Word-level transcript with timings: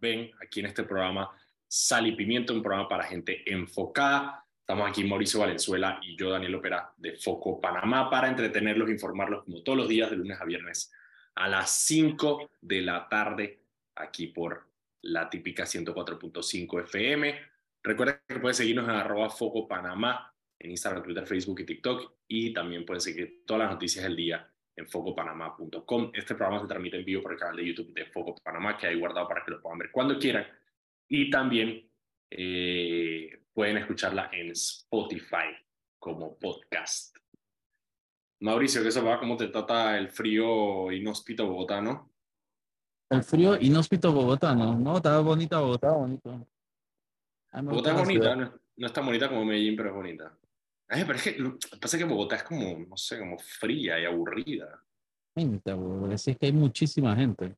ven 0.00 0.30
aquí 0.40 0.60
en 0.60 0.66
este 0.66 0.84
programa 0.84 1.30
Sal 1.68 2.06
y 2.06 2.12
Pimiento, 2.12 2.52
un 2.52 2.62
programa 2.62 2.88
para 2.88 3.04
gente 3.04 3.42
enfocada. 3.50 4.44
Estamos 4.60 4.88
aquí 4.88 5.04
Mauricio 5.04 5.40
Valenzuela 5.40 6.00
y 6.02 6.16
yo, 6.16 6.30
Daniel 6.30 6.54
Opera, 6.56 6.92
de 6.96 7.16
Foco 7.16 7.60
Panamá, 7.60 8.08
para 8.10 8.28
entretenerlos, 8.28 8.90
informarlos 8.90 9.44
como 9.44 9.62
todos 9.62 9.78
los 9.78 9.88
días, 9.88 10.10
de 10.10 10.16
lunes 10.16 10.40
a 10.40 10.44
viernes, 10.44 10.92
a 11.34 11.48
las 11.48 11.70
5 11.70 12.50
de 12.60 12.82
la 12.82 13.08
tarde, 13.08 13.62
aquí 13.94 14.28
por 14.28 14.68
la 15.02 15.28
típica 15.28 15.64
104.5 15.64 16.82
FM. 16.82 17.40
Recuerden 17.82 18.20
que 18.26 18.40
pueden 18.40 18.54
seguirnos 18.54 18.88
en 18.88 18.94
arroba 18.94 19.30
Foco 19.30 19.66
Panamá, 19.66 20.32
en 20.58 20.70
Instagram, 20.70 21.02
Twitter, 21.02 21.26
Facebook 21.26 21.60
y 21.60 21.66
TikTok, 21.66 22.12
y 22.28 22.52
también 22.52 22.84
pueden 22.84 23.00
seguir 23.00 23.42
todas 23.46 23.62
las 23.62 23.72
noticias 23.72 24.04
del 24.04 24.16
día 24.16 24.49
en 24.76 24.88
focopanamá.com. 24.88 26.10
Este 26.14 26.34
programa 26.34 26.60
se 26.60 26.68
transmite 26.68 26.98
en 26.98 27.04
vivo 27.04 27.22
por 27.22 27.32
el 27.32 27.38
canal 27.38 27.56
de 27.56 27.66
YouTube 27.66 27.92
de 27.92 28.06
Foco 28.06 28.34
Panamá, 28.42 28.76
que 28.76 28.86
hay 28.86 28.98
guardado 28.98 29.28
para 29.28 29.44
que 29.44 29.50
lo 29.50 29.60
puedan 29.60 29.78
ver 29.78 29.90
cuando 29.90 30.18
quieran. 30.18 30.46
Y 31.08 31.30
también 31.30 31.90
eh, 32.30 33.44
pueden 33.52 33.78
escucharla 33.78 34.30
en 34.32 34.50
Spotify 34.52 35.54
como 35.98 36.38
podcast. 36.38 37.16
Mauricio, 38.40 38.82
¿qué 38.82 38.90
se 38.90 39.02
va? 39.02 39.18
¿Cómo 39.18 39.36
te 39.36 39.48
trata 39.48 39.98
el 39.98 40.08
frío 40.08 40.90
inhóspito 40.90 41.46
Bogotá, 41.46 41.80
no? 41.80 42.10
El 43.10 43.22
frío 43.22 43.56
inhóspito 43.60 44.12
Bogotá, 44.12 44.54
¿no? 44.54 44.78
No, 44.78 44.96
está 44.96 45.18
bonita 45.20 45.58
Bogotá, 45.58 45.90
bonito. 45.92 46.46
Bogotá 47.52 47.90
es 47.90 47.98
bonita, 47.98 48.36
no, 48.36 48.60
no, 48.76 48.86
es 48.86 48.92
tan 48.92 49.04
bonita 49.04 49.28
como 49.28 49.44
Medellín, 49.44 49.76
pero 49.76 49.90
es 49.90 49.94
bonita. 49.94 50.38
Ay, 50.92 51.04
pero 51.04 51.18
es 51.18 51.22
que 51.22 51.36
pasa 51.80 51.96
que 51.96 52.04
Bogotá 52.04 52.36
es 52.36 52.42
como, 52.42 52.76
no 52.80 52.96
sé, 52.96 53.16
como 53.16 53.38
fría 53.38 54.00
y 54.00 54.04
aburrida. 54.04 54.82
Gente, 55.36 55.72
es 56.12 56.36
que 56.36 56.46
hay 56.46 56.52
muchísima 56.52 57.14
gente. 57.14 57.54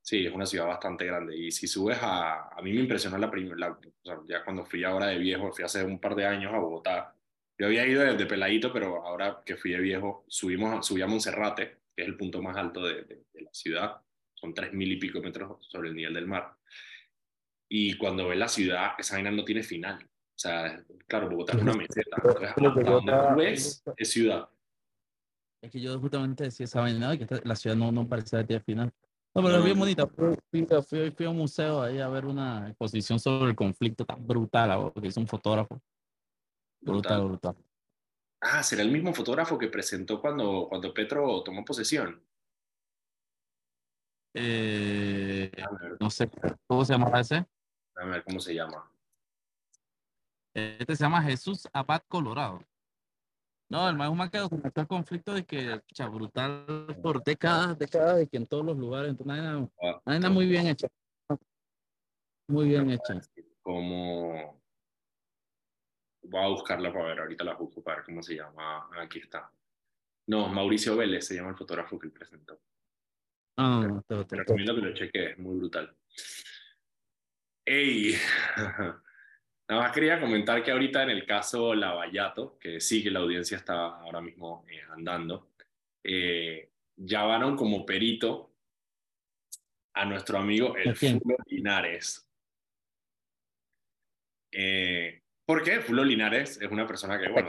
Sí, 0.00 0.24
es 0.24 0.32
una 0.32 0.46
ciudad 0.46 0.68
bastante 0.68 1.04
grande. 1.04 1.36
Y 1.36 1.50
si 1.50 1.66
subes 1.66 1.98
a. 2.00 2.50
A 2.56 2.62
mí 2.62 2.72
me 2.72 2.80
impresionó 2.80 3.18
la 3.18 3.28
primera. 3.28 3.72
O 3.72 3.78
sea, 4.04 4.20
ya 4.28 4.44
cuando 4.44 4.64
fui 4.64 4.84
ahora 4.84 5.06
de 5.08 5.18
viejo, 5.18 5.50
fui 5.52 5.64
hace 5.64 5.82
un 5.82 5.98
par 5.98 6.14
de 6.14 6.26
años 6.26 6.54
a 6.54 6.58
Bogotá. 6.58 7.16
Yo 7.58 7.66
había 7.66 7.86
ido 7.86 8.02
desde 8.02 8.26
peladito, 8.26 8.72
pero 8.72 9.04
ahora 9.04 9.42
que 9.44 9.56
fui 9.56 9.72
de 9.72 9.80
viejo, 9.80 10.24
subimos, 10.28 10.86
subí 10.86 11.02
a 11.02 11.08
Monserrate, 11.08 11.78
que 11.96 12.02
es 12.02 12.08
el 12.08 12.16
punto 12.16 12.40
más 12.40 12.56
alto 12.56 12.84
de, 12.86 13.02
de, 13.02 13.42
la 13.42 13.52
ciudad. 13.52 13.96
Son 14.34 14.54
tres 14.54 14.72
mil 14.72 14.92
y 14.92 14.96
pico 14.96 15.20
metros 15.20 15.66
sobre 15.68 15.88
el 15.88 15.96
nivel 15.96 16.14
del 16.14 16.28
mar. 16.28 16.54
Y 17.68 17.96
cuando 17.96 18.28
ves 18.28 18.38
la 18.38 18.48
ciudad, 18.48 18.92
esa 18.98 19.14
vaina 19.14 19.32
no 19.32 19.44
tiene 19.44 19.64
final. 19.64 20.06
O 20.34 20.38
sea, 20.38 20.84
claro, 21.06 21.30
Bogotá 21.30 21.56
es 21.56 21.62
una 21.62 21.74
meseta. 21.74 22.16
Entonces, 22.16 22.50
donde 22.56 23.12
tú 23.12 23.36
ves, 23.36 23.82
es 23.96 24.10
ciudad. 24.10 24.48
Es 25.62 25.70
que 25.70 25.80
yo 25.80 25.98
justamente 26.00 26.44
decía 26.44 26.64
esa 26.64 26.80
vaina, 26.80 27.16
que 27.16 27.26
la 27.44 27.56
ciudad 27.56 27.76
no, 27.76 27.92
no 27.92 28.06
parece 28.08 28.36
que 28.38 28.44
tiene 28.44 28.62
final. 28.62 28.92
No, 29.34 29.42
pero 29.42 29.58
es 29.58 29.64
bien 29.64 29.78
bonita. 29.78 30.06
Fui, 30.06 30.36
fui, 30.50 31.10
fui, 31.10 31.26
a 31.26 31.30
un 31.30 31.38
museo 31.38 31.82
ahí 31.82 32.00
a 32.00 32.08
ver 32.08 32.26
una 32.26 32.68
exposición 32.68 33.18
sobre 33.18 33.50
el 33.50 33.56
conflicto 33.56 34.04
tan 34.04 34.26
brutal, 34.26 34.92
que 35.00 35.08
es 35.08 35.16
un 35.16 35.26
fotógrafo. 35.26 35.80
Brutal, 36.80 37.24
brutal. 37.24 37.56
Ah, 38.40 38.62
¿será 38.62 38.82
el 38.82 38.90
mismo 38.90 39.14
fotógrafo 39.14 39.56
que 39.56 39.68
presentó 39.68 40.20
cuando, 40.20 40.66
cuando 40.68 40.92
Petro 40.92 41.42
tomó 41.42 41.64
posesión? 41.64 42.22
Eh, 44.34 45.50
no 45.98 46.10
sé, 46.10 46.28
¿cómo 46.66 46.84
se 46.84 46.92
llama 46.92 47.20
ese? 47.20 47.46
A 47.96 48.04
ver 48.04 48.22
cómo 48.24 48.40
se 48.40 48.54
llama. 48.54 48.90
Este 50.54 50.94
se 50.94 51.02
llama 51.02 51.22
Jesús 51.22 51.68
Abad 51.72 52.02
Colorado. 52.06 52.64
No, 53.68 53.88
el 53.88 53.96
más 53.96 54.30
que 54.30 54.38
documentó 54.38 54.80
el 54.82 54.86
conflicto 54.86 55.34
de 55.34 55.44
que, 55.44 55.82
cha, 55.92 56.06
brutal 56.06 56.96
por 57.02 57.24
décadas, 57.24 57.76
décadas, 57.76 58.18
de 58.18 58.28
que 58.28 58.36
en 58.36 58.46
todos 58.46 58.64
los 58.64 58.76
lugares, 58.76 59.10
entonces, 59.10 59.42
nada, 59.42 59.68
nada 60.04 60.30
muy 60.30 60.46
bien 60.46 60.68
hecha. 60.68 60.86
Muy 62.46 62.68
bien 62.68 62.90
hecha. 62.90 63.20
Como. 63.62 64.62
Voy 66.22 66.42
a 66.42 66.48
buscarla 66.48 66.92
para 66.92 67.06
ver, 67.06 67.20
ahorita 67.20 67.42
la 67.42 67.54
busco 67.54 67.82
para 67.82 67.96
ver 67.96 68.04
cómo 68.04 68.22
se 68.22 68.36
llama. 68.36 68.88
Aquí 68.98 69.18
está. 69.18 69.50
No, 70.26 70.48
Mauricio 70.48 70.96
Vélez 70.96 71.26
se 71.26 71.34
llama 71.34 71.50
el 71.50 71.56
fotógrafo 71.56 71.98
que 71.98 72.06
él 72.06 72.12
presentó. 72.12 72.60
Ah, 73.56 74.02
te, 74.06 74.24
te 74.24 74.36
recomiendo 74.36 74.74
que 74.74 74.80
lo 74.82 74.94
cheques, 74.94 75.30
es 75.32 75.38
muy 75.38 75.56
brutal. 75.56 75.96
¡Ey! 77.66 78.14
Nada 79.68 79.82
más 79.82 79.92
quería 79.92 80.20
comentar 80.20 80.62
que 80.62 80.70
ahorita 80.70 81.04
en 81.04 81.10
el 81.10 81.24
caso 81.24 81.74
Lavallato, 81.74 82.58
que 82.58 82.80
sí 82.80 83.02
que 83.02 83.10
la 83.10 83.20
audiencia 83.20 83.56
está 83.56 83.86
ahora 83.98 84.20
mismo 84.20 84.64
eh, 84.68 84.82
andando, 84.90 85.48
eh, 86.02 86.68
llamaron 86.96 87.56
como 87.56 87.86
perito 87.86 88.52
a 89.94 90.04
nuestro 90.04 90.38
amigo 90.38 90.76
el 90.76 90.94
Fulo 90.94 91.36
Linares. 91.46 92.28
Eh, 94.52 95.22
¿Por 95.46 95.62
qué? 95.62 95.80
Fulo 95.80 96.04
Linares 96.04 96.60
es 96.60 96.70
una 96.70 96.86
persona 96.86 97.18
que, 97.18 97.30
bueno, 97.30 97.48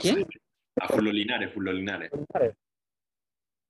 ¿A, 0.80 0.88
Fulo 0.88 1.12
Linares, 1.12 1.52
Fulo 1.52 1.72
Linares. 1.72 2.10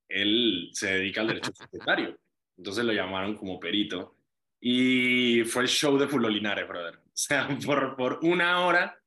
Él 0.09 0.71
se 0.73 0.99
dedica 0.99 1.21
al 1.21 1.29
derecho 1.29 1.53
secretario, 1.53 2.17
entonces 2.57 2.85
lo 2.85 2.93
llamaron 2.93 3.37
como 3.37 3.59
perito. 3.59 4.15
Y 4.61 5.43
fue 5.45 5.63
el 5.63 5.69
show 5.69 5.99
de 5.99 6.07
Fulo 6.07 6.29
Linares, 6.29 6.67
brother. 6.67 7.06
O 7.17 7.19
sea, 7.19 7.49
por, 7.67 7.97
por 7.97 8.19
una 8.23 8.67
hora 8.67 9.01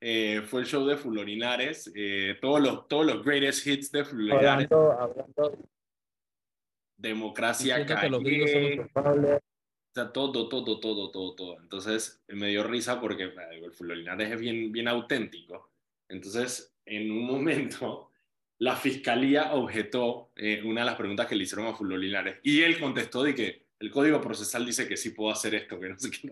eh, 0.00 0.42
fue 0.46 0.62
el 0.62 0.66
show 0.66 0.86
de 0.86 0.96
Fulorinares, 0.96 1.92
eh, 1.94 2.38
todos, 2.40 2.60
los, 2.60 2.88
todos 2.88 3.04
los 3.04 3.22
greatest 3.22 3.66
hits 3.66 3.92
de 3.92 4.04
Fulorinares. 4.04 4.68
Democracia 6.96 7.84
calle. 7.84 8.16
O 8.16 9.40
sea, 9.94 10.12
todo, 10.12 10.48
todo, 10.48 10.78
todo, 10.80 11.10
todo, 11.10 11.34
todo. 11.34 11.60
Entonces 11.60 12.22
me 12.28 12.48
dio 12.48 12.62
risa 12.64 12.98
porque 13.00 13.24
el 13.24 13.72
Fulorinares 13.72 14.32
es 14.32 14.40
bien, 14.40 14.72
bien 14.72 14.88
auténtico. 14.88 15.70
Entonces, 16.08 16.74
en 16.86 17.10
un 17.10 17.26
momento, 17.26 18.12
la 18.58 18.76
fiscalía 18.76 19.52
objetó 19.52 20.32
eh, 20.36 20.62
una 20.64 20.80
de 20.80 20.86
las 20.86 20.96
preguntas 20.96 21.26
que 21.26 21.34
le 21.34 21.44
hicieron 21.44 21.66
a 21.66 21.74
Fulorinares 21.74 22.38
y 22.42 22.62
él 22.62 22.80
contestó 22.80 23.22
de 23.22 23.34
que 23.34 23.66
el 23.78 23.90
código 23.90 24.22
procesal 24.22 24.64
dice 24.64 24.88
que 24.88 24.96
sí 24.96 25.10
puedo 25.10 25.30
hacer 25.30 25.54
esto, 25.54 25.78
que 25.78 25.90
no 25.90 25.98
sé 25.98 26.10
qué 26.10 26.30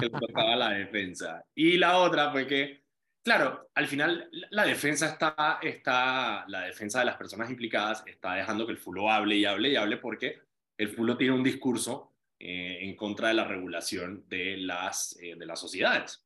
que 0.00 0.10
tocaba 0.10 0.56
la 0.56 0.70
defensa. 0.70 1.44
Y 1.54 1.76
la 1.76 1.98
otra 1.98 2.30
fue 2.30 2.46
que, 2.46 2.84
claro, 3.22 3.70
al 3.74 3.86
final 3.86 4.28
la 4.50 4.64
defensa 4.64 5.08
está, 5.08 5.58
está, 5.62 6.44
la 6.48 6.62
defensa 6.62 7.00
de 7.00 7.06
las 7.06 7.16
personas 7.16 7.50
implicadas 7.50 8.02
está 8.06 8.34
dejando 8.34 8.66
que 8.66 8.72
el 8.72 8.78
fulo 8.78 9.10
hable 9.10 9.36
y 9.36 9.44
hable 9.44 9.70
y 9.70 9.76
hable 9.76 9.98
porque 9.98 10.40
el 10.76 10.88
fulo 10.88 11.16
tiene 11.16 11.34
un 11.34 11.42
discurso 11.42 12.14
eh, 12.38 12.78
en 12.82 12.94
contra 12.94 13.28
de 13.28 13.34
la 13.34 13.44
regulación 13.44 14.24
de 14.28 14.56
las, 14.58 15.18
eh, 15.20 15.34
de 15.36 15.46
las 15.46 15.60
sociedades. 15.60 16.24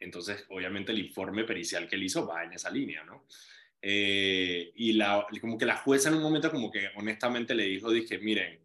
Entonces, 0.00 0.46
obviamente, 0.48 0.92
el 0.92 0.98
informe 0.98 1.44
pericial 1.44 1.88
que 1.88 1.96
él 1.96 2.04
hizo 2.04 2.26
va 2.26 2.44
en 2.44 2.52
esa 2.52 2.70
línea, 2.70 3.04
¿no? 3.04 3.26
Eh, 3.80 4.72
y 4.74 4.92
la, 4.94 5.26
como 5.40 5.56
que 5.56 5.66
la 5.66 5.76
jueza 5.76 6.08
en 6.08 6.16
un 6.16 6.22
momento 6.22 6.50
como 6.50 6.70
que 6.70 6.88
honestamente 6.96 7.54
le 7.54 7.64
dijo, 7.64 7.90
dije, 7.90 8.18
miren, 8.18 8.60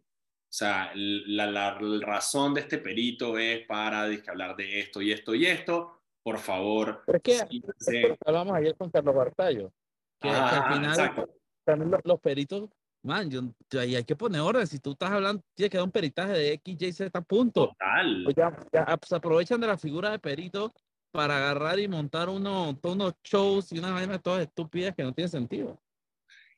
o 0.54 0.56
sea, 0.56 0.92
la, 0.94 1.46
la, 1.46 1.76
razón 2.00 2.54
de 2.54 2.60
este 2.60 2.78
perito 2.78 3.36
es 3.36 3.66
para 3.66 4.02
hablar 4.28 4.54
de 4.54 4.78
esto 4.78 5.02
y 5.02 5.10
esto 5.10 5.34
y 5.34 5.46
esto. 5.46 5.98
Por 6.22 6.38
favor. 6.38 7.02
Es 7.08 7.22
que 7.22 8.16
hablamos 8.24 8.54
ayer 8.54 8.76
con 8.76 8.88
Carlos 8.88 9.16
Bartallo. 9.16 9.72
Que, 10.20 10.28
al 10.28 10.72
final 10.72 11.26
también 11.64 12.00
los, 12.04 12.20
peritos, 12.20 12.70
man, 13.02 13.28
yo, 13.28 13.40
ahí 13.80 13.96
hay 13.96 14.04
que 14.04 14.14
poner 14.14 14.42
orden. 14.42 14.64
Si 14.68 14.78
tú 14.78 14.92
estás 14.92 15.10
hablando, 15.10 15.42
tiene 15.56 15.70
que 15.70 15.78
dar 15.78 15.86
un 15.86 15.90
peritaje 15.90 16.32
de 16.34 16.52
X, 16.52 16.82
Y, 16.82 16.92
Z 16.92 17.20
punto. 17.22 17.70
Total. 17.70 18.22
Pues 18.22 18.36
ya, 18.36 18.56
ya 18.72 18.98
se 19.04 19.16
aprovechan 19.16 19.60
de 19.60 19.66
la 19.66 19.76
figura 19.76 20.12
de 20.12 20.20
perito 20.20 20.72
para 21.10 21.36
agarrar 21.36 21.80
y 21.80 21.88
montar 21.88 22.28
uno, 22.28 22.78
todos 22.80 22.94
unos 22.94 23.14
shows 23.24 23.72
y 23.72 23.80
unas 23.80 23.92
vainas 23.92 24.22
todas 24.22 24.42
estúpidas 24.42 24.94
que 24.94 25.02
no 25.02 25.12
tienen 25.12 25.30
sentido. 25.30 25.80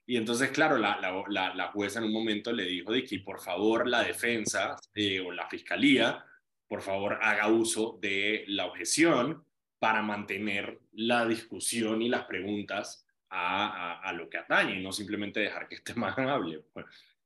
Y 0.06 0.16
entonces, 0.16 0.50
claro, 0.50 0.78
la, 0.78 1.00
la, 1.00 1.54
la, 1.54 1.68
jueza 1.68 1.98
en 1.98 2.04
un 2.04 2.12
momento 2.12 2.52
le 2.52 2.64
dijo 2.64 2.92
de 2.92 3.04
que 3.04 3.18
por 3.18 3.40
favor 3.40 3.88
la 3.88 4.04
defensa 4.04 4.76
eh, 4.94 5.18
o 5.18 5.32
la 5.32 5.48
fiscalía, 5.48 6.24
por 6.68 6.80
favor 6.80 7.18
haga 7.20 7.48
uso 7.48 7.98
de 8.00 8.44
la 8.46 8.66
objeción 8.66 9.44
para 9.80 10.02
mantener 10.02 10.78
la 10.92 11.26
discusión 11.26 12.02
y 12.02 12.08
las 12.08 12.24
preguntas 12.24 13.04
a, 13.30 14.00
a, 14.00 14.12
lo 14.12 14.30
que 14.30 14.38
atañe 14.38 14.78
y 14.78 14.82
no 14.82 14.92
simplemente 14.92 15.40
dejar 15.40 15.66
que 15.68 15.74
este 15.74 15.94
más 15.96 16.16
hable. 16.16 16.62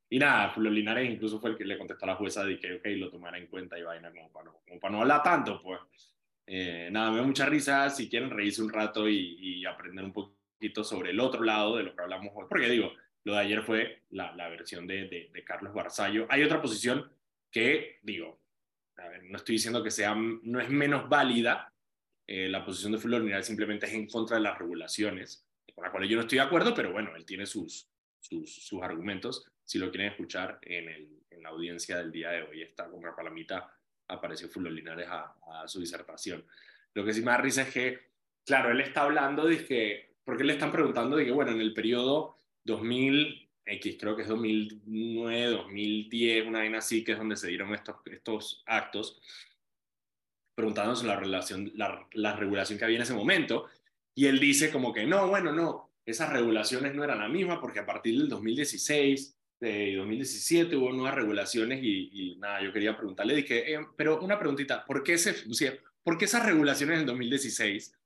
Y 0.09 0.19
nada, 0.19 0.49
Julio 0.55 0.71
Linares 0.71 1.09
incluso 1.09 1.38
fue 1.38 1.50
el 1.50 1.59
que 1.59 1.67
le 1.67 1.77
contestó 1.77 2.06
a 2.06 2.09
la 2.09 2.17
jueza 2.17 2.44
de 2.44 2.59
que, 2.59 2.77
ok, 2.77 2.87
lo 2.97 3.11
tomara 3.11 3.37
en 3.37 3.47
cuenta 3.47 3.79
y 3.79 3.82
vaina 3.82 4.11
como 4.11 4.32
para 4.32 4.47
no, 4.47 4.61
como 4.67 4.81
para 4.81 4.93
no 4.93 5.00
hablar 5.03 5.23
tanto, 5.23 5.61
pues. 5.62 5.81
Eh, 6.47 6.88
nada, 6.91 7.12
me 7.12 7.19
da 7.19 7.23
mucha 7.23 7.47
risa, 7.47 7.88
si 7.91 8.09
quieren 8.09 8.31
reírse 8.31 8.62
un 8.62 8.73
rato 8.73 9.09
y, 9.09 9.37
y 9.38 9.67
aprender 9.67 10.05
un 10.05 10.12
poco 10.69 10.85
sobre 10.85 11.11
el 11.11 11.21
otro 11.21 11.43
lado 11.43 11.77
de 11.77 11.85
lo 11.85 11.95
que 11.95 12.03
hablamos 12.03 12.33
hoy, 12.35 12.47
porque 12.49 12.69
digo, 12.69 12.93
lo 13.25 13.35
de 13.35 13.41
ayer 13.41 13.62
fue 13.62 14.03
la, 14.11 14.35
la 14.37 14.49
versión 14.49 14.87
de, 14.87 15.31
de, 15.33 15.45
Carlos 15.45 15.75
Barzallo. 15.75 16.27
Hay 16.29 16.43
otra 16.43 16.61
posición 16.61 17.11
que, 17.51 17.99
digo, 18.03 18.41
a 18.97 19.09
ver, 19.09 19.25
no 19.25 19.37
estoy 19.37 19.57
diciendo 19.57 19.83
que 19.83 19.91
sea, 19.91 20.15
no 20.15 20.61
es 20.61 20.69
menos 20.69 21.09
válida, 21.09 21.73
eh, 22.27 22.49
la 22.49 22.65
posición 22.65 22.93
de 22.93 22.99
Fulvio 22.99 23.43
simplemente 23.43 23.87
es 23.87 23.93
en 23.93 24.07
contra 24.07 24.37
de 24.37 24.43
las 24.43 24.57
regulaciones, 24.57 25.45
con 25.75 25.83
las 25.83 25.91
cuales 25.91 26.09
yo 26.09 26.17
no 26.17 26.23
estoy 26.23 26.39
de 26.39 26.45
acuerdo, 26.45 26.75
pero 26.75 26.93
bueno, 26.93 27.17
él 27.17 27.25
tiene 27.25 27.45
sus, 27.45 27.89
sus, 28.21 28.65
sus 28.65 28.81
argumentos. 28.83 29.51
si 29.65 29.79
lo 29.79 29.91
quieren 29.91 30.13
escuchar 30.13 30.59
en, 30.63 30.89
el, 30.89 31.09
en 31.31 31.43
la 31.43 31.49
audiencia 31.49 31.97
del 31.97 32.13
día 32.13 32.31
de 32.31 32.43
hoy. 32.43 32.63
Está 32.63 32.89
con 32.89 33.01
Palamita, 33.17 33.73
apareció 34.09 34.49
Fulvio 34.49 34.71
Linares 34.71 35.09
a, 35.09 35.35
a, 35.63 35.67
su 35.67 35.81
disertación. 35.81 36.45
Lo 36.95 37.05
que 37.05 37.13
sí 37.13 37.21
me 37.21 37.33
da 37.33 37.39
risa 37.39 37.63
es 37.63 37.73
que, 37.73 38.11
claro, 38.45 38.71
él 38.71 38.81
está 38.81 39.03
hablando 39.03 39.47
de 39.47 39.65
que, 39.65 40.10
porque 40.31 40.44
le 40.44 40.53
están 40.53 40.71
preguntando 40.71 41.17
de 41.17 41.25
que, 41.25 41.32
bueno, 41.32 41.50
en 41.50 41.61
el 41.61 41.75
periodo 41.75 42.37
2000, 42.62 43.49
X, 43.65 43.97
creo 43.99 44.15
que 44.15 44.23
es 44.23 44.29
2009, 44.29 45.47
2010, 45.47 46.47
una 46.47 46.61
vaina 46.61 46.79
así, 46.79 47.03
que 47.03 47.11
es 47.12 47.19
donde 47.19 47.35
se 47.35 47.49
dieron 47.49 47.75
estos, 47.75 47.97
estos 48.06 48.62
actos, 48.65 49.21
preguntándose 50.55 51.05
la, 51.05 51.17
relación, 51.17 51.73
la, 51.75 52.06
la 52.12 52.37
regulación 52.37 52.79
que 52.79 52.85
había 52.85 52.99
en 52.99 53.03
ese 53.03 53.12
momento, 53.12 53.67
y 54.15 54.27
él 54.27 54.38
dice 54.38 54.71
como 54.71 54.93
que 54.93 55.05
no, 55.05 55.27
bueno, 55.27 55.53
no, 55.53 55.91
esas 56.06 56.32
regulaciones 56.32 56.94
no 56.94 57.03
eran 57.03 57.19
las 57.19 57.29
mismas 57.29 57.59
porque 57.59 57.81
a 57.81 57.87
partir 57.87 58.17
del 58.17 58.29
2016, 58.29 59.37
de 59.59 59.97
2017 59.97 60.77
hubo 60.77 60.93
nuevas 60.93 61.17
regulaciones 61.17 61.81
y, 61.82 62.37
nada, 62.38 62.62
yo 62.62 62.73
quería 62.73 62.97
preguntarle, 62.97 63.35
dije, 63.35 63.75
eh, 63.75 63.81
pero 63.97 64.21
una 64.21 64.38
preguntita, 64.38 64.85
¿por 64.85 65.03
qué, 65.03 65.19
se, 65.19 65.35
¿por 66.05 66.17
qué 66.17 66.27
esas 66.27 66.47
regulaciones 66.47 67.00
en 67.00 67.06
2016? 67.06 68.00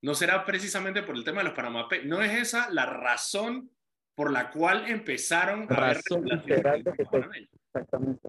¿No 0.00 0.14
será 0.14 0.44
precisamente 0.44 1.02
por 1.02 1.16
el 1.16 1.24
tema 1.24 1.38
de 1.38 1.48
los 1.48 1.54
Panama 1.54 1.88
¿No 2.04 2.22
es 2.22 2.32
esa 2.32 2.70
la 2.70 2.86
razón 2.86 3.70
por 4.14 4.32
la 4.32 4.50
cual 4.50 4.88
empezaron 4.88 5.66
a 5.70 5.74
haber 5.74 6.00
regulaciones? 6.08 7.48
Exactamente. 7.66 8.28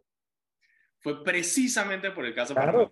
Fue 1.00 1.24
precisamente 1.24 2.12
por 2.12 2.26
el 2.26 2.34
caso 2.34 2.54
de 2.54 2.60
Panama 2.60 2.90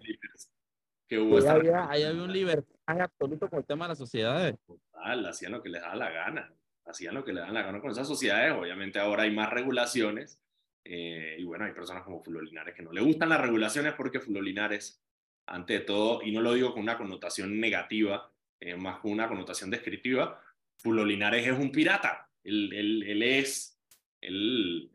que 1.07 1.17
hubo 1.19 1.37
esta 1.37 1.53
había, 1.53 1.89
ahí 1.89 2.03
había 2.03 2.21
un 2.21 2.33
libertad 2.33 3.01
absoluto 3.01 3.49
con 3.49 3.59
el 3.59 3.65
tema 3.65 3.85
de 3.85 3.89
las 3.89 3.97
sociedades. 3.97 4.55
Total, 4.65 5.25
hacían 5.25 5.53
lo 5.53 5.63
que 5.63 5.69
les 5.69 5.81
daba 5.81 5.95
la 5.95 6.09
gana. 6.09 6.53
Hacían 6.85 7.15
lo 7.15 7.23
que 7.23 7.33
les 7.33 7.41
daba 7.41 7.53
la 7.53 7.61
gana 7.63 7.81
con 7.81 7.91
esas 7.91 8.07
sociedades. 8.07 8.53
Obviamente 8.53 8.99
ahora 8.99 9.23
hay 9.23 9.31
más 9.33 9.49
regulaciones. 9.49 10.39
Eh, 10.83 11.37
y 11.39 11.43
bueno, 11.43 11.65
hay 11.65 11.73
personas 11.73 12.03
como 12.03 12.23
Fulvio 12.23 12.41
Linares 12.41 12.75
que 12.75 12.81
no 12.81 12.91
le 12.91 13.01
gustan 13.01 13.29
las 13.29 13.41
regulaciones 13.41 13.93
porque 13.93 14.19
Fulvio 14.19 14.41
Linares, 14.41 15.01
ante 15.45 15.79
todo, 15.81 16.21
y 16.23 16.31
no 16.31 16.41
lo 16.41 16.53
digo 16.53 16.73
con 16.73 16.83
una 16.83 16.97
connotación 16.97 17.59
negativa, 17.59 18.31
eh, 18.59 18.75
más 18.75 18.99
con 18.99 19.11
una 19.11 19.27
connotación 19.27 19.69
descriptiva, 19.69 20.41
Fulvio 20.77 21.05
Linares 21.05 21.45
es 21.45 21.57
un 21.57 21.71
pirata. 21.71 22.29
Él, 22.43 22.71
él, 22.73 23.03
él 23.03 23.23
es, 23.23 23.79
él, 24.21 24.91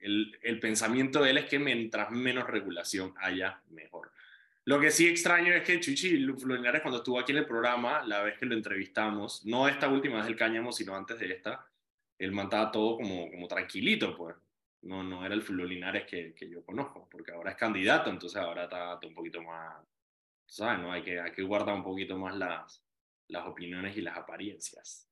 el, 0.00 0.38
el, 0.42 0.60
pensamiento 0.60 1.22
de 1.22 1.30
él 1.30 1.38
es 1.38 1.46
que 1.46 1.58
mientras 1.58 2.10
menos 2.10 2.46
regulación 2.46 3.14
haya, 3.18 3.60
mejor. 3.70 4.12
Lo 4.64 4.78
que 4.78 4.90
sí 4.90 5.08
extraño 5.08 5.54
es 5.54 5.62
que 5.62 5.80
Chuchi 5.80 6.18
Linares, 6.18 6.82
cuando 6.82 6.98
estuvo 6.98 7.18
aquí 7.18 7.32
en 7.32 7.38
el 7.38 7.46
programa, 7.46 8.02
la 8.04 8.22
vez 8.22 8.38
que 8.38 8.46
lo 8.46 8.54
entrevistamos, 8.54 9.44
no 9.46 9.66
esta 9.66 9.88
última 9.88 10.16
vez 10.16 10.26
del 10.26 10.36
cáñamo, 10.36 10.72
sino 10.72 10.94
antes 10.94 11.18
de 11.18 11.32
esta, 11.32 11.66
él 12.18 12.32
mantaba 12.32 12.70
todo 12.70 12.96
como, 12.96 13.30
como 13.30 13.48
tranquilito, 13.48 14.16
pues. 14.16 14.36
No, 14.82 15.02
no 15.02 15.24
era 15.24 15.34
el 15.34 15.42
Flo 15.42 15.64
Linares 15.64 16.06
que, 16.06 16.34
que 16.34 16.48
yo 16.48 16.62
conozco, 16.64 17.08
porque 17.10 17.32
ahora 17.32 17.50
es 17.50 17.56
candidato, 17.56 18.10
entonces 18.10 18.40
ahora 18.40 18.64
está, 18.64 18.98
un 19.04 19.14
poquito 19.14 19.42
más, 19.42 19.74
¿sabes? 20.48 20.80
No? 20.80 20.90
Hay, 20.90 21.02
que, 21.02 21.20
hay 21.20 21.32
que 21.32 21.42
guardar 21.42 21.74
un 21.74 21.84
poquito 21.84 22.16
más 22.16 22.36
las, 22.36 22.84
las 23.28 23.46
opiniones 23.46 23.96
y 23.96 24.00
las 24.00 24.16
apariencias. 24.16 25.08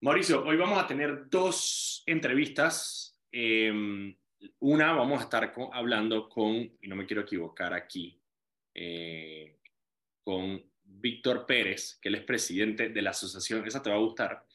Mauricio, 0.00 0.44
hoy 0.44 0.56
vamos 0.56 0.78
a 0.78 0.86
tener 0.86 1.28
dos 1.28 2.02
entrevistas. 2.06 3.18
Eh, 3.32 4.14
una, 4.60 4.92
vamos 4.92 5.20
a 5.20 5.24
estar 5.24 5.52
hablando 5.72 6.28
con, 6.28 6.54
y 6.54 6.88
no 6.88 6.96
me 6.96 7.06
quiero 7.06 7.22
equivocar 7.22 7.74
aquí, 7.74 8.20
eh, 8.74 9.58
con 10.22 10.62
Víctor 10.82 11.46
Pérez, 11.46 11.98
que 12.00 12.08
él 12.08 12.16
es 12.16 12.24
presidente 12.24 12.90
de 12.90 13.02
la 13.02 13.10
asociación, 13.10 13.66
esa 13.66 13.82
te 13.82 13.90
va 13.90 13.96
a 13.96 14.00
gustar, 14.00 14.46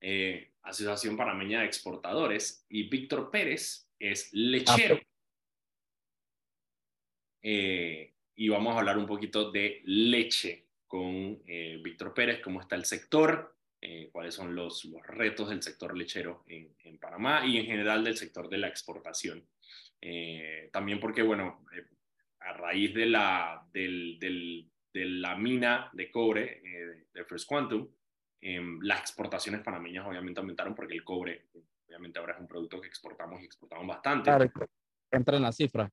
eh, 0.00 0.52
Asociación 0.62 1.16
Panameña 1.16 1.60
de 1.60 1.66
Exportadores, 1.66 2.66
y 2.68 2.88
Víctor 2.88 3.30
Pérez 3.30 3.88
es 3.98 4.32
lechero. 4.32 4.98
Eh, 7.42 8.15
y 8.36 8.48
vamos 8.48 8.74
a 8.74 8.78
hablar 8.78 8.98
un 8.98 9.06
poquito 9.06 9.50
de 9.50 9.82
leche 9.84 10.66
con 10.86 11.42
Víctor 11.82 12.14
Pérez, 12.14 12.40
cómo 12.40 12.60
está 12.60 12.76
el 12.76 12.84
sector, 12.84 13.56
eh, 13.88 14.08
cuáles 14.10 14.34
son 14.34 14.54
los, 14.54 14.84
los, 14.86 15.06
retos 15.06 15.50
del 15.50 15.62
sector 15.62 15.96
lechero 15.96 16.42
en, 16.46 16.74
en, 16.82 16.98
Panamá 16.98 17.46
y 17.46 17.58
en 17.58 17.66
general 17.66 18.02
del 18.02 18.16
sector 18.16 18.48
de 18.48 18.58
la 18.58 18.68
exportación. 18.68 19.46
Eh, 20.00 20.70
también 20.72 20.98
porque, 20.98 21.22
bueno, 21.22 21.64
eh, 21.72 21.84
a 22.40 22.54
raíz 22.54 22.94
de 22.94 23.06
la, 23.06 23.64
del, 23.72 24.18
del, 24.18 24.68
de 24.92 25.04
la 25.04 25.36
mina 25.36 25.90
de 25.92 26.10
cobre 26.10 26.62
de 27.12 27.24
First 27.26 27.46
Quantum, 27.46 27.88
em, 28.40 28.80
las 28.80 29.00
exportaciones 29.00 29.60
panameñas 29.60 30.06
obviamente 30.06 30.40
aumentaron 30.40 30.74
porque 30.74 30.94
el 30.94 31.04
cobre, 31.04 31.46
obviamente 31.86 32.18
ahora 32.18 32.34
es 32.34 32.40
un 32.40 32.48
producto 32.48 32.80
que 32.80 32.88
exportamos 32.88 33.40
y 33.42 33.44
exportamos 33.44 33.86
bastante. 33.86 34.24
Claro, 34.24 34.50
entra 35.12 35.36
en 35.36 35.42
la 35.42 35.52
cifra. 35.52 35.88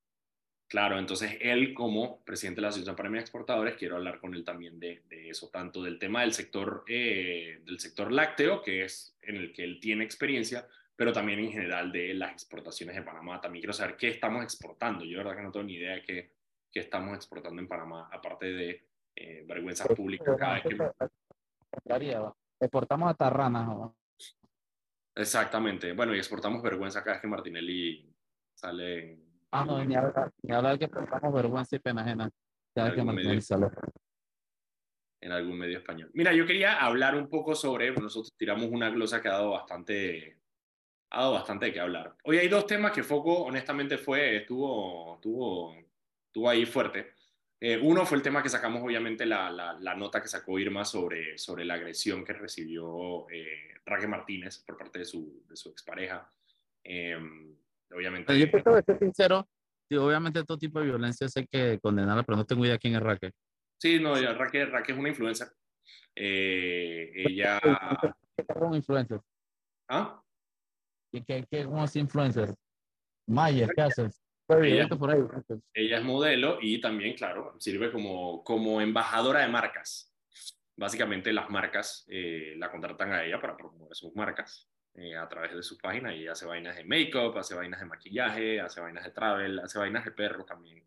Claro, 0.67 0.97
entonces 0.97 1.37
él 1.39 1.73
como 1.73 2.23
presidente 2.23 2.57
de 2.57 2.61
la 2.63 2.67
Asociación 2.69 2.95
Panameña 2.95 3.19
de 3.19 3.25
Exportadores, 3.25 3.75
quiero 3.75 3.97
hablar 3.97 4.19
con 4.19 4.33
él 4.33 4.43
también 4.43 4.79
de, 4.79 5.03
de 5.07 5.29
eso, 5.29 5.49
tanto 5.49 5.83
del 5.83 5.99
tema 5.99 6.21
del 6.21 6.33
sector, 6.33 6.83
eh, 6.87 7.61
del 7.63 7.79
sector 7.79 8.11
lácteo, 8.11 8.61
que 8.61 8.83
es 8.83 9.15
en 9.21 9.35
el 9.35 9.53
que 9.53 9.63
él 9.63 9.79
tiene 9.79 10.03
experiencia, 10.03 10.67
pero 10.95 11.13
también 11.13 11.39
en 11.39 11.51
general 11.51 11.91
de 11.91 12.13
las 12.13 12.31
exportaciones 12.31 12.95
de 12.95 13.03
Panamá. 13.03 13.39
También 13.39 13.61
quiero 13.61 13.73
saber 13.73 13.97
qué 13.97 14.07
estamos 14.07 14.43
exportando. 14.43 15.05
Yo, 15.05 15.19
verdad, 15.19 15.35
que 15.35 15.41
no 15.43 15.51
tengo 15.51 15.65
ni 15.65 15.75
idea 15.75 15.95
de 15.95 16.01
qué, 16.03 16.33
qué 16.71 16.79
estamos 16.79 17.15
exportando 17.15 17.61
en 17.61 17.67
Panamá, 17.67 18.09
aparte 18.11 18.47
de 18.47 18.87
eh, 19.15 19.43
vergüenzas 19.47 19.87
públicas 19.87 20.35
cada 20.37 20.55
vez 20.55 20.63
que... 20.63 20.77
Exportamos 22.59 23.11
hasta 23.11 23.29
ranas. 23.29 23.67
¿no? 23.67 23.95
Exactamente. 25.15 25.93
Bueno, 25.93 26.15
y 26.15 26.17
exportamos 26.17 26.63
vergüenza 26.63 27.03
cada 27.03 27.15
vez 27.15 27.21
que 27.21 27.27
Martinelli 27.27 28.09
sale 28.55 29.19
Ah, 29.55 29.65
no, 29.65 29.85
ni 29.85 29.95
hablar, 29.95 30.31
ni 30.41 30.51
hablar 30.51 30.79
que 30.79 30.87
pasamos 30.87 31.31
vergüenza 31.31 31.75
y 31.75 31.79
pena 31.79 32.01
ajena. 32.01 32.29
Ya 32.75 32.91
que 32.91 33.01
en 35.23 35.31
algún 35.31 35.57
medio 35.57 35.77
español. 35.77 36.11
Mira, 36.13 36.33
yo 36.33 36.45
quería 36.45 36.83
hablar 36.83 37.15
un 37.15 37.29
poco 37.29 37.55
sobre, 37.55 37.91
nosotros 37.91 38.33
tiramos 38.35 38.69
una 38.69 38.89
glosa 38.89 39.21
que 39.21 39.29
ha 39.29 39.33
dado 39.33 39.51
bastante, 39.51 40.39
ha 41.11 41.21
dado 41.21 41.33
bastante 41.33 41.71
qué 41.71 41.79
hablar. 41.79 42.15
Hoy 42.23 42.39
hay 42.39 42.49
dos 42.49 42.67
temas 42.67 42.91
que 42.91 43.03
Foco, 43.03 43.43
honestamente, 43.43 43.97
fue, 43.97 44.37
estuvo, 44.37 45.15
estuvo, 45.15 45.75
estuvo 46.25 46.49
ahí 46.49 46.65
fuerte. 46.65 47.13
Eh, 47.61 47.79
uno 47.81 48.05
fue 48.05 48.17
el 48.17 48.23
tema 48.23 48.43
que 48.43 48.49
sacamos, 48.49 48.83
obviamente, 48.83 49.25
la, 49.25 49.49
la, 49.49 49.73
la, 49.79 49.95
nota 49.95 50.21
que 50.21 50.27
sacó 50.27 50.59
Irma 50.59 50.83
sobre, 50.83 51.37
sobre 51.37 51.63
la 51.63 51.75
agresión 51.75 52.25
que 52.25 52.33
recibió 52.33 53.25
eh, 53.29 53.75
Raque 53.85 54.07
Martínez 54.07 54.57
por 54.65 54.77
parte 54.77 54.99
de 54.99 55.05
su, 55.05 55.45
de 55.47 55.55
su 55.55 55.69
expareja. 55.69 56.29
Eh, 56.83 57.17
obviamente. 57.95 58.37
Yo 58.37 58.49
tengo 58.49 58.77
que 58.77 58.83
ser 58.83 58.99
sincero, 58.99 59.47
sí, 59.89 59.95
obviamente 59.95 60.43
todo 60.43 60.57
tipo 60.57 60.79
de 60.79 60.85
violencia 60.85 61.27
hay 61.35 61.47
que 61.47 61.79
condenarla, 61.79 62.23
pero 62.23 62.37
no 62.37 62.45
tengo 62.45 62.65
idea 62.65 62.77
quién 62.77 62.95
es 62.95 63.01
Raquel. 63.01 63.31
Sí, 63.77 63.99
no, 63.99 64.15
Raquel, 64.15 64.71
Raquel 64.71 64.95
es 64.95 64.99
una 64.99 65.09
influencer. 65.09 65.47
Eh, 66.15 67.11
ella... 67.15 67.59
¿Qué 67.61 68.45
es 68.47 68.61
un 68.61 68.75
influencer? 68.75 69.19
¿Ah? 69.89 70.21
¿Qué, 71.11 71.23
qué, 71.23 71.45
qué 71.49 71.61
es 71.61 71.95
influencer? 71.95 72.55
Maya, 73.27 73.67
¿qué 73.75 73.81
haces? 73.81 74.23
Ella, 74.49 74.87
por 74.89 75.09
ahí. 75.09 75.21
ella 75.73 75.97
es 75.97 76.03
modelo 76.03 76.57
y 76.61 76.81
también, 76.81 77.15
claro, 77.15 77.55
sirve 77.59 77.91
como, 77.91 78.43
como 78.43 78.81
embajadora 78.81 79.39
de 79.39 79.47
marcas. 79.47 80.13
Básicamente 80.75 81.31
las 81.31 81.49
marcas 81.49 82.05
eh, 82.09 82.55
la 82.57 82.69
contratan 82.69 83.13
a 83.13 83.23
ella 83.23 83.39
para 83.39 83.55
promover 83.55 83.95
sus 83.95 84.13
marcas. 84.15 84.67
Eh, 84.95 85.15
a 85.15 85.27
través 85.27 85.55
de 85.55 85.63
su 85.63 85.75
página 85.79 86.15
y 86.15 86.27
hace 86.27 86.45
vainas 86.45 86.75
de 86.75 86.83
make-up, 86.83 87.35
hace 87.39 87.55
vainas 87.55 87.79
de 87.79 87.85
maquillaje, 87.87 88.61
hace 88.61 88.79
vainas 88.79 89.03
de 89.03 89.09
travel, 89.09 89.59
hace 89.59 89.79
vainas 89.79 90.05
de 90.05 90.11
perro 90.11 90.45
también. 90.45 90.83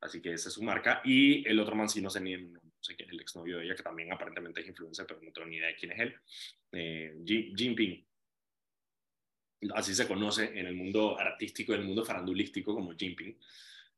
Así 0.00 0.22
que 0.22 0.32
esa 0.32 0.48
es 0.48 0.54
su 0.54 0.62
marca. 0.62 1.00
Y 1.04 1.46
el 1.48 1.58
otro 1.58 1.74
man, 1.74 1.88
no 2.00 2.10
sé, 2.10 2.20
ni, 2.20 2.36
no 2.36 2.60
sé 2.80 2.94
quién 2.94 3.08
es 3.08 3.14
el 3.14 3.20
exnovio 3.20 3.58
de 3.58 3.64
ella, 3.64 3.74
que 3.74 3.82
también 3.82 4.12
aparentemente 4.12 4.60
es 4.60 4.68
influencer, 4.68 5.06
pero 5.06 5.20
no 5.22 5.32
tengo 5.32 5.48
ni 5.48 5.56
idea 5.56 5.68
de 5.68 5.74
quién 5.74 5.92
es 5.92 6.00
él. 6.00 6.16
Eh, 6.72 7.16
Jinping. 7.24 8.06
Así 9.74 9.94
se 9.94 10.06
conoce 10.06 10.58
en 10.58 10.66
el 10.66 10.74
mundo 10.74 11.18
artístico, 11.18 11.74
en 11.74 11.80
el 11.80 11.86
mundo 11.86 12.04
farandulístico 12.04 12.74
como 12.74 12.94
Jinping. 12.94 13.38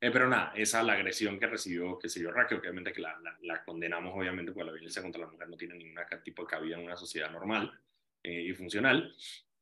Eh, 0.00 0.10
pero 0.10 0.28
nada, 0.28 0.52
esa 0.56 0.82
la 0.82 0.94
agresión 0.94 1.38
que 1.38 1.46
recibió, 1.46 1.98
que 1.98 2.08
dio 2.08 2.30
Raquel, 2.30 2.58
obviamente 2.58 2.92
que 2.92 3.00
la, 3.00 3.18
la, 3.20 3.38
la, 3.42 3.64
condenamos, 3.64 4.14
obviamente, 4.14 4.52
porque 4.52 4.66
la 4.66 4.72
violencia 4.72 5.02
contra 5.02 5.22
la 5.22 5.30
mujer 5.30 5.48
no 5.48 5.56
tiene 5.56 5.74
ningún 5.74 5.96
tipo 6.22 6.42
de 6.42 6.48
cabida 6.48 6.76
en 6.76 6.84
una 6.84 6.96
sociedad 6.96 7.30
normal. 7.30 7.72
Eh, 8.24 8.40
y 8.48 8.54
funcional. 8.54 9.14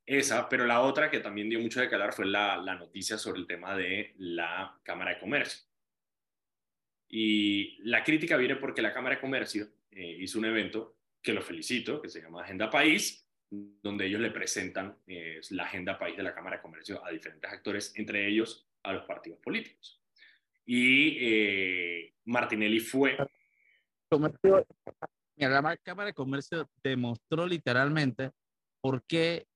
Esa, 0.07 0.49
pero 0.49 0.65
la 0.67 0.83
otra 0.83 1.11
que 1.11 1.19
también 1.19 1.51
dio 1.51 1.59
mucho 1.59 1.81
de 1.81 1.89
calar 1.89 2.13
fue 2.13 2.27
la, 2.27 2.57
la 2.57 2.77
noticia 2.77 3.19
sobre 3.19 3.41
el 3.41 3.47
tema 3.47 3.77
de 3.77 4.15
la 4.19 4.79
Cámara 4.85 5.15
de 5.15 5.19
Comercio. 5.19 5.65
Y 7.09 7.77
la 7.83 8.05
crítica 8.05 8.37
viene 8.37 8.57
porque 8.57 8.81
la 8.81 8.93
Cámara 8.93 9.17
de 9.17 9.21
Comercio 9.21 9.67
eh, 9.91 10.17
hizo 10.21 10.39
un 10.39 10.45
evento 10.45 10.97
que 11.21 11.33
lo 11.33 11.43
felicito, 11.43 12.01
que 12.01 12.09
se 12.09 12.23
llama 12.23 12.43
Agenda 12.43 12.71
País, 12.71 13.29
donde 13.51 14.07
ellos 14.07 14.21
le 14.21 14.31
presentan 14.31 14.97
eh, 15.07 15.41
la 15.51 15.65
Agenda 15.65 15.99
País 15.99 16.17
de 16.17 16.23
la 16.23 16.35
Cámara 16.35 16.57
de 16.57 16.63
Comercio 16.63 17.05
a 17.05 17.11
diferentes 17.11 17.51
actores, 17.51 17.93
entre 17.97 18.29
ellos 18.29 18.67
a 18.85 18.93
los 18.93 19.05
partidos 19.05 19.41
políticos. 19.41 20.01
Y 20.65 21.19
eh, 21.21 22.15
Martinelli 22.27 22.79
fue... 22.79 23.17
la 25.37 25.77
Cámara 25.83 26.07
de 26.07 26.15
Comercio 26.15 26.71
demostró 26.83 27.47
literalmente 27.47 28.31
por 28.83 29.03
qué 29.05 29.47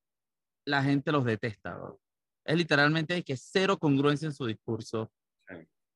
la 0.65 0.81
gente 0.81 1.11
los 1.11 1.25
detesta. 1.25 1.79
Es 2.43 2.57
literalmente 2.57 3.21
que 3.23 3.37
cero 3.37 3.77
congruencia 3.77 4.25
en 4.25 4.33
su 4.33 4.45
discurso. 4.45 5.11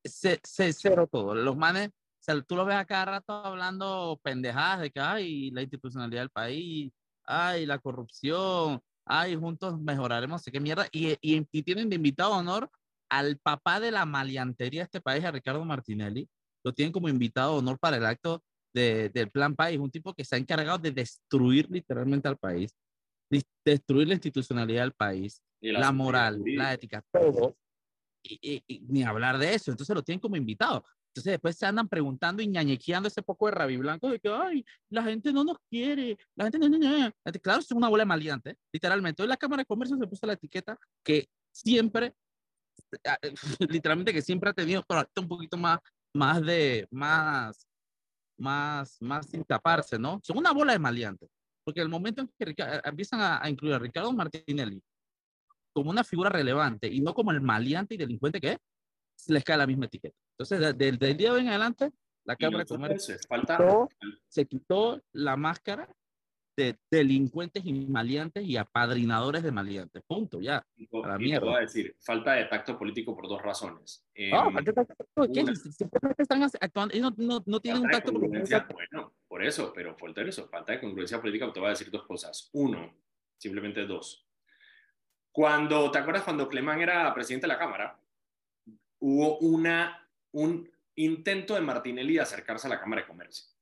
Cero 0.04 1.08
todo. 1.10 1.34
Los 1.34 1.56
manes, 1.56 1.88
o 1.88 1.92
sea, 2.20 2.40
tú 2.42 2.54
los 2.56 2.66
ves 2.66 2.76
a 2.76 2.84
cada 2.84 3.06
rato 3.06 3.32
hablando 3.32 4.20
pendejadas 4.22 4.80
de 4.82 4.90
que 4.90 5.00
hay 5.00 5.50
la 5.50 5.62
institucionalidad 5.62 6.22
del 6.22 6.30
país, 6.30 6.92
ay, 7.24 7.66
la 7.66 7.78
corrupción, 7.78 8.80
ay, 9.06 9.34
juntos 9.34 9.80
mejoraremos, 9.80 10.42
sé 10.42 10.52
qué 10.52 10.60
mierda. 10.60 10.86
Y, 10.92 11.12
y, 11.20 11.46
y 11.50 11.62
tienen 11.62 11.88
de 11.88 11.96
invitado 11.96 12.32
honor 12.32 12.70
al 13.08 13.38
papá 13.38 13.80
de 13.80 13.90
la 13.90 14.04
maleantería 14.04 14.82
de 14.82 14.84
este 14.84 15.00
país, 15.00 15.24
a 15.24 15.30
Ricardo 15.30 15.64
Martinelli. 15.64 16.28
Lo 16.64 16.72
tienen 16.72 16.92
como 16.92 17.08
invitado 17.08 17.56
honor 17.56 17.78
para 17.78 17.96
el 17.96 18.06
acto 18.06 18.42
de, 18.74 19.10
del 19.10 19.30
Plan 19.30 19.54
País, 19.54 19.78
un 19.78 19.90
tipo 19.90 20.14
que 20.14 20.24
se 20.24 20.36
ha 20.36 20.38
encargado 20.38 20.78
de 20.78 20.90
destruir 20.90 21.68
literalmente 21.70 22.28
al 22.28 22.38
país, 22.38 22.74
destruir 23.64 24.08
la 24.08 24.14
institucionalidad 24.14 24.82
del 24.82 24.92
país, 24.92 25.40
la, 25.60 25.92
moral, 25.92 26.42
la 26.44 26.74
ética, 26.74 27.04
todo. 27.12 27.56
Y, 28.24 28.62
ni 28.88 29.02
hablar 29.02 29.38
de 29.38 29.54
eso. 29.54 29.70
Entonces 29.70 29.94
lo 29.94 30.02
tienen 30.02 30.20
como 30.20 30.36
invitado. 30.36 30.84
Entonces 31.08 31.32
después 31.32 31.56
se 31.56 31.66
andan 31.66 31.88
preguntando 31.88 32.42
y 32.42 32.46
ñañequeando 32.46 33.08
ese 33.08 33.22
poco 33.22 33.46
de 33.46 33.52
rabi 33.52 33.76
blanco 33.76 34.08
de 34.08 34.18
que, 34.18 34.28
ay, 34.28 34.64
la 34.88 35.02
gente 35.02 35.32
no 35.32 35.44
nos 35.44 35.58
quiere, 35.68 36.16
la 36.34 36.44
gente 36.44 36.58
no, 36.58 36.68
no, 36.68 36.78
no. 36.78 37.12
Claro, 37.42 37.60
es 37.60 37.70
una 37.72 37.88
bola 37.88 38.02
de 38.02 38.06
maleante, 38.06 38.56
literalmente. 38.72 39.22
Hoy 39.22 39.28
la 39.28 39.36
Cámara 39.36 39.60
de 39.60 39.66
Comercio 39.66 39.96
se 39.98 40.06
puso 40.06 40.26
la 40.26 40.32
etiqueta 40.32 40.78
que 41.04 41.28
siempre, 41.50 42.14
literalmente 43.68 44.12
que 44.14 44.22
siempre 44.22 44.50
ha 44.50 44.54
tenido, 44.54 44.82
pero 44.88 45.06
un 45.16 45.28
poquito 45.28 45.58
más, 45.58 45.80
más 46.14 46.42
de, 46.46 46.86
más, 46.90 47.66
más, 48.38 48.96
más 49.02 49.26
sin 49.26 49.44
taparse, 49.44 49.98
¿no? 49.98 50.18
Son 50.22 50.38
una 50.38 50.52
bola 50.52 50.72
de 50.72 50.78
maleantes. 50.78 51.28
Porque 51.64 51.80
el 51.80 51.88
momento 51.88 52.22
en 52.22 52.28
que 52.28 52.54
empiezan 52.84 53.20
a, 53.20 53.48
incluir 53.48 53.74
a 53.74 53.78
Ricardo 53.78 54.12
Martinelli 54.12 54.82
como 55.72 55.90
una 55.90 56.04
figura 56.04 56.28
relevante 56.28 56.88
y 56.88 57.00
no 57.00 57.14
como 57.14 57.30
el 57.30 57.40
maleante 57.40 57.94
y 57.94 57.98
delincuente 57.98 58.40
que 58.40 58.52
es, 58.52 58.58
les 59.28 59.44
cae 59.44 59.56
la 59.56 59.66
misma 59.66 59.86
etiqueta. 59.86 60.16
Entonces, 60.36 60.76
desde 60.76 61.08
el 61.08 61.16
día 61.16 61.30
de 61.30 61.36
hoy 61.36 61.42
en 61.42 61.48
adelante, 61.48 61.92
la 62.24 62.36
Cámara 62.36 62.64
de 62.64 62.68
Comercio 62.68 63.16
se 64.28 64.46
quitó 64.46 65.00
la 65.12 65.36
máscara 65.36 65.88
de 66.56 66.76
delincuentes 66.90 67.64
y 67.64 67.72
maleantes 67.72 68.44
y 68.44 68.56
apadrinadores 68.56 69.42
de 69.42 69.50
maleantes. 69.50 70.02
Punto, 70.06 70.40
ya. 70.40 70.56
A 71.04 71.16
voy 71.16 71.54
a 71.56 71.60
decir, 71.60 71.96
falta 72.00 72.34
de 72.34 72.44
tacto 72.44 72.78
político 72.78 73.14
por 73.14 73.28
dos 73.28 73.40
razones. 73.40 74.04
em, 74.14 74.30
falta 74.30 74.62
de 74.62 74.72
tacto 74.72 75.06
político. 75.14 75.54
Simplemente 75.54 76.22
están 76.22 76.42
actuando 76.42 76.96
y 76.96 77.00
no, 77.00 77.12
no, 77.16 77.42
no 77.46 77.60
tienen 77.60 77.82
un 77.82 77.90
tacto 77.90 78.12
político. 78.12 78.66
Bueno, 78.74 79.14
por 79.42 79.48
eso, 79.48 79.72
pero 79.72 79.96
falta 79.96 80.22
eso, 80.22 80.48
falta 80.48 80.72
de 80.72 80.80
congruencia 80.80 81.20
política. 81.20 81.52
Te 81.52 81.58
voy 81.58 81.66
a 81.66 81.70
decir 81.70 81.90
dos 81.90 82.06
cosas. 82.06 82.48
Uno, 82.52 82.94
simplemente 83.36 83.84
dos. 83.86 84.24
Cuando, 85.32 85.90
¿te 85.90 85.98
acuerdas 85.98 86.22
cuando 86.22 86.48
Clemán 86.48 86.80
era 86.80 87.12
presidente 87.12 87.46
de 87.46 87.52
la 87.52 87.58
Cámara? 87.58 87.98
Hubo 89.00 89.38
una, 89.38 90.08
un 90.32 90.70
intento 90.94 91.54
de 91.54 91.60
Martinelli 91.60 92.14
de 92.14 92.20
acercarse 92.20 92.68
a 92.68 92.70
la 92.70 92.80
Cámara 92.80 93.02
de 93.02 93.08
Comercio 93.08 93.52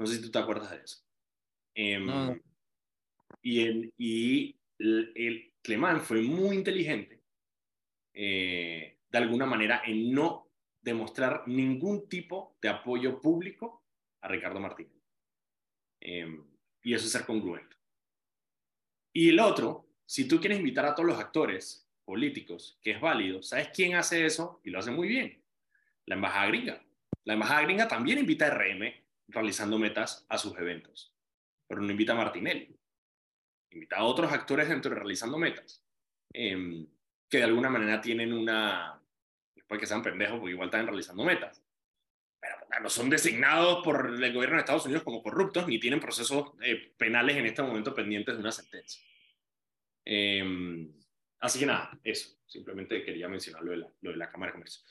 no 0.00 0.06
sé 0.06 0.16
si 0.16 0.22
tú 0.22 0.30
te 0.30 0.38
acuerdas 0.38 0.70
de 0.70 0.78
eso. 0.78 1.04
Em, 1.74 2.40
y 3.42 3.60
el, 3.60 3.92
y 3.98 4.56
el, 4.78 5.52
Clemán 5.62 6.00
fue 6.00 6.22
muy 6.22 6.56
inteligente, 6.56 7.22
eh, 8.14 8.96
de 9.10 9.18
alguna 9.18 9.44
manera, 9.44 9.82
en 9.84 10.10
no 10.10 10.48
demostrar 10.80 11.46
ningún 11.46 12.08
tipo 12.08 12.56
de 12.62 12.70
apoyo 12.70 13.20
público 13.20 13.79
a 14.20 14.28
Ricardo 14.28 14.60
Martínez. 14.60 15.00
Em, 16.00 16.44
y 16.82 16.94
eso 16.94 17.06
es 17.06 17.12
ser 17.12 17.24
congruente. 17.24 17.76
Y 19.12 19.28
el 19.28 19.40
otro, 19.40 19.86
si 20.06 20.26
tú 20.26 20.40
quieres 20.40 20.58
invitar 20.58 20.86
a 20.86 20.94
todos 20.94 21.08
los 21.08 21.18
actores 21.18 21.88
políticos, 22.04 22.78
que 22.82 22.92
es 22.92 23.00
válido, 23.00 23.42
¿sabes 23.42 23.68
quién 23.74 23.94
hace 23.94 24.24
eso? 24.24 24.60
Y 24.64 24.70
lo 24.70 24.78
hace 24.78 24.90
muy 24.90 25.08
bien. 25.08 25.42
La 26.06 26.14
embajada 26.14 26.46
gringa. 26.46 26.82
La 27.24 27.34
embajada 27.34 27.62
gringa 27.62 27.88
también 27.88 28.18
invita 28.18 28.46
a 28.46 28.50
RM 28.50 28.92
realizando 29.28 29.78
metas 29.78 30.26
a 30.28 30.38
sus 30.38 30.56
eventos. 30.58 31.14
Pero 31.68 31.80
no 31.82 31.90
invita 31.90 32.12
a 32.12 32.16
Martinelli. 32.16 32.76
Invita 33.70 33.96
a 33.96 34.04
otros 34.04 34.32
actores 34.32 34.68
dentro 34.68 34.90
de 34.90 34.96
realizando 34.96 35.38
metas, 35.38 35.84
em, 36.32 36.86
que 37.28 37.38
de 37.38 37.44
alguna 37.44 37.70
manera 37.70 38.00
tienen 38.00 38.32
una, 38.32 39.00
después 39.54 39.78
que 39.78 39.86
sean 39.86 40.02
pendejos, 40.02 40.40
porque 40.40 40.52
igual 40.52 40.68
están 40.68 40.86
realizando 40.86 41.24
metas. 41.24 41.59
No 42.80 42.88
son 42.88 43.10
designados 43.10 43.82
por 43.84 44.06
el 44.06 44.32
gobierno 44.32 44.56
de 44.56 44.60
Estados 44.60 44.84
Unidos 44.84 45.02
como 45.02 45.22
corruptos, 45.22 45.66
ni 45.66 45.80
tienen 45.80 46.00
procesos 46.00 46.52
eh, 46.62 46.92
penales 46.96 47.36
en 47.36 47.46
este 47.46 47.62
momento 47.62 47.94
pendientes 47.94 48.34
de 48.34 48.40
una 48.40 48.52
sentencia. 48.52 49.02
Em, 50.04 50.92
así 51.40 51.58
que 51.58 51.66
nada, 51.66 51.98
eso. 52.04 52.36
Simplemente 52.46 53.02
quería 53.04 53.28
mencionar 53.28 53.62
lo 53.62 53.72
de 53.72 53.76
la, 53.78 53.88
lo 54.00 54.10
de 54.10 54.16
la 54.16 54.30
Cámara 54.30 54.50
de 54.50 54.54
Comercio. 54.54 54.82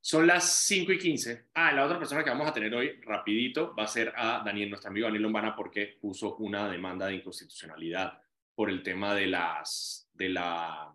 Son 0.00 0.26
las 0.26 0.52
5 0.66 0.92
y 0.92 0.98
15. 0.98 1.48
Ah, 1.54 1.72
la 1.72 1.84
otra 1.84 1.98
persona 1.98 2.22
que 2.22 2.30
vamos 2.30 2.48
a 2.48 2.52
tener 2.52 2.74
hoy, 2.74 3.00
rapidito, 3.02 3.74
va 3.74 3.84
a 3.84 3.88
ser 3.88 4.12
a 4.16 4.42
Daniel, 4.44 4.70
nuestro 4.70 4.90
amigo 4.90 5.06
Daniel 5.06 5.24
Lombana, 5.24 5.56
porque 5.56 5.98
puso 6.00 6.36
una 6.36 6.68
demanda 6.70 7.06
de 7.06 7.16
inconstitucionalidad 7.16 8.20
por 8.54 8.70
el 8.70 8.82
tema 8.82 9.14
de, 9.14 9.26
las, 9.26 10.08
de, 10.14 10.28
la, 10.30 10.94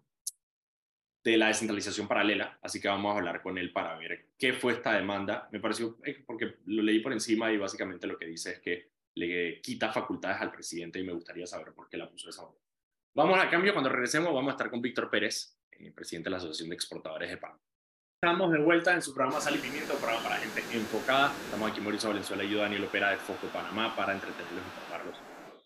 de 1.23 1.37
la 1.37 1.47
descentralización 1.47 2.07
paralela. 2.07 2.57
Así 2.61 2.81
que 2.81 2.87
vamos 2.87 3.13
a 3.13 3.17
hablar 3.17 3.41
con 3.41 3.57
él 3.57 3.71
para 3.71 3.97
ver 3.97 4.27
qué 4.37 4.53
fue 4.53 4.73
esta 4.73 4.93
demanda. 4.93 5.47
Me 5.51 5.59
pareció, 5.59 5.97
eh, 6.03 6.23
porque 6.25 6.57
lo 6.65 6.83
leí 6.83 6.99
por 6.99 7.13
encima 7.13 7.51
y 7.51 7.57
básicamente 7.57 8.07
lo 8.07 8.17
que 8.17 8.25
dice 8.25 8.51
es 8.51 8.59
que 8.59 8.91
le 9.15 9.61
quita 9.61 9.91
facultades 9.91 10.41
al 10.41 10.51
presidente 10.51 10.99
y 10.99 11.03
me 11.03 11.13
gustaría 11.13 11.45
saber 11.45 11.73
por 11.73 11.87
qué 11.87 11.97
la 11.97 12.09
puso 12.09 12.29
esa 12.29 12.43
manera. 12.43 12.61
Vamos 13.15 13.39
a 13.39 13.49
cambio, 13.49 13.73
cuando 13.73 13.89
regresemos 13.89 14.33
vamos 14.33 14.49
a 14.49 14.53
estar 14.53 14.69
con 14.69 14.81
Víctor 14.81 15.09
Pérez, 15.09 15.59
eh, 15.71 15.91
presidente 15.91 16.27
de 16.27 16.31
la 16.31 16.37
Asociación 16.37 16.69
de 16.69 16.75
Exportadores 16.75 17.29
de 17.29 17.37
Pan. 17.37 17.57
Estamos 18.21 18.51
de 18.51 18.59
vuelta 18.59 18.93
en 18.93 19.01
su 19.01 19.13
programa 19.13 19.39
Sal 19.39 19.55
y 19.55 19.59
Pimiento, 19.59 19.95
programa 19.95 20.23
para 20.23 20.37
gente 20.37 20.63
enfocada. 20.71 21.33
Estamos 21.45 21.69
aquí 21.69 21.81
Mauricio 21.81 22.09
Valenzuela 22.09 22.43
y 22.43 22.49
yo, 22.49 22.59
Daniel 22.59 22.85
Opera 22.85 23.11
de 23.11 23.17
Foco 23.17 23.47
Panamá, 23.47 23.95
para 23.95 24.13
entretenerlos 24.13 24.63
y 24.63 24.67
informarlos. 24.67 25.17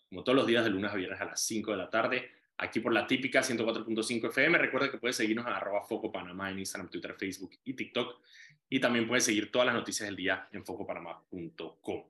Como 0.09 0.23
todos 0.23 0.35
los 0.35 0.47
días, 0.47 0.63
de 0.63 0.71
lunes 0.71 0.91
a 0.91 0.95
viernes 0.95 1.21
a 1.21 1.25
las 1.25 1.41
5 1.41 1.71
de 1.71 1.77
la 1.77 1.89
tarde, 1.89 2.31
aquí 2.57 2.79
por 2.79 2.93
la 2.93 3.05
típica 3.05 3.41
104.5 3.41 4.29
FM. 4.29 4.57
Recuerda 4.57 4.91
que 4.91 4.97
puedes 4.97 5.15
seguirnos 5.15 5.45
en 5.45 5.53
arroba 5.53 5.83
Foco 5.83 6.11
Panamá 6.11 6.49
en 6.51 6.59
Instagram, 6.59 6.89
Twitter, 6.89 7.15
Facebook 7.17 7.51
y 7.63 7.73
TikTok. 7.73 8.21
Y 8.69 8.79
también 8.79 9.07
puedes 9.07 9.23
seguir 9.23 9.51
todas 9.51 9.67
las 9.67 9.75
noticias 9.75 10.07
del 10.07 10.15
día 10.15 10.49
en 10.51 10.65
focopanamá.com. 10.65 12.03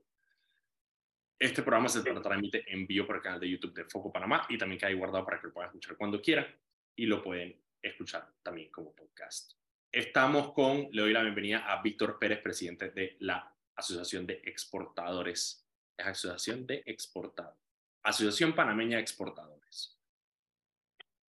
Este 1.39 1.61
programa 1.61 1.87
se 1.87 2.01
transmite 2.01 2.63
en 2.73 2.87
vivo 2.87 3.05
por 3.05 3.17
el 3.17 3.21
canal 3.21 3.39
de 3.39 3.49
YouTube 3.49 3.75
de 3.75 3.85
Foco 3.85 4.11
Panamá 4.11 4.47
y 4.49 4.57
también 4.57 4.79
queda 4.79 4.89
ahí 4.89 4.95
guardado 4.95 5.23
para 5.23 5.39
que 5.39 5.47
lo 5.47 5.53
puedan 5.53 5.69
escuchar 5.69 5.95
cuando 5.95 6.19
quieran 6.19 6.47
y 6.95 7.05
lo 7.05 7.21
pueden 7.21 7.55
escuchar 7.79 8.27
también 8.41 8.71
como 8.71 8.95
podcast. 8.95 9.53
Estamos 9.91 10.51
con, 10.53 10.89
le 10.91 11.01
doy 11.03 11.13
la 11.13 11.21
bienvenida 11.21 11.59
a 11.59 11.81
Víctor 11.81 12.17
Pérez, 12.17 12.39
presidente 12.41 12.89
de 12.89 13.17
la 13.19 13.53
Asociación 13.75 14.25
de 14.25 14.41
Exportadores. 14.45 15.63
Es 15.95 16.05
Asociación 16.07 16.65
de 16.65 16.81
Exportadores. 16.87 17.59
Asociación 18.01 18.55
Panameña 18.55 18.97
de 18.97 19.03
Exportadores. 19.03 19.96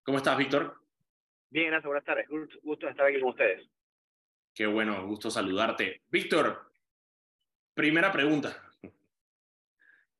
¿Cómo 0.07 0.19
estás, 0.19 0.37
Víctor? 0.37 0.73
Bien, 1.49 1.67
gracias, 1.67 1.85
buenas 1.85 2.05
tardes. 2.05 2.29
Gusto 2.63 2.87
estar 2.87 3.05
aquí 3.07 3.19
con 3.19 3.31
ustedes. 3.31 3.69
Qué 4.53 4.65
bueno, 4.65 5.05
gusto 5.05 5.29
saludarte. 5.29 6.03
Víctor, 6.07 6.71
primera 7.73 8.09
pregunta. 8.09 8.55
¿Qué 8.81 8.91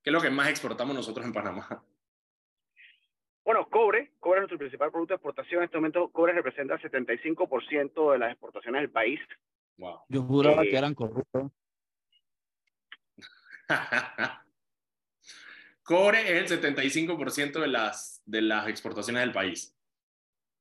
es 0.04 0.12
lo 0.12 0.20
que 0.20 0.30
más 0.30 0.50
exportamos 0.50 0.94
nosotros 0.94 1.26
en 1.26 1.32
Panamá? 1.32 1.86
Bueno, 3.46 3.70
cobre, 3.70 4.12
cobre 4.20 4.40
es 4.40 4.42
nuestro 4.42 4.58
principal 4.58 4.92
producto 4.92 5.14
de 5.14 5.16
exportación. 5.16 5.62
En 5.62 5.66
este 5.68 5.78
momento, 5.78 6.12
cobre 6.12 6.34
representa 6.34 6.74
el 6.74 6.82
75% 6.82 8.12
de 8.12 8.20
las 8.20 8.32
exportaciones 8.32 8.82
del 8.82 8.92
país. 8.92 9.22
Wow. 9.78 10.02
Yo 10.10 10.22
juraba 10.24 10.64
que 10.64 10.72
eh, 10.72 10.78
eran 10.78 10.96
corruptos. 10.96 11.50
cobre 15.84 16.38
es 16.38 16.52
el 16.52 16.62
75% 16.62 17.62
de 17.62 17.68
las, 17.70 18.22
de 18.26 18.42
las 18.42 18.68
exportaciones 18.68 19.22
del 19.22 19.32
país. 19.32 19.77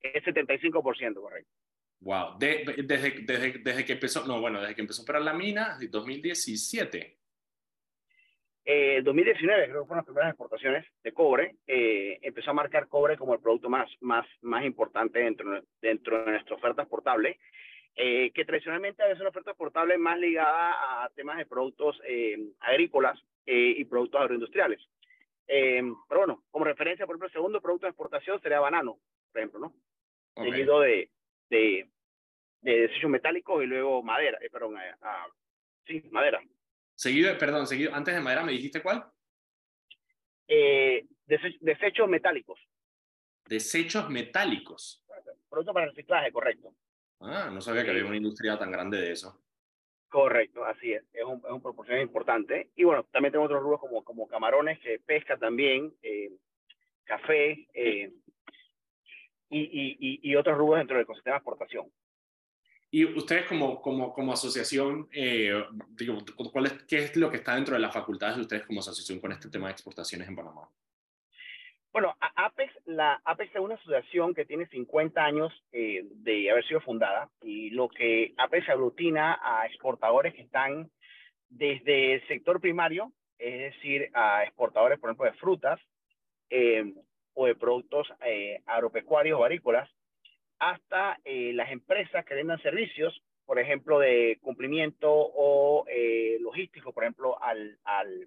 Es 0.00 0.24
75%, 0.24 1.14
correcto. 1.14 1.50
Wow. 2.00 2.36
desde, 2.38 2.82
desde, 2.82 3.58
desde 3.58 3.84
que 3.84 3.94
empezó, 3.94 4.26
no, 4.26 4.40
bueno, 4.40 4.60
desde 4.60 4.74
que 4.74 4.82
empezó 4.82 5.02
a 5.02 5.04
operar 5.04 5.22
la 5.22 5.32
mina, 5.32 5.78
2017. 5.90 7.16
Eh, 8.68 9.00
2019 9.04 9.68
creo 9.68 9.82
que 9.82 9.86
fueron 9.86 9.98
las 9.98 10.06
primeras 10.06 10.30
exportaciones 10.30 10.84
de 11.04 11.12
cobre. 11.12 11.54
Eh, 11.68 12.18
empezó 12.20 12.50
a 12.50 12.54
marcar 12.54 12.88
cobre 12.88 13.16
como 13.16 13.34
el 13.34 13.40
producto 13.40 13.68
más, 13.68 13.88
más, 14.00 14.26
más 14.42 14.64
importante 14.64 15.20
dentro, 15.20 15.62
dentro 15.80 16.24
de 16.24 16.32
nuestra 16.32 16.56
oferta 16.56 16.82
exportable, 16.82 17.38
eh, 17.94 18.32
que 18.34 18.44
tradicionalmente 18.44 19.04
había 19.04 19.14
una 19.14 19.28
oferta 19.28 19.52
exportable 19.52 19.96
más 19.98 20.18
ligada 20.18 21.04
a 21.04 21.08
temas 21.10 21.38
de 21.38 21.46
productos 21.46 22.00
eh, 22.08 22.36
agrícolas 22.58 23.16
y 23.48 23.84
productos 23.84 24.20
agroindustriales. 24.20 24.80
pero 25.46 26.18
bueno, 26.18 26.42
como 26.50 26.64
referencia, 26.64 27.06
por 27.06 27.14
ejemplo, 27.14 27.28
el 27.28 27.32
segundo 27.32 27.60
producto 27.60 27.86
de 27.86 27.90
exportación 27.90 28.40
sería 28.40 28.58
banano, 28.58 28.98
por 29.36 29.40
ejemplo, 29.40 29.60
¿no? 29.60 29.74
Seguido 30.42 30.80
de, 30.80 31.10
de, 31.50 31.90
de 32.62 32.80
desechos 32.80 33.10
metálicos 33.10 33.62
y 33.62 33.66
luego 33.66 34.02
madera, 34.02 34.38
perdón, 34.50 34.76
sí, 35.86 36.02
madera. 36.10 36.42
Seguido, 36.94 37.36
perdón, 37.36 37.66
seguido, 37.66 37.94
antes 37.94 38.14
de 38.14 38.20
madera, 38.20 38.44
¿me 38.44 38.52
dijiste 38.52 38.80
cuál? 38.80 39.04
Eh, 40.48 41.06
desechos 41.60 42.08
metálicos. 42.08 42.58
Desechos 43.44 44.08
metálicos. 44.08 45.04
Producto 45.50 45.74
para 45.74 45.86
reciclaje, 45.86 46.32
correcto. 46.32 46.74
Ah, 47.20 47.50
no 47.52 47.60
sabía 47.60 47.84
que 47.84 47.90
había 47.90 48.06
una 48.06 48.16
industria 48.16 48.58
tan 48.58 48.70
grande 48.70 48.98
de 48.98 49.12
eso. 49.12 49.42
Correcto, 50.08 50.64
así 50.64 50.94
es. 50.94 51.04
Es 51.12 51.24
un, 51.24 51.42
es 51.44 51.50
un 51.50 51.60
proporción 51.60 52.00
importante. 52.00 52.70
Y 52.74 52.84
bueno, 52.84 53.04
también 53.12 53.32
tengo 53.32 53.44
otros 53.44 53.62
rubros 53.62 53.80
como, 53.80 54.02
como 54.02 54.26
camarones, 54.26 54.78
que 54.80 54.98
pesca 54.98 55.36
también, 55.36 55.94
eh, 56.02 56.30
café 57.04 57.68
eh, 57.74 58.12
y, 59.50 59.60
y, 59.60 60.20
y, 60.22 60.36
otros 60.36 60.58
rubros 60.58 60.78
dentro 60.78 60.96
del 60.96 61.04
ecosistema 61.04 61.34
de 61.34 61.38
exportación. 61.38 61.92
Y 62.90 63.04
ustedes 63.04 63.46
como, 63.46 63.80
como, 63.80 64.12
como 64.12 64.32
asociación, 64.32 65.08
eh, 65.12 65.64
digo, 65.90 66.18
¿cuál 66.52 66.66
es, 66.66 66.84
¿qué 66.84 66.98
es 66.98 67.16
lo 67.16 67.30
que 67.30 67.38
está 67.38 67.54
dentro 67.54 67.74
de 67.74 67.80
las 67.80 67.92
facultades 67.92 68.36
de 68.36 68.42
ustedes 68.42 68.66
como 68.66 68.80
asociación 68.80 69.20
con 69.20 69.32
este 69.32 69.50
tema 69.50 69.66
de 69.66 69.72
exportaciones 69.72 70.28
en 70.28 70.36
Panamá? 70.36 70.68
Bueno, 71.92 72.14
Apex, 72.20 72.72
la 72.84 73.20
Apex 73.24 73.54
es 73.54 73.60
una 73.60 73.74
asociación 73.76 74.34
que 74.34 74.44
tiene 74.44 74.66
50 74.66 75.24
años 75.24 75.52
eh, 75.72 76.02
de 76.10 76.50
haber 76.50 76.66
sido 76.66 76.80
fundada 76.82 77.30
y 77.40 77.70
lo 77.70 77.88
que 77.88 78.34
Apex 78.36 78.68
aglutina 78.68 79.40
a 79.42 79.66
exportadores 79.66 80.34
que 80.34 80.42
están 80.42 80.90
desde 81.48 82.14
el 82.14 82.28
sector 82.28 82.60
primario, 82.60 83.12
es 83.38 83.74
decir, 83.74 84.10
a 84.12 84.44
exportadores, 84.44 84.98
por 84.98 85.08
ejemplo, 85.08 85.24
de 85.24 85.38
frutas 85.38 85.80
eh, 86.50 86.92
o 87.36 87.46
de 87.46 87.54
productos 87.54 88.08
eh, 88.24 88.60
agropecuarios 88.66 89.38
o 89.38 89.44
agrícolas, 89.44 89.88
hasta 90.58 91.18
las 91.24 91.70
empresas 91.70 92.24
que 92.24 92.34
vendan 92.34 92.60
servicios, 92.62 93.22
por 93.44 93.58
ejemplo, 93.58 93.98
de 93.98 94.38
cumplimiento 94.40 95.10
o 95.12 95.84
logístico, 96.40 96.92
por 96.92 97.04
ejemplo, 97.04 97.40
al, 97.42 97.78
al, 97.84 98.26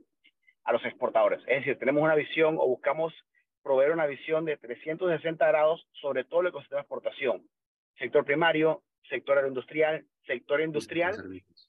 a 0.64 0.72
los 0.72 0.86
exportadores. 0.86 1.40
Es 1.48 1.62
decir, 1.62 1.80
tenemos 1.80 2.04
una 2.04 2.14
visión 2.14 2.58
o 2.60 2.68
buscamos 2.68 3.12
proveer 3.64 3.92
una 3.92 4.06
visión 4.06 4.46
de 4.46 4.58
360 4.58 5.48
grados 5.48 5.88
sobre 5.94 6.24
todo 6.24 6.42
el 6.42 6.48
ecosistema 6.48 6.80
de 6.80 6.84
exportación. 6.84 7.44
Sector 7.98 8.24
primario, 8.26 8.84
sector 9.10 9.38
agroindustrial, 9.38 10.06
sector 10.26 10.62
industrial, 10.62 11.16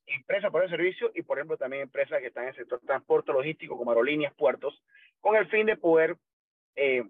empresas 0.06 0.50
por 0.50 0.62
el 0.62 0.70
servicio 0.70 1.10
y, 1.14 1.22
por 1.22 1.38
ejemplo, 1.38 1.56
también 1.56 1.82
empresas 1.82 2.20
que 2.20 2.28
están 2.28 2.44
en 2.44 2.50
el 2.50 2.56
sector 2.56 2.80
transporte 2.80 3.32
logístico, 3.32 3.76
como 3.76 3.90
aerolíneas, 3.90 4.34
puertos, 4.34 4.82
con 5.20 5.36
el 5.36 5.46
fin 5.48 5.66
de 5.66 5.76
poder 5.76 6.16
eh, 6.76 7.04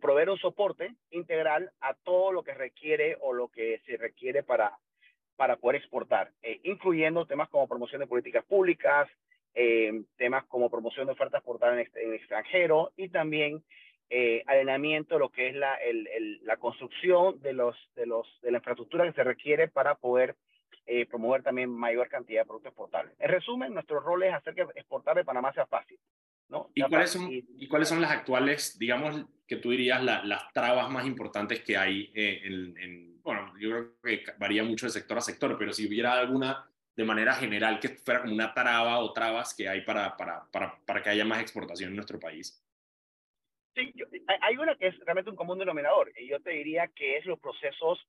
proveer 0.00 0.30
un 0.30 0.38
soporte 0.38 0.94
integral 1.10 1.70
a 1.80 1.94
todo 1.94 2.32
lo 2.32 2.42
que 2.42 2.54
requiere 2.54 3.16
o 3.20 3.32
lo 3.32 3.48
que 3.48 3.80
se 3.86 3.96
requiere 3.96 4.42
para, 4.42 4.76
para 5.36 5.56
poder 5.56 5.80
exportar, 5.80 6.32
eh, 6.42 6.60
incluyendo 6.64 7.26
temas 7.26 7.48
como 7.48 7.68
promoción 7.68 8.00
de 8.00 8.06
políticas 8.06 8.44
públicas, 8.44 9.08
eh, 9.54 10.02
temas 10.16 10.44
como 10.46 10.70
promoción 10.70 11.06
de 11.06 11.12
ofertas 11.12 11.42
portadas 11.42 11.78
en, 11.78 12.08
en 12.08 12.14
extranjero 12.14 12.92
y 12.96 13.08
también 13.08 13.64
eh, 14.10 14.42
alineamiento 14.46 15.14
de 15.14 15.20
lo 15.20 15.28
que 15.30 15.48
es 15.48 15.54
la, 15.54 15.74
el, 15.76 16.06
el, 16.08 16.44
la 16.44 16.56
construcción 16.56 17.40
de, 17.40 17.52
los, 17.52 17.76
de, 17.94 18.06
los, 18.06 18.26
de 18.42 18.50
la 18.50 18.58
infraestructura 18.58 19.04
que 19.06 19.12
se 19.12 19.24
requiere 19.24 19.68
para 19.68 19.94
poder 19.94 20.36
eh, 20.86 21.06
promover 21.06 21.42
también 21.42 21.70
mayor 21.70 22.08
cantidad 22.08 22.42
de 22.42 22.46
productos 22.46 22.70
exportables. 22.72 23.14
En 23.20 23.30
resumen, 23.30 23.72
nuestro 23.72 24.00
rol 24.00 24.24
es 24.24 24.34
hacer 24.34 24.54
que 24.54 24.62
exportar 24.74 25.16
de 25.16 25.24
Panamá 25.24 25.52
sea 25.52 25.66
fácil. 25.66 25.98
¿No? 26.50 26.70
¿Y, 26.74 26.82
cuáles 26.82 27.10
son, 27.10 27.28
¿Y 27.30 27.66
cuáles 27.68 27.88
son 27.88 28.00
las 28.00 28.10
actuales, 28.10 28.78
digamos, 28.78 29.24
que 29.46 29.56
tú 29.56 29.70
dirías, 29.70 30.02
la, 30.02 30.22
las 30.24 30.52
trabas 30.52 30.90
más 30.90 31.06
importantes 31.06 31.62
que 31.62 31.76
hay 31.76 32.10
eh, 32.14 32.40
en, 32.44 32.76
en, 32.78 33.22
bueno, 33.22 33.52
yo 33.58 33.70
creo 33.70 34.24
que 34.24 34.32
varía 34.38 34.64
mucho 34.64 34.86
de 34.86 34.92
sector 34.92 35.18
a 35.18 35.20
sector, 35.20 35.56
pero 35.58 35.72
si 35.72 35.86
hubiera 35.86 36.12
alguna 36.14 36.66
de 36.96 37.04
manera 37.04 37.32
general 37.34 37.80
que 37.80 37.88
fuera 37.88 38.20
como 38.20 38.34
una 38.34 38.52
traba 38.52 38.98
o 38.98 39.12
trabas 39.12 39.54
que 39.54 39.68
hay 39.68 39.82
para, 39.82 40.16
para, 40.16 40.44
para, 40.50 40.78
para 40.84 41.02
que 41.02 41.10
haya 41.10 41.24
más 41.24 41.40
exportación 41.40 41.90
en 41.90 41.96
nuestro 41.96 42.18
país? 42.18 42.62
Sí, 43.74 43.94
hay 44.42 44.56
una 44.56 44.76
que 44.76 44.88
es 44.88 44.98
realmente 45.00 45.30
un 45.30 45.36
común 45.36 45.58
denominador 45.58 46.12
y 46.16 46.28
yo 46.28 46.40
te 46.40 46.50
diría 46.50 46.88
que 46.88 47.16
es 47.16 47.24
los 47.24 47.38
procesos. 47.38 48.06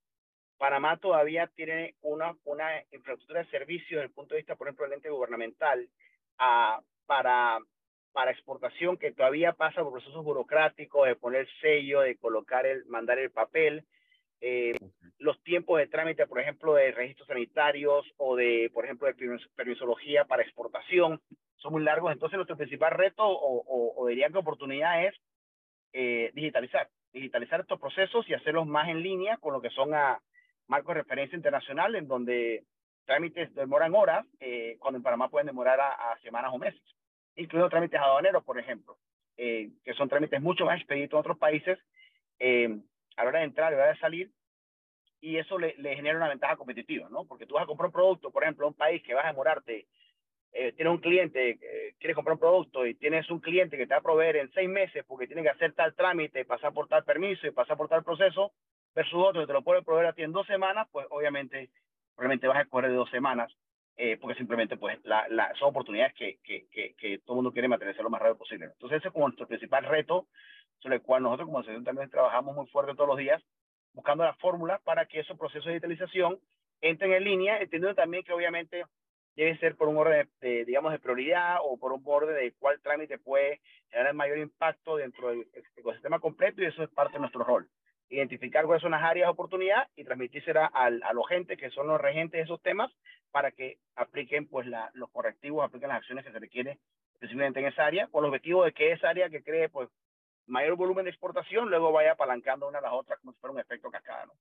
Panamá 0.57 0.97
todavía 0.97 1.47
tiene 1.47 1.95
una, 2.01 2.35
una 2.43 2.83
infraestructura 2.91 3.43
de 3.43 3.49
servicios 3.49 3.89
desde 3.91 4.03
el 4.05 4.11
punto 4.11 4.33
de 4.33 4.41
vista, 4.41 4.55
por 4.55 4.67
ejemplo, 4.67 4.85
del 4.85 4.93
ente 4.93 5.09
gubernamental 5.09 5.87
uh, 6.39 6.83
para, 7.05 7.59
para 8.13 8.31
exportación 8.31 8.97
que 8.97 9.11
todavía 9.11 9.53
pasa 9.53 9.81
por 9.81 9.93
procesos 9.93 10.23
burocráticos 10.23 11.07
de 11.07 11.15
poner 11.15 11.47
sello, 11.61 12.01
de 12.01 12.17
colocar 12.17 12.65
el, 12.65 12.85
mandar 12.85 13.19
el 13.19 13.31
papel, 13.31 13.85
eh, 14.41 14.73
los 15.19 15.41
tiempos 15.43 15.77
de 15.77 15.87
trámite, 15.87 16.25
por 16.25 16.39
ejemplo, 16.39 16.73
de 16.73 16.91
registros 16.91 17.27
sanitarios 17.27 18.05
o 18.17 18.35
de, 18.35 18.71
por 18.73 18.85
ejemplo, 18.85 19.07
de 19.07 19.39
permisología 19.55 20.25
para 20.25 20.43
exportación, 20.43 21.21
son 21.57 21.73
muy 21.73 21.83
largos. 21.83 22.11
Entonces, 22.11 22.37
nuestro 22.37 22.57
principal 22.57 22.91
reto 22.91 23.23
o, 23.23 23.61
o, 23.61 23.93
o 23.95 24.07
diría 24.07 24.29
que 24.29 24.37
oportunidad 24.39 25.05
es 25.05 25.15
eh, 25.93 26.31
digitalizar, 26.33 26.89
digitalizar 27.13 27.61
estos 27.61 27.79
procesos 27.79 28.27
y 28.27 28.33
hacerlos 28.33 28.65
más 28.65 28.89
en 28.89 29.03
línea 29.03 29.37
con 29.37 29.53
lo 29.53 29.61
que 29.61 29.69
son 29.69 29.93
a 29.93 30.19
marcos 30.67 30.95
de 30.95 31.01
referencia 31.01 31.35
internacional, 31.35 31.95
en 31.95 32.07
donde 32.07 32.63
trámites 33.05 33.53
demoran 33.53 33.93
horas, 33.93 34.25
eh, 34.39 34.77
cuando 34.79 34.97
en 34.97 35.03
Panamá 35.03 35.29
pueden 35.29 35.47
demorar 35.47 35.79
a, 35.79 36.11
a, 36.11 36.19
semanas 36.21 36.51
o 36.53 36.57
meses, 36.57 36.81
incluido 37.35 37.69
trámites 37.69 37.99
aduaneros, 37.99 38.43
por 38.43 38.59
ejemplo, 38.59 38.97
eh, 39.37 39.69
que 39.83 39.93
son 39.93 40.09
trámites 40.09 40.41
mucho 40.41 40.65
más 40.65 40.77
expeditos 40.77 41.17
en 41.17 41.19
otros 41.19 41.37
países 41.37 41.79
eh, 42.39 42.79
a 43.15 43.23
la 43.23 43.29
hora 43.29 43.39
de 43.39 43.45
entrar 43.45 43.71
y 43.71 43.75
a 43.75 43.77
la 43.77 43.83
hora 43.83 43.93
de 43.93 43.99
salir, 43.99 44.31
y 45.19 45.37
eso 45.37 45.57
le, 45.59 45.75
le, 45.77 45.95
genera 45.95 46.17
una 46.17 46.29
ventaja 46.29 46.55
competitiva, 46.55 47.07
¿no? 47.09 47.25
Porque 47.25 47.45
tú 47.45 47.53
vas 47.53 47.63
a 47.63 47.67
comprar 47.67 47.87
un 47.87 47.93
producto, 47.93 48.31
por 48.31 48.43
ejemplo, 48.43 48.65
a 48.65 48.69
un 48.69 48.75
país 48.75 49.03
que 49.03 49.13
vas 49.13 49.25
a 49.25 49.29
demorarte, 49.29 49.87
eh, 50.53 50.73
tienes 50.73 50.93
un 50.93 50.99
cliente, 50.99 51.59
quieres 51.99 52.15
comprar 52.15 52.33
un 52.33 52.39
producto 52.39 52.85
y 52.85 52.95
tienes 52.95 53.29
un 53.29 53.39
cliente 53.39 53.77
que 53.77 53.85
te 53.87 53.93
va 53.93 53.99
a 53.99 54.03
proveer 54.03 54.35
en 54.37 54.51
seis 54.51 54.67
meses 54.67 55.05
porque 55.07 55.27
tiene 55.27 55.43
que 55.43 55.49
hacer 55.49 55.73
tal 55.73 55.93
trámite, 55.95 56.43
pasar 56.43 56.73
por 56.73 56.87
tal 56.87 57.03
permiso 57.05 57.47
y 57.47 57.51
pasar 57.51 57.77
por 57.77 57.87
tal 57.87 58.03
proceso, 58.03 58.51
versus 58.93 59.23
otro 59.23 59.41
que 59.41 59.47
te 59.47 59.53
lo 59.53 59.63
puede 59.63 59.83
proveer 59.83 60.07
a 60.07 60.13
ti 60.13 60.23
en 60.23 60.31
dos 60.31 60.47
semanas, 60.47 60.87
pues 60.91 61.05
obviamente, 61.09 61.69
probablemente 62.15 62.47
vas 62.47 62.57
a 62.57 62.65
correr 62.65 62.91
de 62.91 62.97
dos 62.97 63.09
semanas, 63.09 63.51
eh, 63.95 64.17
porque 64.17 64.37
simplemente 64.37 64.77
pues 64.77 64.99
la, 65.03 65.27
la, 65.29 65.53
son 65.55 65.69
oportunidades 65.69 66.13
que, 66.13 66.39
que, 66.43 66.67
que, 66.71 66.95
que 66.95 67.19
mundo 67.41 67.53
quiere 67.53 67.67
materializar 67.67 68.03
lo 68.03 68.09
más 68.09 68.21
rápido 68.21 68.37
posible. 68.37 68.65
Entonces 68.65 68.99
ese 68.99 69.07
es 69.07 69.13
como 69.13 69.27
nuestro 69.27 69.47
principal 69.47 69.85
reto, 69.85 70.27
sobre 70.79 70.95
el 70.95 71.01
cual 71.01 71.23
nosotros 71.23 71.47
como 71.47 71.59
asociación 71.59 71.83
también 71.83 72.09
trabajamos 72.09 72.55
muy 72.55 72.67
fuerte 72.67 72.93
todos 72.93 73.07
los 73.07 73.17
días, 73.17 73.41
buscando 73.93 74.23
las 74.23 74.37
fórmulas 74.37 74.81
para 74.81 75.05
que 75.05 75.19
esos 75.19 75.37
procesos 75.37 75.65
de 75.65 75.73
digitalización 75.73 76.39
entren 76.81 77.13
en 77.13 77.23
línea, 77.23 77.57
entendiendo 77.57 77.95
también 77.95 78.23
que 78.23 78.33
obviamente 78.33 78.85
debe 79.35 79.57
ser 79.57 79.75
por 79.75 79.87
un 79.87 79.97
orden, 79.97 80.29
de, 80.41 80.65
digamos, 80.65 80.91
de 80.91 80.99
prioridad 80.99 81.57
o 81.63 81.77
por 81.77 81.93
un 81.93 82.01
orden 82.05 82.35
de 82.35 82.53
cuál 82.59 82.81
trámite 82.81 83.17
puede 83.17 83.61
generar 83.89 84.11
el 84.11 84.17
mayor 84.17 84.37
impacto 84.39 84.97
dentro 84.97 85.29
del 85.29 85.47
ecosistema 85.75 86.19
completo 86.19 86.61
y 86.61 86.65
eso 86.65 86.83
es 86.83 86.89
parte 86.89 87.13
de 87.13 87.19
nuestro 87.19 87.43
rol. 87.43 87.69
Identificar 88.09 88.65
cuáles 88.65 88.81
son 88.81 88.91
las 88.91 89.03
áreas 89.03 89.27
de 89.27 89.31
oportunidad 89.31 89.87
y 89.95 90.03
transmitírsela 90.03 90.65
al, 90.65 91.01
a 91.03 91.13
los 91.13 91.27
gente 91.27 91.55
que 91.55 91.69
son 91.69 91.87
los 91.87 92.01
regentes 92.01 92.39
de 92.39 92.43
esos 92.43 92.61
temas 92.61 92.91
para 93.31 93.51
que 93.51 93.77
apliquen 93.95 94.47
pues 94.47 94.67
la, 94.67 94.91
los 94.93 95.09
correctivos, 95.11 95.63
apliquen 95.63 95.89
las 95.89 95.99
acciones 95.99 96.25
que 96.25 96.31
se 96.31 96.39
requieren 96.39 96.77
específicamente 97.21 97.59
en 97.59 97.67
esa 97.67 97.85
área, 97.85 98.07
con 98.07 98.23
el 98.23 98.29
objetivo 98.29 98.65
de 98.65 98.73
que 98.73 98.91
esa 98.91 99.09
área 99.09 99.29
que 99.29 99.43
cree 99.43 99.69
pues 99.69 99.89
mayor 100.47 100.75
volumen 100.75 101.05
de 101.05 101.11
exportación, 101.11 101.69
luego 101.69 101.91
vaya 101.91 102.13
apalancando 102.13 102.67
una 102.67 102.79
a 102.79 102.81
las 102.81 102.93
otras 102.93 103.19
como 103.19 103.31
si 103.31 103.39
fuera 103.39 103.53
un 103.53 103.59
efecto 103.59 103.91
cascada. 103.91 104.25
¿no? 104.25 104.33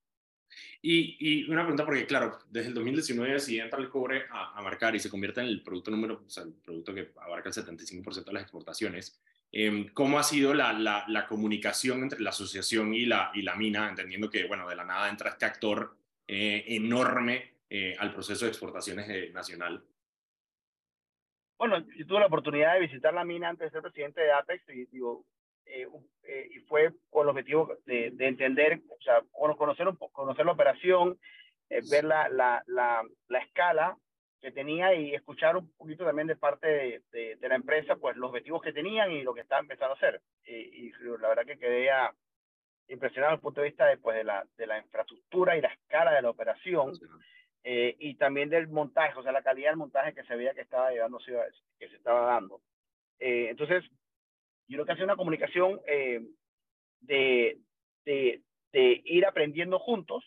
Y, 0.81 1.17
y, 1.21 1.51
una 1.51 1.63
pregunta, 1.63 1.85
porque 1.85 2.07
claro, 2.07 2.39
desde 2.49 2.69
el 2.69 2.75
2019 2.75 3.39
si 3.39 3.61
entra 3.61 3.79
el 3.79 3.91
cobre 3.91 4.25
a, 4.31 4.59
a, 4.59 4.63
marcar 4.63 4.97
y 4.97 4.99
se 4.99 5.11
convierte 5.11 5.41
en 5.41 5.47
el 5.47 5.63
producto 5.63 5.91
número, 5.91 6.23
o 6.27 6.31
sea, 6.31 6.45
el 6.45 6.55
producto 6.55 6.95
que 6.95 7.13
abarca 7.21 7.51
el 7.51 7.55
75% 7.55 8.25
de 8.25 8.33
las 8.33 8.43
exportaciones, 8.43 9.23
eh, 9.53 9.91
¿cómo 9.93 10.19
ha 10.19 10.23
sido 10.23 10.55
la, 10.55 10.73
la, 10.73 11.05
la, 11.07 11.27
comunicación 11.27 12.03
entre 12.03 12.21
la 12.21 12.31
asociación 12.31 12.95
y 12.95 13.05
la, 13.05 13.31
y 13.35 13.43
la 13.43 13.57
mina, 13.57 13.89
entendiendo 13.89 14.31
que, 14.31 14.47
bueno, 14.47 14.69
de 14.69 14.77
la 14.77 14.85
nada 14.85 15.11
entra 15.11 15.31
este 15.31 15.45
actor 15.45 15.97
eh, 16.27 16.65
enorme 16.69 17.55
eh, 17.69 17.97
al 17.99 18.13
proceso 18.13 18.45
de 18.45 18.51
exportaciones 18.51 19.09
eh, 19.09 19.31
nacional? 19.33 19.85
Bueno, 21.61 21.85
yo 21.95 22.07
tuve 22.07 22.21
la 22.21 22.27
oportunidad 22.27 22.73
de 22.73 22.81
visitar 22.81 23.13
la 23.13 23.23
mina 23.23 23.51
antes 23.51 23.67
de 23.67 23.71
ser 23.71 23.83
presidente 23.83 24.23
de 24.23 24.33
Apex 24.33 24.67
y 24.71 24.87
digo, 24.87 25.27
eh, 25.67 25.87
eh, 26.23 26.49
y 26.53 26.59
fue 26.61 26.91
con 27.11 27.25
el 27.25 27.29
objetivo 27.29 27.77
de, 27.85 28.13
de, 28.13 28.29
entender, 28.29 28.81
o 28.89 29.03
sea, 29.03 29.21
conocer, 29.31 29.87
conocer 30.11 30.47
la 30.47 30.53
operación, 30.53 31.19
eh, 31.69 31.83
ver 31.91 32.05
la, 32.05 32.31
la, 32.31 32.63
la, 32.67 33.03
la, 33.29 33.39
escala 33.41 33.95
que 34.41 34.53
tenía 34.53 34.95
y 34.95 35.15
escuchar 35.15 35.55
un 35.59 35.71
poquito 35.73 36.03
también 36.03 36.29
de 36.29 36.37
parte 36.37 36.67
de, 36.67 37.03
de, 37.13 37.37
de, 37.37 37.49
la 37.51 37.57
empresa, 37.57 37.97
pues 37.97 38.17
los 38.17 38.31
objetivos 38.31 38.63
que 38.63 38.73
tenían 38.73 39.13
y 39.13 39.23
lo 39.23 39.35
que 39.35 39.43
estaban 39.43 39.67
empezando 39.67 39.93
a 39.93 39.97
hacer. 39.99 40.23
Y, 40.47 40.91
la 41.21 41.29
verdad 41.29 41.45
que 41.45 41.59
quedé 41.59 41.91
a, 41.91 42.11
impresionado 42.89 43.33
desde 43.33 43.41
el 43.41 43.43
punto 43.43 43.61
de 43.61 43.69
vista 43.69 43.85
de, 43.85 43.99
pues, 43.99 44.17
de, 44.17 44.25
la, 44.25 44.47
de 44.57 44.67
la 44.67 44.79
infraestructura 44.79 45.59
y 45.59 45.61
la 45.61 45.69
escala 45.69 46.15
de 46.15 46.23
la 46.23 46.31
operación. 46.31 46.95
Eh, 47.63 47.97
y 47.99 48.15
también 48.15 48.49
del 48.49 48.69
montaje, 48.69 49.19
o 49.19 49.23
sea, 49.23 49.33
la 49.33 49.43
calidad 49.43 49.71
del 49.71 49.77
montaje 49.77 50.15
que 50.15 50.25
se 50.25 50.35
veía 50.35 50.55
que 50.55 50.63
estaba 50.63 50.91
llevándose, 50.91 51.33
que 51.79 51.89
se 51.89 51.97
estaba 51.97 52.27
dando. 52.27 52.61
Eh, 53.19 53.49
entonces, 53.51 53.85
yo 54.67 54.77
creo 54.77 54.87
que 54.87 54.93
hace 54.93 55.05
una 55.05 55.17
comunicación 55.17 55.81
eh, 55.87 56.23
de, 57.01 57.59
de, 58.05 58.41
de, 58.73 59.03
ir 59.05 59.27
aprendiendo 59.27 59.79
juntos 59.79 60.25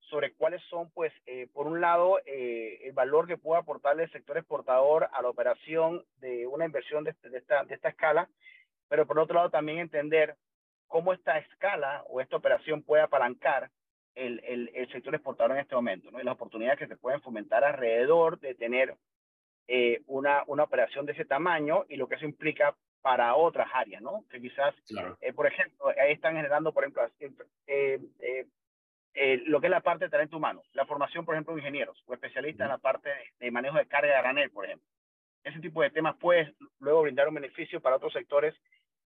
sobre 0.00 0.32
cuáles 0.34 0.62
son, 0.70 0.90
pues, 0.90 1.12
eh, 1.26 1.48
por 1.52 1.66
un 1.66 1.80
lado, 1.80 2.18
eh, 2.24 2.80
el 2.84 2.92
valor 2.92 3.26
que 3.26 3.36
puede 3.36 3.60
aportarle 3.60 4.04
el 4.04 4.12
sector 4.12 4.38
exportador 4.38 5.08
a 5.12 5.22
la 5.22 5.28
operación 5.28 6.04
de 6.16 6.46
una 6.46 6.64
inversión 6.64 7.04
de, 7.04 7.14
de, 7.22 7.38
esta, 7.38 7.64
de 7.64 7.74
esta 7.74 7.88
escala, 7.90 8.28
pero 8.88 9.06
por 9.06 9.18
otro 9.18 9.34
lado 9.36 9.50
también 9.50 9.78
entender 9.78 10.36
cómo 10.86 11.12
esta 11.12 11.38
escala 11.38 12.04
o 12.08 12.20
esta 12.20 12.36
operación 12.36 12.82
puede 12.82 13.02
apalancar 13.02 13.70
el, 14.20 14.40
el, 14.44 14.70
el 14.74 14.92
sector 14.92 15.14
exportador 15.14 15.52
en 15.52 15.58
este 15.58 15.74
momento, 15.74 16.10
¿no? 16.10 16.20
Y 16.20 16.24
las 16.24 16.34
oportunidades 16.34 16.78
que 16.78 16.86
se 16.86 16.96
pueden 16.96 17.20
fomentar 17.20 17.64
alrededor 17.64 18.38
de 18.38 18.54
tener 18.54 18.96
eh, 19.68 20.02
una, 20.06 20.42
una 20.46 20.64
operación 20.64 21.06
de 21.06 21.12
ese 21.12 21.24
tamaño 21.24 21.84
y 21.88 21.96
lo 21.96 22.08
que 22.08 22.16
eso 22.16 22.24
implica 22.24 22.76
para 23.02 23.34
otras 23.34 23.68
áreas, 23.72 24.02
¿no? 24.02 24.24
Que 24.30 24.40
quizás, 24.40 24.74
eh, 25.20 25.32
por 25.32 25.46
ejemplo, 25.46 25.88
ahí 25.88 26.12
están 26.12 26.36
generando, 26.36 26.72
por 26.72 26.84
ejemplo, 26.84 27.08
eh, 27.66 27.98
eh, 29.14 29.42
lo 29.46 29.60
que 29.60 29.66
es 29.66 29.70
la 29.70 29.80
parte 29.80 30.04
de 30.04 30.10
talento 30.10 30.36
humano, 30.36 30.62
la 30.72 30.86
formación, 30.86 31.24
por 31.24 31.34
ejemplo, 31.34 31.54
de 31.54 31.60
ingenieros 31.60 32.02
o 32.06 32.14
especialistas 32.14 32.66
en 32.66 32.70
la 32.70 32.78
parte 32.78 33.10
de, 33.38 33.50
manejo 33.50 33.78
de 33.78 33.86
carga 33.86 34.14
de 34.14 34.22
granel, 34.22 34.50
por 34.50 34.66
ejemplo. 34.66 34.86
Ese 35.42 35.60
tipo 35.60 35.82
de 35.82 35.90
temas 35.90 36.16
puede 36.16 36.54
luego 36.78 37.02
brindar 37.02 37.28
un 37.28 37.34
beneficio 37.34 37.80
para 37.80 37.96
otros 37.96 38.12
sectores 38.12 38.54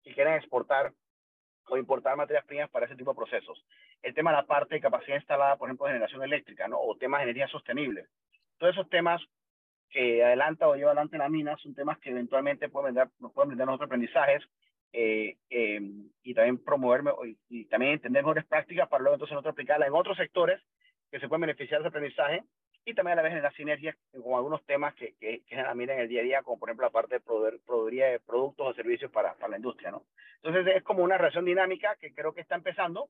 que 0.04 0.14
quieran 0.14 0.36
exportar 0.36 0.94
o 1.70 1.78
importar 1.78 2.16
materias 2.16 2.46
primas 2.46 2.70
para 2.70 2.86
ese 2.86 2.96
tipo 2.96 3.12
de 3.12 3.18
procesos. 3.18 3.64
El 4.02 4.14
tema 4.14 4.32
de 4.32 4.38
la 4.38 4.46
parte 4.46 4.76
de 4.76 4.82
capacidad 4.82 5.18
instalada, 5.18 5.58
por 5.58 5.68
ejemplo, 5.68 5.88
generación 5.88 6.24
eléctrica, 6.24 6.68
¿no? 6.68 6.80
O 6.80 6.96
temas 6.98 7.20
de 7.20 7.24
energía 7.24 7.48
sostenible. 7.48 8.06
Todos 8.58 8.74
esos 8.74 8.90
temas 8.90 9.22
que 9.90 10.24
adelanta 10.24 10.68
o 10.68 10.76
lleva 10.76 10.92
adelante 10.92 11.18
la 11.18 11.30
mina 11.30 11.56
son 11.58 11.74
temas 11.74 11.98
que 12.00 12.10
eventualmente 12.10 12.70
pueden 12.70 12.94
brindar, 12.94 13.10
nos 13.20 13.32
pueden 13.32 13.50
brindar 13.50 13.70
otros 13.70 13.88
aprendizajes 13.88 14.44
eh, 14.94 15.38
eh, 15.50 15.82
y 16.24 16.34
también 16.34 16.64
promoverme 16.64 17.12
y, 17.50 17.66
también 17.66 17.94
entender 17.94 18.24
mejores 18.24 18.46
prácticas 18.46 18.88
para 18.88 19.04
luego 19.04 19.16
entonces 19.16 19.34
nosotros 19.34 19.54
aplicarlas 19.54 19.88
en 19.88 19.94
otros 19.94 20.18
sectores 20.18 20.62
que 21.12 21.20
se 21.20 21.28
pueden 21.28 21.42
beneficiar 21.42 21.82
de 21.82 21.88
ese 21.88 21.98
aprendizaje 21.98 22.44
y 22.86 22.94
también 22.94 23.14
a 23.14 23.22
la 23.22 23.28
vez 23.28 23.38
en 23.38 23.44
las 23.44 23.54
sinergias 23.56 23.96
con 24.12 24.36
algunos 24.36 24.64
temas 24.66 24.94
que, 24.96 25.14
que, 25.20 25.42
que 25.46 25.56
la 25.56 25.76
mina 25.76 25.94
en 25.94 26.00
el 26.00 26.08
día 26.08 26.22
a 26.22 26.24
día, 26.24 26.44
como 26.44 26.58
por 26.58 26.70
ejemplo 26.70 26.86
la 26.86 26.92
parte 26.92 27.16
de 27.16 27.20
proveeduría 27.20 28.08
de 28.08 28.20
productos 28.22 28.68
o 28.68 28.74
servicios 28.74 29.12
para, 29.12 29.34
para 29.36 29.50
la 29.50 29.58
industria. 29.58 29.92
¿no? 29.92 30.06
Entonces 30.48 30.78
es 30.78 30.84
como 30.84 31.04
una 31.04 31.18
relación 31.18 31.44
dinámica 31.44 31.98
que 32.00 32.14
creo 32.14 32.34
que 32.34 32.40
está 32.40 32.56
empezando, 32.56 33.10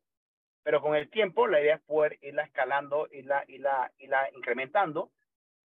pero 0.63 0.81
con 0.81 0.95
el 0.95 1.07
tiempo 1.07 1.45
la 1.45 1.61
idea 1.61 1.75
es 1.75 1.81
poder 1.81 2.17
irla 2.23 2.41
escalando, 2.41 3.07
irla, 3.11 3.45
irla, 3.47 3.91
irla 3.99 4.27
incrementando 4.35 5.11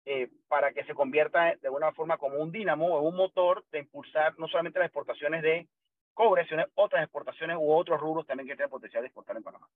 eh, 0.05 0.29
para 0.49 0.75
que 0.75 0.85
se 0.85 0.93
convierta 0.93 1.57
de 1.57 1.69
alguna 1.69 1.91
forma 1.93 2.19
como 2.19 2.37
un 2.37 2.53
dínamo 2.53 2.89
o 2.89 3.01
un 3.01 3.17
motor 3.17 3.65
de 3.73 3.79
impulsar 3.79 4.39
no 4.39 4.49
solamente 4.49 4.81
las 4.81 4.89
exportaciones 4.89 5.43
de 5.43 5.67
cobre, 6.13 6.47
sino 6.47 6.63
otras 6.75 7.05
exportaciones 7.05 7.57
u 7.59 7.73
otros 7.73 7.99
rubros 7.99 8.27
también 8.27 8.49
que 8.49 8.55
tienen 8.55 8.69
potencial 8.69 9.03
de 9.03 9.07
exportar 9.07 9.39
en 9.39 9.43
Panamá. 9.43 9.67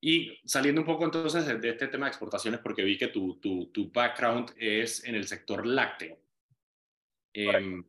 Y 0.00 0.40
saliendo 0.44 0.82
un 0.82 0.86
poco 0.86 1.04
entonces 1.04 1.60
de, 1.60 1.68
este 1.68 1.88
tema 1.88 2.06
de 2.06 2.10
exportaciones, 2.10 2.60
porque 2.60 2.84
vi 2.84 2.96
que 2.96 3.08
tu, 3.08 3.40
tu, 3.40 3.72
tu 3.72 3.90
background 3.90 4.52
es 4.56 5.02
en 5.04 5.16
el 5.16 5.26
sector 5.26 5.66
lácteo. 5.66 6.16
Eh, 7.34 7.82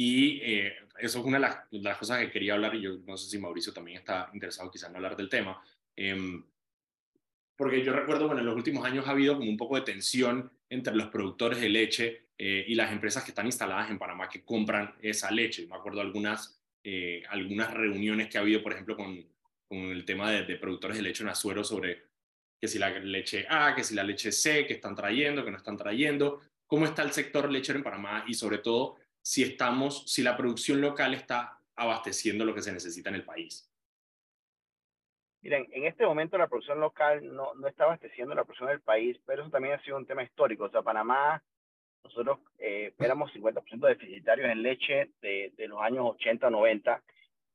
y 0.00 0.40
eh, 0.42 0.76
eso 0.98 1.20
es 1.20 1.24
una 1.24 1.38
de 1.38 1.42
las, 1.42 1.70
de 1.70 1.98
cosas 1.98 2.20
que 2.20 2.30
quería 2.30 2.54
hablar, 2.54 2.74
y 2.74 2.82
yo 2.82 2.98
no 3.06 3.16
sé 3.16 3.28
si 3.28 3.38
Mauricio 3.38 3.72
también 3.72 3.98
está 3.98 4.30
interesado 4.32 4.70
quizás 4.70 4.90
en 4.90 4.96
hablar 4.96 5.16
del 5.16 5.28
tema. 5.28 5.62
Eh, 5.96 6.42
porque 7.58 7.82
yo 7.82 7.92
recuerdo, 7.92 8.26
bueno, 8.26 8.40
en 8.40 8.46
los 8.46 8.54
últimos 8.54 8.84
años 8.84 9.08
ha 9.08 9.10
habido 9.10 9.36
como 9.36 9.50
un 9.50 9.56
poco 9.56 9.74
de 9.74 9.82
tensión 9.82 10.48
entre 10.70 10.94
los 10.94 11.08
productores 11.08 11.60
de 11.60 11.68
leche 11.68 12.28
eh, 12.38 12.64
y 12.68 12.76
las 12.76 12.92
empresas 12.92 13.24
que 13.24 13.32
están 13.32 13.46
instaladas 13.46 13.90
en 13.90 13.98
Panamá 13.98 14.28
que 14.28 14.44
compran 14.44 14.94
esa 15.02 15.28
leche. 15.32 15.66
Me 15.66 15.74
acuerdo 15.74 16.00
algunas, 16.00 16.62
eh, 16.84 17.24
algunas 17.28 17.74
reuniones 17.74 18.28
que 18.28 18.38
ha 18.38 18.42
habido, 18.42 18.62
por 18.62 18.74
ejemplo, 18.74 18.96
con, 18.96 19.26
con 19.66 19.78
el 19.78 20.04
tema 20.04 20.30
de, 20.30 20.56
productores 20.56 20.98
de 20.98 21.02
leche 21.02 21.24
en 21.24 21.30
Azuero 21.30 21.64
sobre 21.64 22.04
que 22.60 22.68
si 22.68 22.78
la 22.78 22.90
leche 22.90 23.44
A, 23.48 23.74
que 23.74 23.82
si 23.82 23.96
la 23.96 24.04
leche 24.04 24.30
C, 24.30 24.64
que 24.64 24.74
están 24.74 24.94
trayendo, 24.94 25.44
que 25.44 25.50
no 25.50 25.56
están 25.56 25.76
trayendo, 25.76 26.40
cómo 26.64 26.84
está 26.86 27.02
el 27.02 27.10
sector 27.10 27.50
lechero 27.50 27.78
en 27.78 27.84
Panamá 27.84 28.24
y 28.28 28.34
sobre 28.34 28.58
todo 28.58 28.98
si 29.22 29.42
estamos, 29.42 30.10
si 30.12 30.22
la 30.22 30.36
producción 30.36 30.80
local 30.80 31.14
está 31.14 31.58
abasteciendo 31.76 32.44
lo 32.44 32.54
que 32.54 32.62
se 32.62 32.72
necesita 32.72 33.08
en 33.08 33.16
el 33.16 33.24
país. 33.24 33.70
Miren, 35.40 35.68
en 35.70 35.86
este 35.86 36.04
momento 36.04 36.36
la 36.36 36.48
producción 36.48 36.80
local 36.80 37.34
no, 37.34 37.54
no 37.54 37.68
está 37.68 37.84
abasteciendo 37.84 38.34
la 38.34 38.44
producción 38.44 38.70
del 38.70 38.80
país, 38.80 39.16
pero 39.24 39.42
eso 39.42 39.50
también 39.50 39.74
ha 39.74 39.82
sido 39.84 39.96
un 39.96 40.06
tema 40.06 40.24
histórico. 40.24 40.64
O 40.64 40.70
sea, 40.70 40.82
Panamá, 40.82 41.42
nosotros 42.02 42.40
eh, 42.58 42.92
éramos 42.98 43.32
50% 43.32 43.86
deficitarios 43.86 44.50
en 44.50 44.62
leche 44.62 45.10
de, 45.20 45.52
de, 45.56 45.68
los 45.68 45.80
años 45.80 46.04
80, 46.16 46.50
90. 46.50 47.02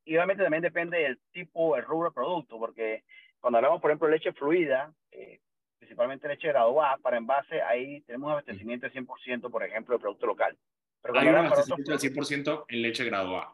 Y 0.06 0.16
obviamente 0.16 0.42
también 0.42 0.62
depende 0.62 0.98
del 0.98 1.18
tipo, 1.32 1.76
el 1.76 1.84
rubro 1.84 2.08
de 2.08 2.14
producto, 2.14 2.58
porque 2.58 3.04
cuando 3.40 3.58
hablamos, 3.58 3.80
por 3.80 3.90
ejemplo, 3.90 4.08
de 4.08 4.14
leche 4.14 4.32
fluida, 4.32 4.92
eh, 5.10 5.40
principalmente 5.78 6.28
leche 6.28 6.48
graduada, 6.48 6.96
para 6.98 7.18
envase, 7.18 7.60
ahí 7.60 8.00
tenemos 8.02 8.30
abastecimiento 8.30 8.86
de 8.88 8.92
100%, 8.92 9.50
por 9.50 9.62
ejemplo, 9.62 9.94
de 9.94 10.00
producto 10.00 10.26
local. 10.26 10.56
Pero 11.04 11.20
Hay 11.20 11.28
un 11.28 11.36
abastecimiento 11.36 11.90
del 11.90 12.00
100% 12.00 12.64
en 12.66 12.82
leche 12.82 13.04
graduada. 13.04 13.52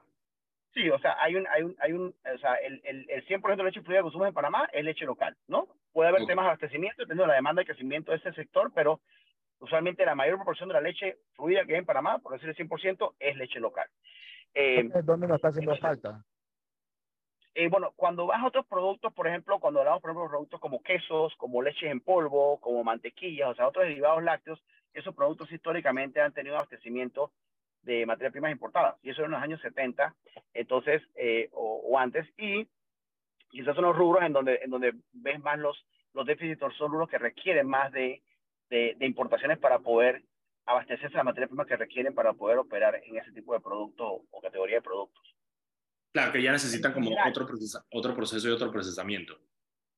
Sí, 0.72 0.88
o 0.88 0.98
sea, 1.00 1.16
hay 1.20 1.34
un, 1.34 1.48
hay 1.48 1.64
un, 1.64 1.76
hay 1.80 1.92
un, 1.92 2.14
o 2.32 2.38
sea, 2.38 2.54
el, 2.54 2.80
el, 2.84 3.10
el 3.10 3.26
100% 3.26 3.56
de 3.56 3.64
leche 3.64 3.82
fluida 3.82 3.98
que 3.98 4.02
consumimos 4.04 4.28
en 4.28 4.34
Panamá 4.34 4.68
es 4.72 4.84
leche 4.84 5.04
local, 5.04 5.36
¿no? 5.48 5.66
Puede 5.92 6.10
haber 6.10 6.26
temas 6.26 6.44
de 6.44 6.50
abastecimiento 6.50 7.02
dependiendo 7.02 7.24
de 7.24 7.28
la 7.28 7.34
demanda 7.34 7.62
y 7.62 7.64
crecimiento 7.64 8.12
de 8.12 8.18
ese 8.18 8.32
sector, 8.34 8.70
pero 8.72 9.00
usualmente 9.58 10.06
la 10.06 10.14
mayor 10.14 10.36
proporción 10.36 10.68
de 10.68 10.74
la 10.74 10.80
leche 10.80 11.18
fluida 11.34 11.64
que 11.64 11.72
hay 11.72 11.80
en 11.80 11.86
Panamá, 11.86 12.18
por 12.18 12.34
decir 12.34 12.48
el 12.48 12.56
100%, 12.56 13.14
es 13.18 13.36
leche 13.36 13.58
local. 13.58 13.88
Eh, 14.54 14.88
¿Dónde 15.02 15.26
nos 15.26 15.36
está 15.36 15.48
haciendo 15.48 15.76
falta? 15.76 16.24
Eh, 17.56 17.68
bueno, 17.68 17.92
cuando 17.96 18.26
vas 18.26 18.40
a 18.40 18.46
otros 18.46 18.64
productos, 18.66 19.12
por 19.12 19.26
ejemplo, 19.26 19.58
cuando 19.58 19.80
hablamos, 19.80 20.00
por 20.00 20.10
ejemplo, 20.10 20.22
de 20.22 20.30
productos 20.30 20.60
como 20.60 20.80
quesos, 20.82 21.34
como 21.36 21.62
leches 21.62 21.90
en 21.90 21.98
polvo, 21.98 22.60
como 22.60 22.84
mantequillas, 22.84 23.48
o 23.48 23.54
sea, 23.56 23.66
otros 23.66 23.86
derivados 23.86 24.22
lácteos, 24.22 24.62
esos 24.94 25.14
productos 25.14 25.50
históricamente 25.52 26.20
han 26.20 26.32
tenido 26.32 26.56
abastecimiento 26.56 27.32
de 27.82 28.04
materias 28.04 28.32
primas 28.32 28.52
importadas, 28.52 28.96
y 29.02 29.10
eso 29.10 29.24
en 29.24 29.30
los 29.30 29.42
años 29.42 29.60
70, 29.62 30.14
entonces, 30.52 31.02
eh, 31.14 31.48
o, 31.52 31.98
antes, 31.98 32.26
y 32.36 32.68
quizás 33.48 33.74
son 33.74 33.84
los 33.84 33.96
rubros 33.96 34.22
en 34.22 34.32
donde, 34.32 34.60
en 34.62 34.70
donde 34.70 34.94
ves 35.12 35.40
más 35.40 35.58
los, 35.58 35.86
los 36.12 36.26
déficits, 36.26 36.60
son 36.76 36.92
rubros 36.92 37.08
que 37.08 37.18
requieren 37.18 37.66
más 37.66 37.90
de, 37.92 38.22
de, 38.68 38.96
importaciones 39.00 39.58
para 39.58 39.78
poder 39.78 40.22
abastecerse 40.66 41.08
de 41.08 41.16
las 41.16 41.24
materias 41.24 41.48
primas 41.48 41.66
que 41.66 41.76
requieren 41.76 42.14
para 42.14 42.34
poder 42.34 42.58
operar 42.58 43.00
en 43.04 43.16
ese 43.16 43.32
tipo 43.32 43.54
de 43.54 43.60
productos 43.60 44.22
o 44.30 44.40
categoría 44.40 44.76
de 44.76 44.82
productos. 44.82 45.34
Claro, 46.12 46.32
que 46.32 46.42
ya 46.42 46.52
necesitan 46.52 46.92
como 46.92 47.10
otro, 47.10 47.46
otro 47.90 48.14
proceso 48.14 48.48
y 48.48 48.52
otro 48.52 48.70
procesamiento. 48.70 49.38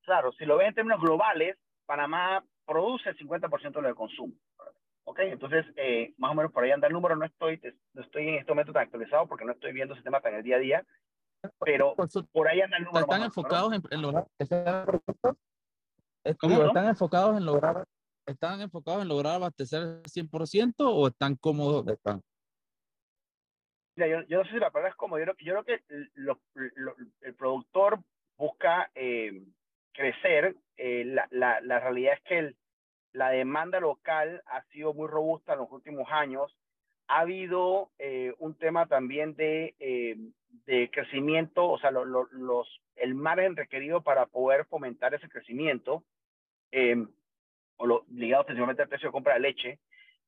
Claro, 0.02 0.32
si 0.32 0.44
lo 0.44 0.58
ves 0.58 0.68
en 0.68 0.74
términos 0.74 1.00
globales, 1.00 1.56
Panamá 1.86 2.44
produce 2.66 3.10
el 3.10 3.18
50% 3.18 3.72
de 3.72 3.82
lo 3.82 3.88
que 3.88 3.94
consume. 3.94 4.34
Ok, 5.04 5.18
entonces, 5.20 5.66
eh, 5.76 6.14
más 6.16 6.30
o 6.30 6.34
menos 6.34 6.52
por 6.52 6.62
ahí 6.62 6.70
anda 6.70 6.86
el 6.86 6.92
número, 6.92 7.16
no 7.16 7.24
estoy, 7.24 7.60
no 7.92 8.02
estoy 8.02 8.28
en 8.28 8.34
este 8.36 8.52
momento 8.52 8.72
tan 8.72 8.84
actualizado 8.84 9.26
porque 9.26 9.44
no 9.44 9.52
estoy 9.52 9.72
viendo 9.72 9.94
ese 9.94 10.02
tema 10.02 10.20
tan 10.20 10.34
el 10.34 10.42
día 10.42 10.56
a 10.56 10.60
día, 10.60 10.86
pero 11.58 11.94
por 12.30 12.48
ahí 12.48 12.60
anda 12.60 12.76
el 12.76 12.84
número. 12.84 13.04
¿Están 13.04 13.22
enfocados 13.22 13.72
en, 13.90 14.02
lograr 14.02 14.26
¿Cómo, 16.38 16.62
¿Están 16.62 16.86
enfocados 16.86 17.36
en 17.36 17.44
lograr 17.44 17.84
están 18.26 18.60
enfocados 18.60 19.02
en 19.02 19.08
lograr 19.08 19.34
abastecer 19.34 19.82
el 19.82 20.02
100% 20.04 20.74
o 20.78 21.08
están 21.08 21.34
cómodos? 21.34 21.88
Están? 21.88 22.22
Mira, 23.96 24.08
yo, 24.08 24.26
yo, 24.28 24.38
no 24.38 24.44
sé 24.44 24.52
si 24.52 24.58
la 24.58 24.70
palabra 24.70 24.90
es 24.90 24.96
cómodo, 24.96 25.18
yo, 25.18 25.34
creo 25.36 25.64
que 25.64 25.82
el 27.20 27.34
productor 27.34 27.98
busca 28.38 28.90
eh, 28.94 29.44
crecer, 29.92 30.56
eh, 30.76 31.04
la, 31.04 31.26
la, 31.30 31.60
la 31.60 31.80
realidad 31.80 32.14
es 32.14 32.20
que 32.22 32.38
el, 32.38 32.56
la 33.22 33.30
demanda 33.30 33.78
local 33.78 34.42
ha 34.46 34.62
sido 34.72 34.92
muy 34.94 35.06
robusta 35.06 35.52
en 35.52 35.60
los 35.60 35.70
últimos 35.70 36.10
años. 36.10 36.56
Ha 37.06 37.20
habido 37.20 37.90
eh, 38.00 38.34
un 38.38 38.54
tema 38.58 38.86
también 38.86 39.36
de, 39.36 39.76
eh, 39.78 40.16
de 40.66 40.90
crecimiento, 40.90 41.68
o 41.68 41.78
sea, 41.78 41.92
los, 41.92 42.80
el 42.96 43.14
margen 43.14 43.54
requerido 43.54 44.02
para 44.02 44.26
poder 44.26 44.64
fomentar 44.64 45.14
ese 45.14 45.28
crecimiento, 45.28 46.02
eh, 46.72 46.96
o 47.76 47.86
lo, 47.86 48.04
ligado 48.10 48.44
principalmente 48.44 48.82
al 48.82 48.88
precio 48.88 49.10
de 49.10 49.12
compra 49.12 49.34
de 49.34 49.40
leche. 49.40 49.78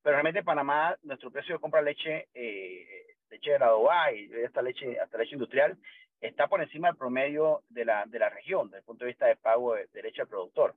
Pero 0.01 0.13
realmente 0.13 0.39
en 0.39 0.45
Panamá, 0.45 0.95
nuestro 1.03 1.31
precio 1.31 1.55
de 1.55 1.59
compra 1.59 1.81
de 1.81 1.87
leche, 1.87 2.29
leche 3.29 3.51
de 3.51 3.57
grado 3.57 3.91
A 3.91 4.13
y 4.13 4.31
esta 4.35 4.61
leche, 4.61 4.97
hasta 5.01 5.17
leche 5.17 5.35
industrial, 5.35 5.77
está 6.21 6.47
por 6.47 6.61
encima 6.61 6.87
del 6.87 6.97
promedio 6.97 7.63
de 7.67 7.83
la, 7.83 8.05
de 8.05 8.19
la 8.19 8.29
región, 8.29 8.67
desde 8.67 8.79
el 8.79 8.85
punto 8.85 9.03
de 9.03 9.11
vista 9.11 9.25
de 9.25 9.35
pago 9.35 9.75
de, 9.75 9.87
de 9.91 10.01
leche 10.01 10.21
al 10.21 10.29
productor. 10.29 10.75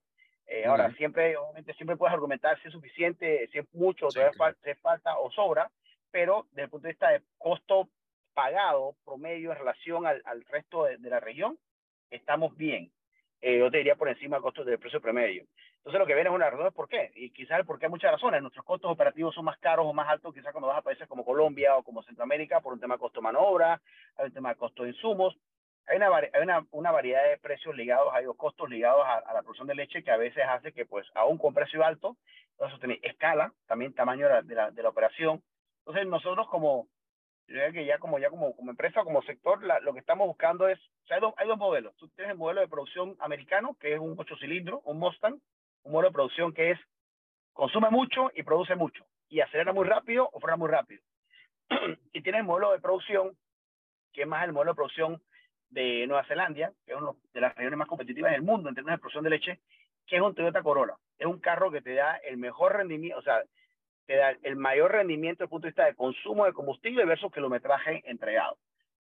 Eh, 0.49 0.65
ahora, 0.65 0.91
siempre, 0.95 1.37
obviamente, 1.37 1.75
siempre 1.75 1.97
puedes 1.97 2.15
argumentar 2.15 2.59
si 2.61 2.69
es 2.69 2.73
suficiente, 2.73 3.49
si 3.53 3.59
es 3.59 3.75
mucho, 3.75 4.11
si 4.11 4.19
es 4.21 4.81
falta 4.81 5.19
o 5.19 5.31
sobra, 5.31 5.71
pero 6.11 6.47
desde 6.51 6.63
el 6.63 6.71
punto 6.71 6.87
de 6.87 6.93
vista 6.93 7.11
de 7.11 7.23
costo 7.37 7.89
pagado 8.33 8.95
promedio 9.05 9.53
en 9.53 9.59
relación 9.59 10.07
al, 10.07 10.23
al 10.25 10.43
resto 10.47 10.85
de, 10.85 10.99
la 11.01 11.21
región, 11.21 11.59
estamos 12.11 12.57
bien. 12.57 12.91
Eh, 13.43 13.59
yo 13.59 13.71
te 13.71 13.79
diría 13.79 13.97
por 13.97 14.09
encima 14.09 14.37
del 14.37 14.43
costo 14.43 14.65
del 14.65 14.79
precio 14.79 15.03
promedio. 15.03 15.45
Entonces, 15.77 15.99
lo 15.99 16.07
que 16.07 16.15
viene 16.15 16.31
es 16.31 16.35
una 16.35 16.49
razón 16.49 16.65
de 16.65 16.73
por 16.73 16.89
qué. 16.89 17.11
Y 17.15 17.31
quizás 17.31 17.59
el 17.59 17.67
por 17.67 17.79
qué 17.79 17.87
hay 17.87 17.91
muchas 17.91 18.13
razones. 18.13 18.41
Nuestros 18.41 18.65
costos 18.65 18.91
operativos 18.91 19.35
son 19.35 19.45
más 19.45 19.59
caros 19.59 19.87
o 19.87 19.93
más 19.93 20.09
altos, 20.09 20.35
quizás 20.35 20.53
cuando 20.53 20.69
vas 20.69 20.79
a 20.79 20.83
países 20.83 21.07
como 21.07 21.25
Colombia 21.25 21.77
o 21.77 21.83
como 21.83 22.03
Centroamérica, 22.03 22.61
por 22.61 22.73
un 22.73 22.81
tema 22.81 22.95
de 22.95 23.01
costo 23.01 23.21
de 23.21 23.25
mano 23.25 23.41
obra, 23.41 23.81
hay 24.17 24.27
un 24.27 24.33
tema 24.33 24.49
de 24.49 24.57
costo 24.57 24.83
de 24.83 24.91
insumos 24.91 25.37
hay 25.89 25.97
una, 25.97 26.15
hay 26.17 26.43
una, 26.43 26.67
una, 26.71 26.91
variedad 26.91 27.25
de 27.29 27.39
precios 27.39 27.75
ligados, 27.75 28.13
hay 28.13 28.27
costos 28.37 28.69
ligados 28.69 29.05
a, 29.07 29.33
la 29.33 29.43
producción 29.43 29.69
de 29.69 29.75
leche 29.75 30.03
que 30.03 30.11
a 30.11 30.17
veces 30.17 30.45
hace 30.47 30.73
que, 30.73 30.85
pues, 30.85 31.07
aún 31.15 31.39
con 31.39 31.55
precio 31.55 31.85
alto, 31.85 32.17
eso 32.59 32.79
tiene 32.79 33.01
escala, 33.03 33.53
también 33.67 33.95
tamaño 33.95 34.27
de 34.29 34.55
la, 34.55 34.71
de 34.71 34.83
la, 34.83 34.89
operación. 34.89 35.43
Entonces, 35.81 36.07
nosotros 36.07 36.49
como, 36.49 36.89
Yo 37.47 37.73
que 37.73 37.87
ya 37.87 37.99
como, 37.99 38.19
ya 38.19 38.29
como, 38.29 38.55
como 38.55 38.71
empresa, 38.71 39.05
como 39.05 39.23
sector, 39.23 39.63
lo 39.83 39.93
que 39.95 40.01
estamos 40.01 40.27
buscando 40.27 40.69
es, 40.69 40.79
o 40.79 41.07
sea, 41.07 41.17
hay 41.17 41.21
dos, 41.21 41.35
hay 41.39 41.49
dos 41.49 41.57
modelos. 41.57 41.95
Tú 41.97 42.09
tienes 42.09 42.33
el 42.33 42.39
modelo 42.39 42.61
de 42.61 42.69
producción 42.69 43.17
americano, 43.21 43.77
que 43.81 43.95
es 43.95 44.01
un 44.01 44.15
ocho 44.19 44.37
cilindros, 44.37 44.81
un 44.85 44.99
Mustang, 44.99 45.41
un 45.85 45.93
modelo 45.93 46.09
de 46.09 46.15
producción 46.15 46.53
que 46.53 46.73
es 46.73 46.79
consume 47.55 47.91
mucho 47.91 48.31
y 48.35 48.43
produce 48.43 48.77
mucho, 48.77 49.05
y 49.29 49.41
acelera 49.41 49.73
muy 49.73 49.87
rápido 49.87 50.29
o 50.33 50.41
frena 50.41 50.57
muy 50.57 50.69
rápido. 50.69 51.03
y 52.13 52.21
tienes 52.23 52.41
el 52.41 52.47
modelo 52.47 52.73
de 52.73 52.81
producción, 52.81 53.37
que 54.13 54.23
es 54.23 54.29
más 54.29 54.45
el 54.45 54.53
modelo 54.53 54.73
de 54.73 54.77
producción 54.77 55.23
de 55.71 56.07
Nueva 56.07 56.25
Zelanda, 56.25 56.73
que 56.85 56.93
es 56.93 56.99
una 56.99 57.13
de 57.33 57.41
las 57.41 57.55
regiones 57.55 57.79
más 57.79 57.89
competitivas 57.89 58.33
del 58.33 58.43
mundo 58.43 58.69
en 58.69 58.75
términos 58.75 58.97
de 58.97 59.01
producción 59.01 59.25
de 59.25 59.31
leche, 59.31 59.61
que 60.07 60.17
es 60.17 60.23
un 60.23 60.35
Toyota 60.35 60.63
Corolla. 60.63 60.97
Es 61.19 61.27
un 61.27 61.39
carro 61.39 61.71
que 61.71 61.83
te 61.83 61.95
da 61.95 62.17
el 62.17 62.39
mejor 62.39 62.77
rendimiento, 62.77 63.19
o 63.19 63.23
sea, 63.23 63.43
te 64.07 64.17
da 64.17 64.31
el 64.43 64.57
mayor 64.57 64.93
rendimiento 64.93 65.39
desde 65.39 65.45
el 65.45 65.51
punto 65.51 65.67
de 65.67 65.71
vista 65.71 65.85
de 65.85 65.95
consumo 65.95 66.47
de 66.47 66.55
combustible 66.55 67.05
versus 67.05 67.31
kilometraje 67.31 68.03
entregado. 68.07 68.57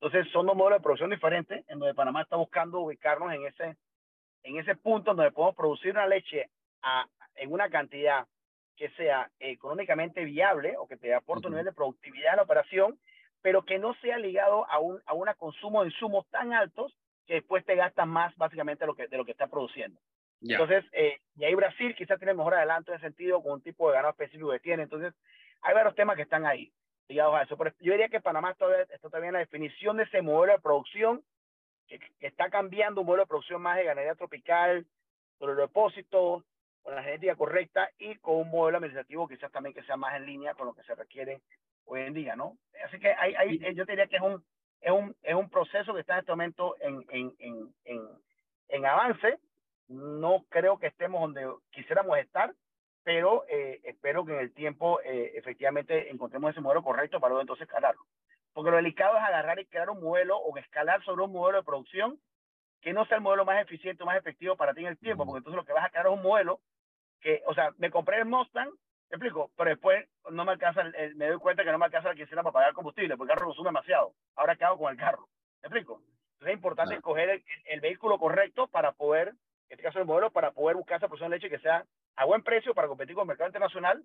Entonces, 0.02 0.32
son 0.32 0.46
dos 0.46 0.56
modelos 0.56 0.80
de 0.80 0.84
producción 0.84 1.10
diferentes, 1.10 1.64
en 1.70 1.80
donde 1.80 1.94
Panamá 1.94 2.22
está 2.22 2.36
buscando 2.36 2.82
ubicarnos 2.82 3.34
en 3.34 3.46
ese, 3.46 3.78
en 4.44 4.58
ese 4.58 4.76
punto 4.76 5.14
donde 5.14 5.32
podemos 5.32 5.56
producir 5.56 5.92
una 5.92 6.08
leche 6.08 6.50
a, 6.82 7.08
en 7.36 7.52
una 7.52 7.70
cantidad 7.70 8.26
que 8.76 8.90
sea 8.92 9.30
económicamente 9.40 10.24
viable 10.24 10.76
o 10.78 10.88
que 10.88 10.98
te 10.98 11.14
aporte 11.14 11.48
un 11.48 11.54
nivel 11.54 11.66
de 11.66 11.74
productividad 11.74 12.34
a 12.34 12.38
la 12.38 12.44
operación, 12.44 12.98
pero 13.48 13.64
que 13.64 13.80
no 13.80 13.94
sea 14.02 14.18
ligado 14.18 14.70
a 14.70 14.78
un 14.80 15.02
a 15.06 15.14
una 15.14 15.34
consumo 15.34 15.82
de 15.82 15.88
insumos 15.88 16.28
tan 16.28 16.52
altos 16.52 16.94
que 17.26 17.36
después 17.36 17.64
te 17.64 17.78
gastas 17.78 18.06
más 18.06 18.36
básicamente 18.36 18.84
de 18.84 18.88
lo 18.88 18.94
que, 18.94 19.08
de 19.08 19.16
lo 19.16 19.24
que 19.24 19.32
está 19.32 19.48
produciendo. 19.48 20.02
Entonces, 20.42 20.84
eh, 20.92 21.22
y 21.38 21.46
ahí 21.46 21.56
Brasil 21.56 21.96
quizás 21.96 22.20
tiene 22.20 22.34
mejor 22.34 22.56
adelanto 22.56 22.92
en 22.92 22.98
ese 22.98 23.08
sentido 23.08 23.42
con 23.42 23.54
un 23.54 23.62
tipo 23.62 23.88
de 23.88 23.96
ganado 23.96 24.12
específico 24.12 24.52
que 24.52 24.60
tiene. 24.60 24.84
Entonces, 24.84 25.14
hay 25.62 25.74
varios 25.74 25.96
temas 25.96 26.18
que 26.18 26.24
están 26.24 26.46
ahí 26.46 26.74
ligados 27.08 27.36
a 27.36 27.44
eso. 27.44 27.56
Pero 27.56 27.74
yo 27.80 27.94
diría 27.94 28.10
que 28.10 28.20
Panamá 28.20 28.54
todavía 28.54 28.86
está 28.94 29.10
también 29.10 29.30
en 29.30 29.34
la 29.36 29.40
definición 29.40 29.96
de 29.96 30.04
ese 30.04 30.22
modelo 30.22 30.52
de 30.52 30.60
producción 30.60 31.24
que, 31.88 32.02
está 32.20 32.50
cambiando 32.50 33.00
un 33.00 33.08
modelo 33.08 33.24
de 33.24 33.28
producción 33.28 33.62
más 33.62 33.78
de 33.78 33.86
ganadería 33.86 34.16
tropical, 34.16 34.86
con 35.38 35.48
los 35.48 35.58
depósitos, 35.58 36.44
con 36.84 36.96
la 36.96 37.02
genética 37.02 37.38
correcta 37.38 37.92
y 37.98 38.16
con 38.16 38.36
un 38.36 38.50
modelo 38.50 38.80
administrativo 38.80 39.26
quizás 39.26 39.50
también 39.54 39.74
que 39.74 39.84
sea 39.84 39.96
más 39.96 40.18
en 40.18 40.26
línea 40.26 40.54
con 40.54 40.68
lo 40.68 40.74
que 40.74 40.84
se 40.84 40.96
requiere 40.96 41.40
hoy 41.88 42.02
en 42.02 42.14
día, 42.14 42.36
¿no? 42.36 42.58
Así 42.86 43.00
que 43.00 43.12
hay, 43.14 43.34
hay, 43.36 43.76
yo 43.76 43.86
diría 43.86 44.08
que 44.08 44.18
es 44.18 44.22
un, 44.22 44.44
es 44.82 44.92
un, 44.92 45.16
es 45.24 45.34
un 45.34 45.50
proceso 45.50 45.94
que 45.94 46.02
está 46.02 46.14
en 46.14 46.20
este 46.20 46.32
momento 46.32 46.76
en, 46.80 47.04
en, 47.10 47.36
en, 47.40 47.74
en, 47.86 48.02
en 48.70 48.86
avance. 48.86 49.40
No 49.88 50.46
creo 50.50 50.78
que 50.78 50.88
estemos 50.88 51.22
donde 51.22 51.50
quisiéramos 51.72 52.18
estar, 52.20 52.54
pero 53.04 53.46
eh, 53.48 53.80
espero 53.84 54.26
que 54.26 54.34
en 54.34 54.40
el 54.40 54.54
tiempo 54.54 55.00
eh, 55.02 55.32
efectivamente 55.36 56.12
encontremos 56.12 56.52
ese 56.52 56.62
modelo 56.62 56.84
correcto 56.84 57.20
para 57.20 57.30
luego 57.30 57.42
entonces 57.42 57.68
escalarlo. 57.68 58.02
Porque 58.54 58.70
lo 58.70 58.78
delicado 58.78 59.18
es 59.18 59.24
agarrar 59.24 59.60
y 59.60 59.66
crear 59.66 59.90
un 59.90 60.04
modelo 60.04 60.38
o 60.38 60.58
escalar 60.58 61.02
sobre 61.04 61.24
un 61.24 61.32
modelo 61.32 61.60
de 61.60 61.64
producción 61.64 62.20
que 62.82 62.94
no 62.94 63.06
sea 63.06 63.18
el 63.18 63.24
modelo 63.24 63.46
más 63.46 63.62
eficiente 63.62 64.04
o 64.04 64.06
más 64.06 64.18
efectivo 64.18 64.56
para 64.56 64.74
ti 64.74 64.82
en 64.82 64.88
el 64.88 64.98
tiempo, 64.98 65.26
porque 65.26 65.40
entonces 65.40 65.58
lo 65.58 65.66
que 65.66 65.74
vas 65.74 65.86
a 65.86 65.90
crear 65.90 66.08
es 66.08 66.14
un 66.14 66.22
modelo 66.22 66.60
que, 67.22 67.42
o 67.46 67.54
sea, 67.54 67.72
me 67.78 67.90
compré 67.90 68.18
el 68.18 68.26
Mustang, 68.26 68.70
te 69.10 69.16
explico, 69.16 69.52
pero 69.56 69.70
después 69.70 70.06
no 70.32 70.44
me 70.44 70.52
alcanza, 70.52 70.84
me 71.16 71.28
doy 71.28 71.38
cuenta 71.40 71.64
que 71.64 71.72
no 71.72 71.78
me 71.78 71.86
alcanza 71.86 72.10
la 72.10 72.16
quincena 72.16 72.44
para 72.44 72.54
pagar 72.54 72.74
combustible, 72.74 73.16
porque 73.16 73.32
el 73.32 73.38
carro 73.38 73.48
consume 73.48 73.70
demasiado. 73.70 74.14
Ahora, 74.36 74.56
¿qué 74.56 74.66
hago 74.66 74.78
con 74.78 74.92
el 74.92 74.98
carro? 74.98 75.30
¿Me 75.62 75.68
explico? 75.68 76.02
Entonces 76.34 76.50
es 76.50 76.54
importante 76.54 76.96
escoger 76.96 77.42
el, 77.66 77.82
vehículo 77.82 78.20
correcto 78.20 78.68
para 78.68 78.92
poder, 78.92 79.30
en 79.30 79.36
este 79.70 79.84
caso 79.84 80.00
el 80.00 80.06
modelo, 80.06 80.32
para 80.32 80.52
poder 80.52 80.76
buscar 80.76 80.98
esa 80.98 81.08
porción 81.08 81.30
de 81.30 81.38
leche 81.38 81.50
que 81.50 81.60
sea 81.60 81.86
a 82.16 82.26
buen 82.26 82.44
precio 82.44 82.74
para 82.74 82.88
competir 82.88 83.16
con 83.16 83.24
el 83.24 83.30
mercado 83.30 83.48
internacional, 83.48 84.04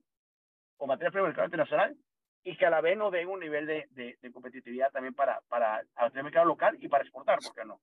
o 0.77 0.87
materia 0.87 1.11
prima 1.11 1.25
del 1.25 1.31
mercado 1.31 1.47
internacional, 1.47 1.97
y 2.45 2.57
que 2.57 2.67
a 2.67 2.71
la 2.71 2.81
vez 2.81 2.97
nos 2.97 3.13
dé 3.13 3.27
un 3.27 3.41
nivel 3.41 3.67
de, 3.67 3.89
de, 3.91 4.33
competitividad 4.33 4.91
también 4.93 5.15
para, 5.15 5.41
para 5.49 5.81
el 5.81 6.23
mercado 6.25 6.47
local 6.47 6.77
y 6.81 6.89
para 6.89 7.03
exportar, 7.03 7.39
¿por 7.41 7.55
qué 7.55 7.65
no? 7.65 7.81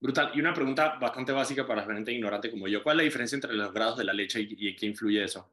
Brutal. 0.00 0.32
Y 0.34 0.40
una 0.40 0.52
pregunta 0.52 0.98
bastante 1.00 1.32
básica 1.32 1.64
para 1.66 1.82
la 1.86 1.94
gente 1.94 2.10
ignorante 2.10 2.50
como 2.50 2.66
yo. 2.66 2.82
¿Cuál 2.82 2.96
es 2.96 2.98
la 2.98 3.04
diferencia 3.04 3.36
entre 3.36 3.52
los 3.52 3.72
grados 3.72 3.98
de 3.98 4.04
la 4.04 4.12
leche 4.12 4.40
y, 4.40 4.68
y 4.68 4.74
qué 4.74 4.86
influye 4.86 5.22
eso? 5.22 5.48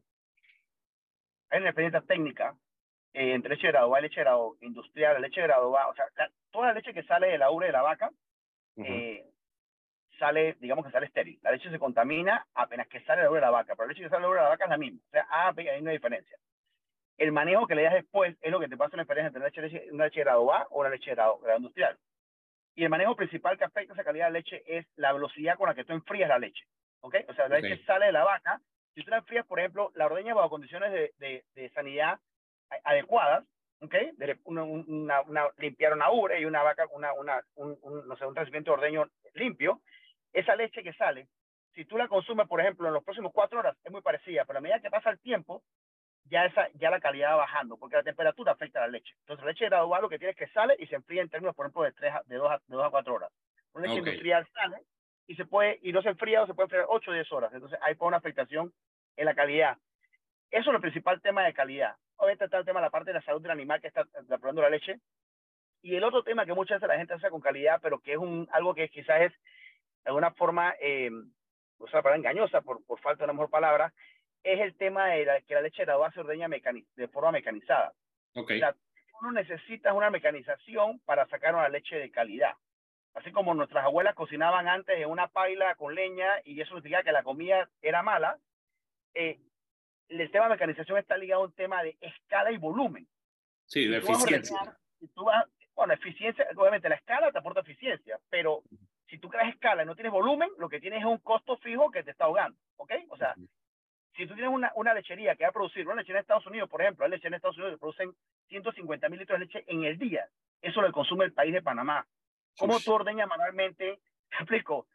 Hay 1.50 1.60
una 1.60 1.72
diferencia 1.72 2.02
técnica 2.02 2.56
eh, 3.14 3.34
entre 3.34 3.56
leche 3.56 3.68
de 3.68 3.74
grado 3.74 3.94
A 3.96 4.00
y 4.00 4.04
leche 4.04 4.20
de 4.20 4.26
grado 4.26 4.56
industrial. 4.62 5.22
Leche 5.22 5.42
de 5.42 5.48
grado 5.48 5.78
A, 5.78 5.88
o 5.88 5.96
sea, 5.96 6.06
toda 6.52 6.68
la 6.68 6.74
leche 6.74 6.94
que 6.94 7.04
sale 7.04 7.28
de 7.28 7.38
la 7.38 7.52
ubre 7.52 7.68
de 7.68 7.74
la 7.74 7.82
vaca 7.82 8.12
eh, 8.78 9.26
sale, 10.18 10.56
digamos 10.60 10.86
que 10.86 10.92
sale 10.92 11.08
estéril. 11.08 11.40
La 11.42 11.52
leche 11.52 11.70
se 11.70 11.80
contamina 11.80 12.46
apenas 12.54 12.88
que 12.88 13.02
sale 13.02 13.22
de 13.22 13.24
la 13.24 13.32
ubre 13.32 13.40
de 13.40 13.46
la 13.46 13.52
vaca, 13.52 13.76
pero 13.76 13.88
la 13.88 13.94
leche 13.94 14.04
que 14.04 14.10
sale 14.10 14.22
de 14.22 14.24
la 14.24 14.30
ubre 14.30 14.40
de 14.40 14.44
la 14.44 14.50
vaca 14.50 14.64
es 14.66 14.70
la 14.70 14.78
misma. 14.78 15.00
O 15.08 15.12
sea, 15.12 15.28
A, 15.30 15.52
B, 15.52 15.70
hay 15.70 15.82
una 15.82 15.92
diferencia. 15.92 16.38
El 17.18 17.32
manejo 17.32 17.68
que 17.68 17.76
le 17.76 17.84
das 17.84 17.94
después 17.94 18.38
es 18.42 18.52
lo 18.52 18.60
que 18.60 18.70
te 18.70 18.78
pasa 18.78 18.96
en 18.96 18.98
la 18.98 19.04
diferencia 19.04 19.28
entre 19.28 19.40
una 19.42 19.50
leche, 19.50 19.92
una 19.92 20.06
leche 20.06 20.20
de 20.20 20.24
grado 20.24 20.54
A 20.54 20.68
o 20.70 20.80
una 20.80 20.90
leche 20.90 21.10
de 21.10 21.16
grado, 21.16 21.40
grado 21.40 21.58
industrial. 21.58 21.98
Y 22.76 22.84
el 22.84 22.90
manejo 22.90 23.16
principal 23.16 23.58
que 23.58 23.66
afecta 23.66 23.94
esa 23.94 24.06
calidad 24.06 24.28
de 24.28 24.34
leche 24.34 24.64
es 24.66 24.86
la 24.96 25.12
velocidad 25.12 25.58
con 25.58 25.68
la 25.68 25.76
que 25.76 25.84
tú 25.84 25.92
enfrías 25.92 26.30
la 26.30 26.40
leche. 26.40 26.64
¿Ok? 27.02 27.16
O 27.28 27.34
sea, 27.34 27.50
la 27.50 27.60
leche 27.60 27.84
sale 27.84 28.08
de 28.08 28.12
la 28.14 28.24
vaca. 28.24 28.62
Si 28.94 29.04
tú 29.04 29.12
la 29.12 29.18
enfrías, 29.18 29.46
por 29.46 29.60
ejemplo, 29.60 29.92
la 29.96 30.06
ordeña 30.06 30.34
bajo 30.34 30.50
condiciones 30.50 30.92
de, 30.92 31.44
de, 31.54 31.70
sanidad 31.70 32.20
adecuadas, 32.84 33.46
¿ok? 33.82 33.96
Una, 34.46 34.64
una, 34.64 35.50
limpiar 35.58 35.94
una 35.94 36.12
ubre 36.12 36.40
y 36.42 36.46
una 36.46 36.64
vaca, 36.64 36.88
una, 36.92 37.14
una, 37.14 37.42
un, 37.56 37.78
no 38.08 38.18
sé, 38.18 38.26
un 38.26 38.34
de 38.34 38.72
ordeño 38.72 39.10
limpio, 39.36 39.82
esa 40.34 40.56
leche 40.56 40.84
que 40.84 40.94
sale, 40.94 41.28
si 41.74 41.86
tú 41.86 41.98
la 41.98 42.08
consumes, 42.08 42.48
por 42.48 42.60
ejemplo, 42.60 42.88
en 42.88 42.94
los 42.94 43.04
próximos 43.04 43.32
cuatro 43.34 43.60
horas, 43.60 43.78
es 43.84 43.92
muy 43.92 44.02
parecida, 44.02 44.46
pero 44.46 44.60
a 44.60 44.62
medida 44.62 44.80
que 44.80 44.90
pasa 44.90 45.10
el 45.10 45.20
tiempo, 45.20 45.64
ya, 46.26 46.46
esa, 46.46 46.68
ya 46.74 46.90
la 46.90 47.00
calidad 47.00 47.32
va 47.32 47.38
bajando, 47.38 47.78
porque 47.78 47.96
la 47.96 48.04
temperatura 48.04 48.52
afecta 48.52 48.80
a 48.80 48.82
la 48.84 48.92
leche. 48.92 49.14
Entonces, 49.22 49.46
la 49.46 49.52
leche 49.52 49.66
gradual 49.66 50.02
lo 50.02 50.10
que 50.10 50.20
tiene 50.20 50.32
es 50.32 50.38
que 50.38 50.48
sale 50.50 50.76
y 50.78 50.88
se 50.88 50.96
enfría 50.96 51.22
en 51.22 51.30
términos, 51.30 51.56
por 51.56 51.66
ejemplo, 51.66 51.84
de, 51.84 51.92
tres 51.94 52.14
de, 52.26 52.36
dos, 52.36 52.52
a, 52.52 52.58
de 52.58 52.76
dos 52.76 52.86
a 52.86 52.90
cuatro 52.90 53.16
horas. 53.16 53.32
Una 53.74 53.88
leche 53.88 54.00
industrial 54.00 54.48
sale 54.54 54.78
y, 55.30 55.36
se 55.36 55.46
puede, 55.46 55.78
y 55.84 55.94
no 55.94 56.02
se 56.02 56.10
enfría 56.10 56.42
o 56.42 56.48
se 56.48 56.56
puede 56.56 56.66
enfriar 56.66 56.86
8 56.90 57.12
o 57.12 57.14
10 57.14 57.32
horas. 57.32 57.54
Entonces, 57.54 57.78
hay 57.84 57.96
una 58.00 58.18
afectación 58.18 58.74
en 59.16 59.26
la 59.26 59.36
calidad. 59.36 59.78
Eso 60.50 60.72
es 60.72 60.76
el 60.76 60.82
principal 60.82 61.22
tema 61.22 61.44
de 61.44 61.54
calidad. 61.54 61.96
Obviamente 62.16 62.46
está 62.46 62.58
el 62.58 62.66
tema 62.66 62.80
de 62.80 62.88
la 62.88 62.90
parte 62.90 63.12
de 63.12 63.20
la 63.20 63.22
salud 63.22 63.40
del 63.40 63.52
animal 63.52 63.80
que 63.80 63.90
está 63.90 64.06
probando 64.40 64.64
la 64.64 64.72
leche. 64.72 65.00
Y 65.84 65.96
el 65.96 66.04
otro 66.04 66.24
tema 66.24 66.48
que 66.48 66.56
muchas 66.56 66.78
veces 66.78 66.88
la 66.90 66.98
gente 66.98 67.14
hace 67.14 67.30
con 67.30 67.42
calidad, 67.42 67.80
pero 67.80 68.00
que 68.00 68.14
es 68.14 68.18
un, 68.18 68.50
algo 68.52 68.74
que 68.74 68.90
quizás 68.90 69.22
es 69.22 69.32
de 69.32 70.10
alguna 70.10 70.32
forma, 70.32 70.74
eh, 70.82 71.12
o 71.78 71.88
sea, 71.90 72.02
para 72.02 72.16
engañosa, 72.16 72.62
por, 72.62 72.84
por 72.86 73.00
falta 73.00 73.20
de 73.20 73.26
una 73.26 73.34
mejor 73.34 73.52
palabra, 73.52 73.94
es 74.44 74.60
el 74.60 74.76
tema 74.78 75.10
de 75.10 75.44
que 75.48 75.54
la 75.54 75.62
leche 75.62 75.86
de 75.86 75.94
la 75.94 76.12
se 76.12 76.22
ordeña 76.22 76.48
de 76.50 77.08
forma 77.10 77.34
mecanizada. 77.34 77.94
Okay. 78.34 78.62
uno 79.22 79.32
necesita 79.32 79.94
una 79.94 80.10
mecanización 80.10 81.00
para 81.06 81.28
sacar 81.28 81.54
una 81.54 81.70
leche 81.70 81.98
de 81.98 82.10
calidad. 82.10 82.54
Así 83.16 83.32
como 83.32 83.54
nuestras 83.54 83.86
abuelas 83.86 84.16
cocinaban 84.16 84.68
antes 84.68 84.98
en 84.98 85.10
una 85.10 85.28
paila 85.28 85.76
con 85.76 85.96
leña 85.96 86.28
y 86.44 86.62
eso 86.62 86.76
significa 86.76 87.04
que 87.04 87.12
la 87.12 87.24
comida 87.24 87.70
era 87.82 88.04
mala, 88.04 88.38
eh, 89.14 89.40
el 90.10 90.32
tema 90.32 90.46
de 90.46 90.52
mecanización 90.52 90.98
está 90.98 91.18
ligado 91.18 91.44
a 91.44 91.46
un 91.46 91.54
tema 91.54 91.84
de 91.84 91.98
escala 92.02 92.52
y 92.52 92.58
volumen. 92.58 93.08
Sí, 93.66 93.88
de 93.88 93.98
eficiencia. 93.98 94.58
tú 95.14 95.26
vas, 95.26 95.46
bueno, 95.76 95.94
eficiencia, 95.94 96.48
obviamente 96.56 96.90
la 96.90 96.96
escala 96.96 97.32
te 97.32 97.38
aporta 97.38 97.62
eficiencia, 97.62 98.20
pero 98.30 98.64
si 99.08 99.18
tú 99.18 99.30
creas 99.30 99.50
escala 99.50 99.84
y 99.84 99.86
no 99.86 99.96
tienes 99.96 100.12
volumen, 100.12 100.50
lo 100.58 100.70
que 100.70 100.80
tienes 100.80 101.00
es 101.00 101.06
un 101.06 101.20
costo 101.20 101.58
fijo 101.58 101.92
que 101.92 102.04
te 102.04 102.12
está 102.12 102.26
ahogando, 102.26 102.58
¿ok? 102.78 102.92
O 103.10 103.18
sea, 103.18 103.36
si 104.16 104.28
tú 104.28 104.34
tienes 104.34 104.52
una, 104.52 104.72
una 104.76 104.94
lechería 104.94 105.36
que 105.36 105.44
va 105.44 105.50
a 105.50 105.54
producir, 105.54 105.86
una 105.86 105.96
lechería 105.96 106.20
en 106.20 106.24
Estados 106.24 106.46
Unidos, 106.48 106.70
por 106.70 106.82
ejemplo, 106.82 107.06
hay 107.06 107.12
lecherías 107.12 107.32
en 107.32 107.36
Estados 107.36 107.58
Unidos 107.58 107.76
que 107.76 107.80
producen 107.80 108.14
150 108.50 109.10
mil 109.10 109.20
litros 109.20 109.40
de 109.40 109.46
leche 109.46 109.64
en 109.68 109.84
el 109.84 109.98
día. 109.98 110.28
Eso 110.62 110.82
lo 110.82 110.92
consume 110.92 111.26
el 111.26 111.34
país 111.34 111.54
de 111.54 111.62
Panamá. 111.62 112.06
¿Cómo 112.60 112.80
tú 112.80 112.94
ordeñas 112.94 113.28
manualmente? 113.28 114.00
¿Te 114.30 114.36
explico? 114.36 114.88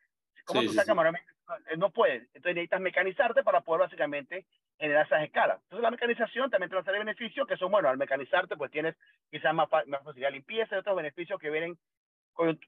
¿Cómo 0.45 0.63
tú 0.63 0.73
sacas 0.73 0.95
manualmente? 0.95 1.33
No 1.77 1.91
puedes. 1.91 2.23
Entonces 2.35 2.55
necesitas 2.55 2.81
mecanizarte 2.81 3.43
para 3.43 3.63
poder 3.63 3.81
básicamente 3.83 4.47
generar 4.79 5.07
esas 5.07 5.23
escalas. 5.23 5.61
Entonces 5.63 5.83
la 5.83 5.91
mecanización 5.91 6.51
también 6.51 6.71
te 6.71 6.77
va 6.77 6.83
a 6.83 6.85
traer 6.85 7.01
beneficios 7.01 7.47
que 7.47 7.57
son, 7.57 7.71
bueno, 7.71 7.89
al 7.89 7.99
mecanizarte 7.99 8.57
pues 8.57 8.71
tienes 8.71 8.97
quizás 9.31 9.55
más, 9.55 9.69
más 9.87 10.03
facilidad 10.03 10.29
de 10.29 10.35
limpieza 10.35 10.77
y 10.77 10.79
otros 10.79 10.97
beneficios 10.97 11.41
que 11.41 11.51
vienen 11.51 11.79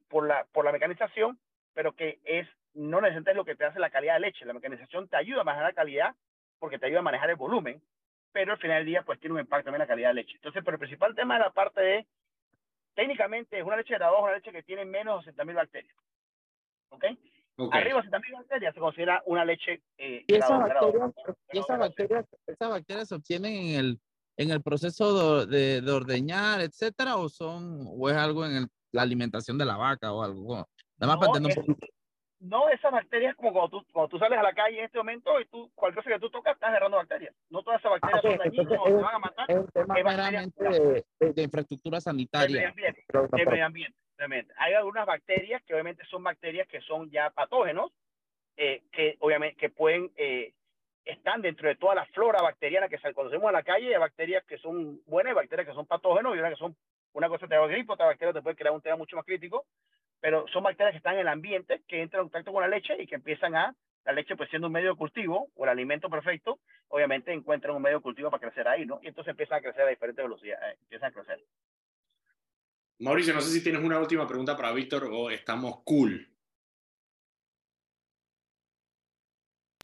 por, 0.08 0.26
la, 0.26 0.44
por 0.52 0.64
la 0.64 0.72
mecanización, 0.72 1.38
pero 1.74 1.92
que 1.92 2.20
es 2.24 2.48
no 2.74 3.00
necesariamente 3.00 3.30
es 3.30 3.36
lo 3.36 3.44
que 3.44 3.56
te 3.56 3.64
hace 3.64 3.80
la 3.80 3.90
calidad 3.90 4.14
de 4.14 4.20
leche. 4.20 4.44
La 4.44 4.52
mecanización 4.52 5.08
te 5.08 5.16
ayuda 5.16 5.40
a 5.40 5.44
mejorar 5.44 5.70
la 5.70 5.74
calidad 5.74 6.14
porque 6.58 6.78
te 6.78 6.86
ayuda 6.86 7.00
a 7.00 7.02
manejar 7.02 7.30
el 7.30 7.36
volumen, 7.36 7.82
pero 8.32 8.52
al 8.52 8.58
final 8.58 8.78
del 8.78 8.86
día 8.86 9.02
pues 9.02 9.18
tiene 9.18 9.34
un 9.34 9.40
impacto 9.40 9.64
también 9.64 9.82
en 9.82 9.88
la 9.88 9.92
calidad 9.92 10.08
de 10.10 10.14
leche. 10.14 10.34
Entonces, 10.34 10.62
pero 10.64 10.74
el 10.74 10.80
principal 10.80 11.14
tema 11.14 11.36
es 11.36 11.40
la 11.40 11.50
parte 11.50 11.80
de, 11.80 12.06
técnicamente 12.96 13.58
es 13.58 13.64
una 13.64 13.76
leche 13.76 13.94
de 13.94 14.00
la 14.00 14.12
una 14.12 14.32
leche 14.32 14.50
que 14.50 14.62
tiene 14.64 14.84
menos 14.84 15.24
de 15.24 15.32
60.000 15.34 15.54
bacterias. 15.54 15.96
¿Ok? 16.88 17.04
Arriba 17.72 18.02
de 18.02 18.08
60.000 18.08 18.32
bacterias 18.32 18.74
se 18.74 18.80
considera 18.80 19.22
una 19.26 19.44
leche 19.44 19.82
eh, 19.98 20.24
¿Y, 20.26 20.34
esas 20.34 20.58
bacterias, 20.58 21.12
¿y 21.52 21.58
esas, 21.58 21.78
bacterias, 21.78 22.26
esas 22.46 22.68
bacterias 22.68 23.08
se 23.08 23.14
obtienen 23.14 23.52
en 23.52 23.74
el, 23.78 24.00
en 24.36 24.50
el 24.50 24.62
proceso 24.62 25.46
de, 25.46 25.80
de, 25.80 25.92
ordeñar, 25.92 26.60
etcétera, 26.60 27.16
o 27.16 27.28
son, 27.28 27.86
o 27.86 28.10
es 28.10 28.16
algo 28.16 28.44
en 28.44 28.56
el, 28.56 28.66
la 28.92 29.02
alimentación 29.02 29.56
de 29.56 29.64
la 29.64 29.76
vaca 29.76 30.12
o 30.12 30.22
algo? 30.22 30.68
Nada 30.98 31.16
más 31.16 31.18
para 31.18 31.32
tener 31.32 31.58
un 31.58 31.76
no 32.40 32.68
esas 32.68 32.92
bacterias 32.92 33.34
como 33.36 33.52
cuando 33.52 33.70
tú, 33.80 33.86
cuando 33.92 34.08
tú 34.08 34.18
sales 34.18 34.38
a 34.38 34.42
la 34.42 34.52
calle 34.52 34.78
en 34.78 34.84
este 34.84 34.98
momento 34.98 35.40
y 35.40 35.46
tú, 35.46 35.70
cualquier 35.74 36.04
cosa 36.04 36.14
que 36.14 36.20
tú 36.20 36.30
tocas, 36.30 36.54
estás 36.54 36.68
agarrando 36.70 36.98
bacterias. 36.98 37.34
No 37.50 37.62
todas 37.62 37.80
esas 37.80 37.92
bacterias 37.92 38.18
Ah, 38.18 38.28
son 38.28 38.38
dañinas 38.38 38.68
te 38.68 38.92
van 38.92 39.14
a 39.14 39.18
matar. 39.18 39.50
Es 39.50 39.56
un 39.56 39.66
tema 39.68 39.94
de, 39.94 41.04
de- 41.20 41.32
de 41.32 41.42
infraestructura 41.42 41.96
del 41.96 42.02
sanitaria. 42.02 42.56
medio 42.56 42.68
ambiente, 42.68 43.04
del 43.36 43.46
medio 43.48 43.66
ambiente. 43.66 44.52
Hay 44.58 44.74
algunas 44.74 45.06
bacterias 45.06 45.62
que 45.64 45.74
obviamente 45.74 46.04
son 46.06 46.22
bacterias 46.22 46.66
que 46.68 46.80
son 46.82 47.10
ya 47.10 47.30
patógenos, 47.30 47.90
eh, 48.56 48.82
que 48.92 49.16
obviamente 49.20 49.56
que 49.56 49.68
pueden, 49.70 50.10
eh, 50.16 50.52
están 51.04 51.40
dentro 51.42 51.68
de 51.68 51.76
toda 51.76 51.94
la 51.94 52.06
flora 52.06 52.40
bacteriana 52.42 52.88
que 52.88 52.98
salimos 52.98 53.48
a 53.48 53.52
la 53.52 53.62
calle, 53.62 53.94
hay 53.94 54.00
bacterias 54.00 54.44
que 54.44 54.58
son 54.58 55.00
buenas 55.06 55.32
y 55.32 55.36
bacterias 55.36 55.68
que 55.68 55.74
son 55.74 55.86
patógenos, 55.86 56.34
y 56.34 56.38
una 56.38 56.48
que 56.50 56.56
son, 56.56 56.74
una 57.12 57.28
cosa 57.28 57.46
te 57.46 57.54
da 57.54 57.66
gripe, 57.66 57.92
otra 57.92 58.06
bacteria 58.06 58.32
te 58.32 58.42
puede 58.42 58.56
crear 58.56 58.74
un 58.74 58.80
tema 58.80 58.96
mucho 58.96 59.16
más 59.16 59.24
crítico, 59.26 59.66
pero 60.26 60.44
son 60.52 60.64
bacterias 60.64 60.90
que 60.90 60.96
están 60.96 61.14
en 61.14 61.20
el 61.20 61.28
ambiente, 61.28 61.82
que 61.86 62.02
entran 62.02 62.22
en 62.22 62.24
contacto 62.24 62.52
con 62.52 62.60
la 62.60 62.66
leche 62.66 63.00
y 63.00 63.06
que 63.06 63.14
empiezan 63.14 63.54
a, 63.54 63.72
la 64.04 64.12
leche 64.12 64.34
pues 64.34 64.50
siendo 64.50 64.66
un 64.66 64.72
medio 64.72 64.90
de 64.90 64.96
cultivo 64.96 65.52
o 65.54 65.62
el 65.62 65.70
alimento 65.70 66.10
perfecto, 66.10 66.58
obviamente 66.88 67.32
encuentran 67.32 67.76
un 67.76 67.82
medio 67.82 67.98
de 67.98 68.02
cultivo 68.02 68.28
para 68.28 68.40
crecer 68.40 68.66
ahí, 68.66 68.84
¿no? 68.84 68.98
Y 69.04 69.06
entonces 69.06 69.30
empiezan 69.30 69.58
a 69.58 69.62
crecer 69.62 69.82
a 69.82 69.88
diferentes 69.88 70.24
velocidades, 70.24 70.74
eh, 70.74 70.78
empiezan 70.82 71.10
a 71.10 71.12
crecer. 71.12 71.44
Mauricio, 72.98 73.34
no 73.34 73.40
sé 73.40 73.52
si 73.52 73.62
tienes 73.62 73.80
una 73.84 74.00
última 74.00 74.26
pregunta 74.26 74.56
para 74.56 74.72
Víctor 74.72 75.08
o 75.12 75.30
estamos 75.30 75.84
cool. 75.84 76.28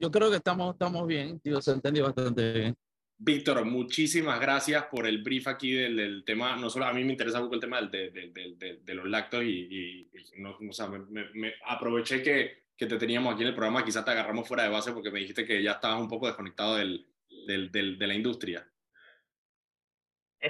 Yo 0.00 0.10
creo 0.10 0.28
que 0.28 0.38
estamos, 0.38 0.72
estamos 0.72 1.06
bien, 1.06 1.38
tío, 1.38 1.62
se 1.62 1.70
entendió 1.70 2.02
bastante 2.02 2.52
bien. 2.52 2.76
Víctor, 3.24 3.64
muchísimas 3.64 4.40
gracias 4.40 4.84
por 4.86 5.06
el 5.06 5.22
brief 5.22 5.46
aquí 5.46 5.72
del, 5.72 5.96
del 5.96 6.24
tema. 6.24 6.56
No 6.56 6.68
solo 6.68 6.86
a 6.86 6.92
mí 6.92 7.04
me 7.04 7.12
interesa 7.12 7.40
mucho 7.40 7.54
el 7.54 7.60
tema 7.60 7.76
del- 7.80 7.88
de, 7.90 8.10
de- 8.10 8.30
de- 8.32 8.54
de- 8.56 8.76
de 8.82 8.94
los 8.94 9.06
lactos 9.06 9.44
y, 9.44 9.46
y- 9.70 10.10
y 10.36 10.40
no, 10.40 10.58
o 10.68 10.72
sea, 10.72 10.88
me, 10.88 10.98
me- 11.32 11.54
aproveché 11.66 12.20
que, 12.20 12.64
que 12.76 12.86
te 12.86 12.96
teníamos 12.98 13.32
aquí 13.32 13.42
en 13.42 13.48
el 13.50 13.54
programa. 13.54 13.84
Quizás 13.84 14.04
te 14.04 14.10
agarramos 14.10 14.48
fuera 14.48 14.64
de 14.64 14.70
base 14.70 14.90
porque 14.92 15.12
me 15.12 15.20
dijiste 15.20 15.44
que 15.44 15.62
ya 15.62 15.72
estabas 15.72 16.00
un 16.00 16.08
poco 16.08 16.26
desconectado 16.26 16.74
del, 16.76 17.06
del- 17.46 17.70
del- 17.70 17.96
de 17.96 18.06
la 18.08 18.14
industria. 18.14 18.66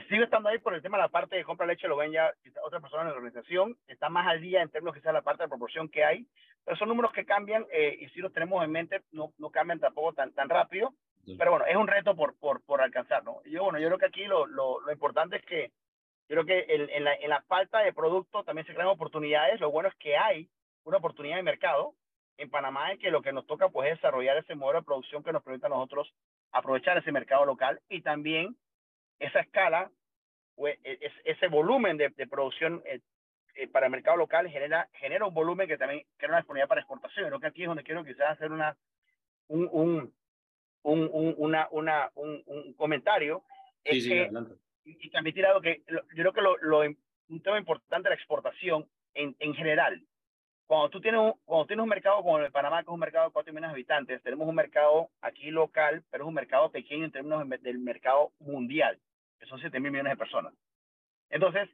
Sigo 0.08 0.24
estando 0.24 0.48
ahí 0.48 0.58
por 0.58 0.72
el 0.72 0.80
tema 0.80 0.96
de 0.96 1.02
la 1.02 1.08
parte 1.10 1.36
de 1.36 1.44
compra 1.44 1.66
de 1.66 1.74
leche, 1.74 1.86
lo 1.88 1.98
ven 1.98 2.12
ya 2.12 2.32
otras 2.64 2.80
personas 2.80 3.04
en 3.04 3.10
la 3.10 3.16
organización, 3.16 3.76
está 3.86 4.08
más 4.08 4.26
al 4.26 4.40
día 4.40 4.62
en 4.62 4.70
términos 4.70 4.94
que 4.94 5.02
sea 5.02 5.12
la 5.12 5.20
parte 5.20 5.42
de 5.42 5.50
proporción 5.50 5.90
que 5.90 6.02
hay, 6.04 6.26
pero 6.64 6.78
son 6.78 6.88
números 6.88 7.12
que 7.12 7.26
cambian 7.26 7.66
eh, 7.70 7.98
y 8.00 8.08
si 8.08 8.20
los 8.20 8.32
tenemos 8.32 8.64
en 8.64 8.70
mente, 8.70 9.02
no, 9.10 9.34
no 9.36 9.50
cambian 9.50 9.78
tampoco 9.80 10.14
tan, 10.14 10.32
tan 10.32 10.48
rápido, 10.48 10.94
pero 11.38 11.50
bueno, 11.52 11.66
es 11.66 11.76
un 11.76 11.86
reto 11.86 12.14
por, 12.16 12.36
por, 12.38 12.62
por 12.64 12.80
alcanzar, 12.80 13.22
¿no? 13.24 13.42
Yo, 13.44 13.64
bueno, 13.64 13.78
yo 13.78 13.86
creo 13.88 13.98
que 13.98 14.06
aquí 14.06 14.24
lo, 14.24 14.46
lo, 14.46 14.80
lo 14.80 14.92
importante 14.92 15.36
es 15.36 15.44
que, 15.44 15.70
yo 16.28 16.36
creo 16.42 16.44
que 16.46 16.60
el- 16.74 16.90
en, 16.90 17.04
la, 17.04 17.14
en 17.14 17.30
la 17.30 17.42
falta 17.42 17.80
de 17.80 17.92
producto 17.92 18.42
también 18.44 18.66
se 18.66 18.74
crean 18.74 18.88
oportunidades, 18.88 19.60
lo 19.60 19.70
bueno 19.70 19.88
es 19.88 19.94
que 19.96 20.16
hay 20.16 20.48
una 20.84 20.96
oportunidad 20.98 21.36
de 21.36 21.42
mercado 21.42 21.94
en 22.38 22.50
Panamá, 22.50 22.92
es 22.92 22.98
que 22.98 23.10
lo 23.10 23.22
que 23.22 23.32
nos 23.32 23.46
toca 23.46 23.68
pues 23.68 23.90
es 23.90 23.98
desarrollar 23.98 24.36
ese 24.38 24.54
modelo 24.54 24.80
de 24.80 24.84
producción 24.86 25.22
que 25.22 25.32
nos 25.32 25.42
permita 25.42 25.66
a 25.66 25.70
nosotros 25.70 26.12
aprovechar 26.50 26.96
ese 26.98 27.12
mercado 27.12 27.44
local 27.46 27.80
y 27.88 28.00
también 28.02 28.56
esa 29.18 29.40
escala, 29.40 29.90
pues, 30.56 30.78
e- 30.82 30.98
es- 31.02 31.20
ese 31.24 31.46
volumen 31.48 31.96
de, 31.98 32.08
de 32.10 32.26
producción 32.26 32.82
eh, 32.84 33.00
eh, 33.54 33.68
para 33.68 33.86
el 33.86 33.92
mercado 33.92 34.16
local 34.16 34.48
genera, 34.48 34.88
genera 34.94 35.26
un 35.26 35.34
volumen 35.34 35.68
que 35.68 35.76
también 35.78 36.04
crea 36.16 36.30
una 36.30 36.38
disponibilidad 36.38 36.68
para 36.68 36.80
exportación. 36.80 37.26
Creo 37.28 37.38
que 37.40 37.46
aquí 37.46 37.62
es 37.62 37.68
donde 37.68 37.84
quiero 37.84 38.02
quizás 38.04 38.30
hacer 38.30 38.50
una, 38.50 38.76
un, 39.48 39.68
un, 39.70 40.14
un, 40.82 41.08
un- 41.12 41.34
una, 41.38 41.68
una, 41.70 42.10
un, 42.14 42.42
un 42.46 42.72
comentario. 42.74 43.42
Sí, 43.84 43.98
es 43.98 44.04
sí, 44.04 44.10
que, 44.10 44.30
y, 44.84 45.06
y 45.06 45.10
transmitir 45.10 45.46
algo 45.46 45.60
que 45.60 45.82
lo- 45.86 46.02
yo 46.02 46.08
creo 46.16 46.32
que 46.32 46.40
lo, 46.42 46.56
lo, 46.58 46.80
un 46.80 47.42
tema 47.42 47.58
importante 47.58 48.08
de 48.08 48.14
la 48.14 48.16
exportación 48.20 48.88
en, 49.14 49.34
en 49.38 49.54
general. 49.54 50.02
Cuando 50.66 50.90
tú 50.90 51.00
tienes 51.00 51.20
un, 51.20 51.34
cuando 51.44 51.66
tienes 51.66 51.82
un 51.82 51.88
mercado 51.88 52.16
como 52.22 52.38
el 52.38 52.44
de 52.44 52.50
Panamá, 52.50 52.78
que 52.82 52.88
es 52.90 52.94
un 52.94 53.00
mercado 53.00 53.26
de 53.26 53.32
4 53.32 53.52
millones 53.52 53.70
de 53.70 53.74
habitantes, 53.74 54.22
tenemos 54.22 54.48
un 54.48 54.54
mercado 54.54 55.10
aquí 55.20 55.50
local, 55.50 56.02
pero 56.10 56.24
es 56.24 56.28
un 56.28 56.34
mercado 56.34 56.70
pequeño 56.70 57.04
en 57.04 57.12
términos 57.12 57.48
de- 57.48 57.58
del 57.58 57.78
mercado 57.78 58.32
mundial, 58.38 58.98
que 59.38 59.46
son 59.46 59.58
7 59.60 59.78
mil 59.80 59.90
millones 59.90 60.12
de 60.12 60.16
personas. 60.16 60.54
Entonces, 61.30 61.68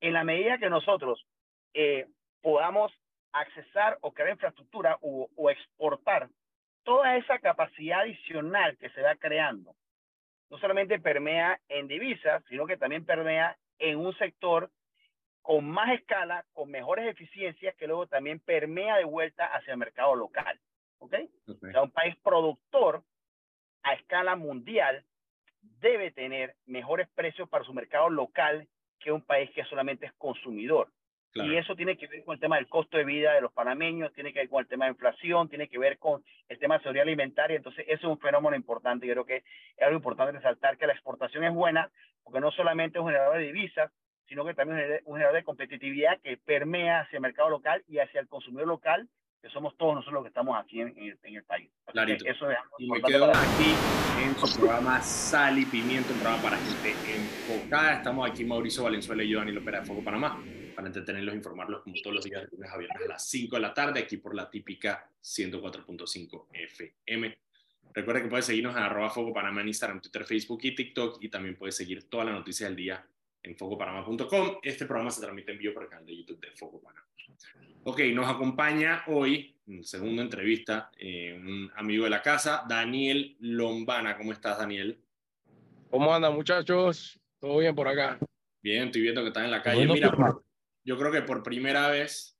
en 0.00 0.12
la 0.12 0.24
medida 0.24 0.58
que 0.58 0.70
nosotros 0.70 1.26
eh, 1.72 2.06
podamos 2.42 2.92
accesar 3.32 3.98
o 4.02 4.12
crear 4.12 4.30
infraestructura 4.30 4.98
o, 5.00 5.28
o 5.34 5.50
exportar 5.50 6.28
toda 6.84 7.16
esa 7.16 7.38
capacidad 7.38 8.00
adicional 8.00 8.76
que 8.78 8.90
se 8.90 9.02
va 9.02 9.16
creando, 9.16 9.74
no 10.50 10.58
solamente 10.58 11.00
permea 11.00 11.60
en 11.68 11.88
divisas, 11.88 12.42
sino 12.48 12.66
que 12.66 12.76
también 12.76 13.04
permea 13.04 13.56
en 13.78 13.98
un 13.98 14.14
sector 14.16 14.70
con 15.42 15.68
más 15.68 15.90
escala, 15.92 16.44
con 16.52 16.70
mejores 16.70 17.06
eficiencias, 17.06 17.74
que 17.74 17.86
luego 17.86 18.06
también 18.06 18.40
permea 18.40 18.96
de 18.96 19.04
vuelta 19.04 19.46
hacia 19.46 19.72
el 19.72 19.78
mercado 19.78 20.14
local. 20.14 20.58
¿Ok? 20.98 21.14
Ok. 21.48 21.64
O 21.64 21.70
sea, 21.70 21.82
un 21.82 21.90
país 21.90 22.16
productor 22.22 23.02
a 23.82 23.94
escala 23.94 24.36
mundial 24.36 25.04
debe 25.80 26.10
tener 26.10 26.54
mejores 26.66 27.08
precios 27.14 27.48
para 27.48 27.64
su 27.64 27.74
mercado 27.74 28.08
local 28.08 28.66
que 29.00 29.12
un 29.12 29.20
país 29.20 29.50
que 29.50 29.64
solamente 29.64 30.06
es 30.06 30.12
consumidor. 30.14 30.88
Claro. 31.34 31.52
Y 31.52 31.56
eso 31.56 31.74
tiene 31.74 31.96
que 31.96 32.06
ver 32.06 32.24
con 32.24 32.34
el 32.34 32.40
tema 32.40 32.56
del 32.56 32.68
costo 32.68 32.96
de 32.96 33.04
vida 33.04 33.32
de 33.32 33.40
los 33.40 33.52
panameños, 33.52 34.12
tiene 34.12 34.32
que 34.32 34.38
ver 34.38 34.48
con 34.48 34.60
el 34.60 34.68
tema 34.68 34.84
de 34.84 34.92
inflación, 34.92 35.48
tiene 35.48 35.68
que 35.68 35.78
ver 35.78 35.98
con 35.98 36.22
el 36.48 36.58
tema 36.60 36.76
de 36.76 36.82
seguridad 36.84 37.02
alimentaria. 37.02 37.56
Entonces, 37.56 37.84
eso 37.88 38.06
es 38.06 38.12
un 38.12 38.20
fenómeno 38.20 38.54
importante. 38.54 39.04
Yo 39.04 39.14
creo 39.14 39.26
que 39.26 39.36
es 39.76 39.82
algo 39.82 39.96
importante 39.96 40.30
resaltar 40.30 40.78
que 40.78 40.86
la 40.86 40.92
exportación 40.92 41.42
es 41.42 41.52
buena, 41.52 41.90
porque 42.22 42.38
no 42.38 42.52
solamente 42.52 42.98
es 42.98 43.02
un 43.02 43.08
generador 43.08 43.38
de 43.38 43.46
divisas, 43.46 43.90
sino 44.28 44.44
que 44.44 44.54
también 44.54 44.78
es 44.78 45.02
un 45.06 45.14
generador 45.14 45.36
de 45.36 45.44
competitividad 45.44 46.20
que 46.20 46.36
permea 46.36 47.00
hacia 47.00 47.16
el 47.16 47.22
mercado 47.22 47.50
local 47.50 47.82
y 47.88 47.98
hacia 47.98 48.20
el 48.20 48.28
consumidor 48.28 48.68
local, 48.68 49.08
que 49.42 49.50
somos 49.50 49.76
todos 49.76 49.96
nosotros 49.96 50.14
los 50.14 50.22
que 50.22 50.28
estamos 50.28 50.56
aquí 50.56 50.80
en, 50.80 50.96
en 50.96 51.04
el, 51.04 51.18
en 51.22 51.34
el 51.34 51.44
país. 51.44 51.68
Clarito. 51.86 52.24
Eso 52.26 52.48
es 52.48 52.58
Y 52.78 52.88
me 52.88 53.02
quedo 53.02 53.30
aquí 53.30 53.74
en 54.24 54.36
su 54.36 54.60
programa 54.60 55.02
Sal 55.02 55.58
y 55.58 55.66
Pimiento, 55.66 56.12
un 56.12 56.20
programa 56.20 56.42
para 56.44 56.56
gente 56.58 56.92
enfocada. 56.92 57.94
Estamos 57.94 58.30
aquí 58.30 58.44
Mauricio 58.44 58.84
Valenzuela 58.84 59.24
y 59.24 59.30
yo, 59.30 59.40
Dani 59.40 59.50
López 59.50 59.74
de 59.74 59.82
Foco 59.82 60.02
Panamá, 60.02 60.38
para 60.74 60.86
entretenerlos 60.88 61.34
e 61.34 61.36
informarlos 61.38 61.82
como 61.82 61.94
todos 62.02 62.16
los 62.16 62.24
días 62.24 62.42
de 62.42 62.48
lunes 62.56 62.70
a 62.70 62.76
viernes 62.78 63.02
a 63.04 63.08
las 63.08 63.26
5 63.28 63.56
de 63.56 63.62
la 63.62 63.72
tarde, 63.74 64.00
aquí 64.00 64.16
por 64.18 64.34
la 64.34 64.50
típica 64.50 65.08
104.5 65.22 66.46
FM. 66.52 67.38
Recuerda 67.92 68.22
que 68.22 68.28
puedes 68.28 68.44
seguirnos 68.46 68.76
en 68.76 68.82
arroba 68.82 69.10
Foco 69.10 69.32
Panamá 69.32 69.60
en 69.60 69.68
Instagram, 69.68 70.00
Twitter, 70.00 70.24
Facebook 70.24 70.60
y 70.62 70.74
TikTok 70.74 71.22
y 71.22 71.28
también 71.28 71.56
puedes 71.56 71.76
seguir 71.76 72.08
toda 72.08 72.24
la 72.24 72.32
noticia 72.32 72.66
del 72.66 72.76
día 72.76 73.06
en 73.42 73.56
focopanamá.com. 73.56 74.56
Este 74.62 74.84
programa 74.86 75.10
se 75.10 75.20
transmite 75.20 75.52
en 75.52 75.58
vivo 75.58 75.74
por 75.74 75.84
el 75.84 75.88
canal 75.88 76.06
de 76.06 76.16
YouTube 76.16 76.40
de 76.40 76.50
Foco 76.52 76.80
Panamá. 76.80 77.06
Ok, 77.84 78.00
nos 78.14 78.26
acompaña 78.28 79.04
hoy, 79.08 79.54
en 79.66 79.84
segunda 79.84 80.22
entrevista, 80.22 80.90
eh, 80.98 81.34
un 81.38 81.70
amigo 81.76 82.04
de 82.04 82.10
la 82.10 82.22
casa, 82.22 82.64
Daniel 82.68 83.36
Lombana. 83.40 84.16
¿Cómo 84.16 84.32
estás, 84.32 84.58
Daniel? 84.58 84.98
¿Cómo 85.90 86.12
andan, 86.14 86.34
muchachos? 86.34 87.20
¿Todo 87.38 87.58
bien 87.58 87.74
por 87.74 87.86
acá? 87.86 88.18
Bien, 88.62 88.84
estoy 88.86 89.02
viendo 89.02 89.20
que 89.20 89.28
estás 89.28 89.44
en 89.44 89.50
la 89.50 89.62
calle. 89.62 89.86
Mira, 89.86 90.10
por- 90.10 90.42
yo 90.84 90.98
creo 90.98 91.10
que 91.10 91.22
por 91.22 91.42
primera 91.42 91.88
vez 91.88 92.36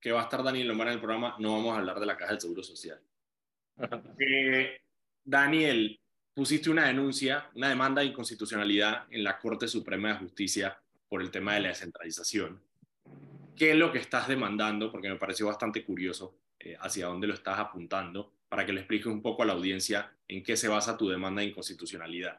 que 0.00 0.12
va 0.12 0.20
a 0.20 0.24
estar 0.24 0.42
Daniel 0.42 0.68
Lombana 0.68 0.92
en 0.92 0.96
el 0.96 1.00
programa, 1.00 1.36
no 1.38 1.52
vamos 1.52 1.74
a 1.74 1.78
hablar 1.78 2.00
de 2.00 2.06
la 2.06 2.16
Caja 2.16 2.32
del 2.32 2.40
Seguro 2.40 2.62
Social. 2.62 3.00
Eh, 4.18 4.80
Daniel, 5.24 6.00
pusiste 6.32 6.70
una 6.70 6.86
denuncia, 6.86 7.50
una 7.54 7.68
demanda 7.68 8.00
de 8.00 8.08
inconstitucionalidad 8.08 9.06
en 9.10 9.24
la 9.24 9.38
Corte 9.38 9.68
Suprema 9.68 10.08
de 10.08 10.18
Justicia 10.20 10.78
por 11.08 11.20
el 11.20 11.30
tema 11.30 11.54
de 11.54 11.60
la 11.60 11.68
descentralización. 11.68 12.60
¿Qué 13.56 13.72
es 13.72 13.76
lo 13.76 13.90
que 13.90 13.98
estás 13.98 14.28
demandando? 14.28 14.90
Porque 14.90 15.08
me 15.08 15.16
pareció 15.16 15.46
bastante 15.46 15.84
curioso 15.84 16.38
eh, 16.60 16.76
hacia 16.80 17.06
dónde 17.06 17.26
lo 17.26 17.34
estás 17.34 17.58
apuntando, 17.58 18.32
para 18.48 18.64
que 18.64 18.72
le 18.72 18.80
expliques 18.80 19.06
un 19.06 19.22
poco 19.22 19.42
a 19.42 19.46
la 19.46 19.54
audiencia 19.54 20.12
en 20.28 20.42
qué 20.42 20.56
se 20.56 20.68
basa 20.68 20.96
tu 20.96 21.08
demanda 21.08 21.40
de 21.40 21.48
inconstitucionalidad. 21.48 22.38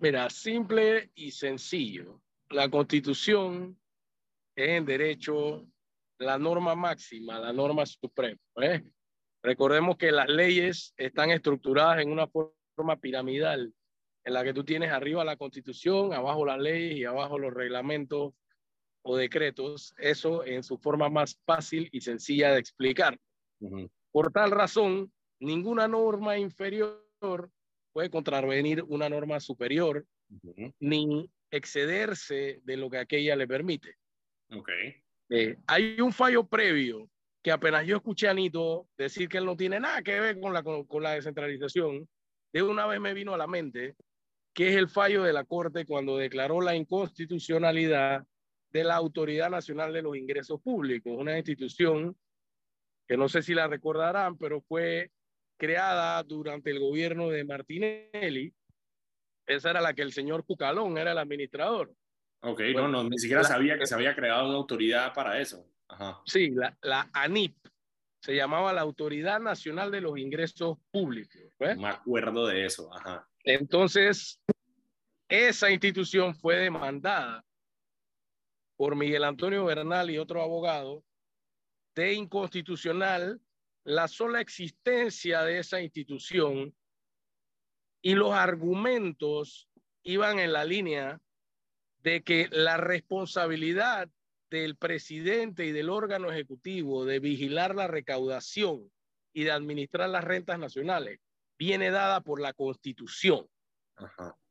Mira, 0.00 0.30
simple 0.30 1.10
y 1.14 1.30
sencillo. 1.30 2.20
La 2.50 2.68
constitución 2.68 3.78
es 4.56 4.68
en 4.68 4.84
derecho 4.84 5.66
la 6.18 6.36
norma 6.36 6.74
máxima, 6.74 7.38
la 7.38 7.52
norma 7.52 7.86
suprema. 7.86 8.40
¿eh? 8.60 8.82
Recordemos 9.42 9.96
que 9.96 10.10
las 10.10 10.28
leyes 10.28 10.92
están 10.96 11.30
estructuradas 11.30 12.02
en 12.02 12.10
una 12.10 12.26
forma 12.26 12.96
piramidal, 13.00 13.72
en 14.24 14.34
la 14.34 14.42
que 14.42 14.52
tú 14.52 14.64
tienes 14.64 14.90
arriba 14.90 15.24
la 15.24 15.36
constitución, 15.36 16.12
abajo 16.12 16.44
las 16.44 16.58
leyes 16.58 16.98
y 16.98 17.04
abajo 17.04 17.38
los 17.38 17.54
reglamentos 17.54 18.34
o 19.02 19.16
decretos. 19.16 19.94
Eso 19.96 20.44
en 20.44 20.64
su 20.64 20.76
forma 20.76 21.08
más 21.08 21.40
fácil 21.46 21.88
y 21.92 22.00
sencilla 22.00 22.52
de 22.52 22.58
explicar. 22.58 23.16
Por 24.10 24.32
tal 24.32 24.50
razón, 24.50 25.12
ninguna 25.38 25.86
norma 25.86 26.36
inferior 26.36 27.00
puede 27.92 28.10
contravenir 28.10 28.82
una 28.88 29.08
norma 29.08 29.38
superior 29.38 30.04
ni 30.80 31.30
excederse 31.50 32.60
de 32.62 32.76
lo 32.76 32.90
que 32.90 32.98
aquella 32.98 33.36
le 33.36 33.46
permite. 33.46 33.96
Ok. 34.52 34.68
Eh, 35.30 35.56
hay 35.66 36.00
un 36.00 36.12
fallo 36.12 36.46
previo 36.46 37.08
que 37.42 37.52
apenas 37.52 37.86
yo 37.86 37.96
escuché 37.96 38.28
a 38.28 38.34
Nito 38.34 38.88
decir 38.98 39.28
que 39.28 39.38
él 39.38 39.46
no 39.46 39.56
tiene 39.56 39.80
nada 39.80 40.02
que 40.02 40.20
ver 40.20 40.40
con 40.40 40.52
la, 40.52 40.62
con, 40.62 40.84
con 40.84 41.02
la 41.02 41.12
descentralización, 41.12 42.08
de 42.52 42.62
una 42.62 42.86
vez 42.86 43.00
me 43.00 43.14
vino 43.14 43.32
a 43.32 43.38
la 43.38 43.46
mente 43.46 43.94
que 44.52 44.70
es 44.70 44.76
el 44.76 44.88
fallo 44.88 45.22
de 45.22 45.32
la 45.32 45.44
Corte 45.44 45.86
cuando 45.86 46.16
declaró 46.16 46.60
la 46.60 46.74
inconstitucionalidad 46.74 48.26
de 48.70 48.84
la 48.84 48.96
Autoridad 48.96 49.50
Nacional 49.50 49.92
de 49.92 50.02
los 50.02 50.16
Ingresos 50.16 50.60
Públicos, 50.60 51.12
una 51.16 51.36
institución 51.36 52.16
que 53.06 53.16
no 53.16 53.28
sé 53.28 53.42
si 53.42 53.54
la 53.54 53.66
recordarán, 53.66 54.36
pero 54.38 54.60
fue 54.60 55.10
creada 55.56 56.22
durante 56.22 56.70
el 56.70 56.78
gobierno 56.78 57.28
de 57.28 57.44
Martinelli. 57.44 58.52
Esa 59.46 59.70
era 59.70 59.80
la 59.80 59.94
que 59.94 60.02
el 60.02 60.12
señor 60.12 60.44
Cucalón 60.44 60.98
era 60.98 61.12
el 61.12 61.18
administrador. 61.18 61.92
Ok, 62.42 62.60
no, 62.74 62.88
no, 62.88 63.04
ni 63.04 63.18
siquiera 63.18 63.44
sabía 63.44 63.78
que 63.78 63.86
se 63.86 63.94
había 63.94 64.14
creado 64.14 64.48
una 64.48 64.56
autoridad 64.56 65.12
para 65.12 65.40
eso. 65.40 65.66
Ajá. 65.88 66.20
Sí, 66.24 66.50
la, 66.50 66.76
la 66.82 67.10
ANIP, 67.12 67.56
se 68.22 68.34
llamaba 68.34 68.72
la 68.72 68.82
Autoridad 68.82 69.40
Nacional 69.40 69.90
de 69.90 70.00
los 70.00 70.18
Ingresos 70.18 70.78
Públicos. 70.90 71.40
¿ves? 71.58 71.76
Me 71.76 71.88
acuerdo 71.88 72.46
de 72.46 72.64
eso, 72.64 72.92
ajá. 72.94 73.28
Entonces, 73.44 74.40
esa 75.28 75.70
institución 75.70 76.34
fue 76.34 76.56
demandada 76.56 77.44
por 78.76 78.96
Miguel 78.96 79.24
Antonio 79.24 79.64
Bernal 79.64 80.10
y 80.10 80.18
otro 80.18 80.42
abogado 80.42 81.04
de 81.94 82.14
inconstitucional 82.14 83.40
la 83.84 84.08
sola 84.08 84.40
existencia 84.40 85.42
de 85.42 85.58
esa 85.58 85.80
institución 85.80 86.74
y 88.02 88.14
los 88.14 88.32
argumentos 88.32 89.68
iban 90.02 90.38
en 90.38 90.52
la 90.52 90.64
línea 90.64 91.20
de 92.02 92.22
que 92.22 92.48
la 92.50 92.76
responsabilidad 92.76 94.08
del 94.50 94.76
presidente 94.76 95.66
y 95.66 95.72
del 95.72 95.90
órgano 95.90 96.30
ejecutivo 96.30 97.04
de 97.04 97.20
vigilar 97.20 97.74
la 97.74 97.86
recaudación 97.86 98.90
y 99.32 99.44
de 99.44 99.52
administrar 99.52 100.08
las 100.08 100.24
rentas 100.24 100.58
nacionales 100.58 101.20
viene 101.58 101.90
dada 101.90 102.20
por 102.22 102.40
la 102.40 102.52
constitución. 102.52 103.46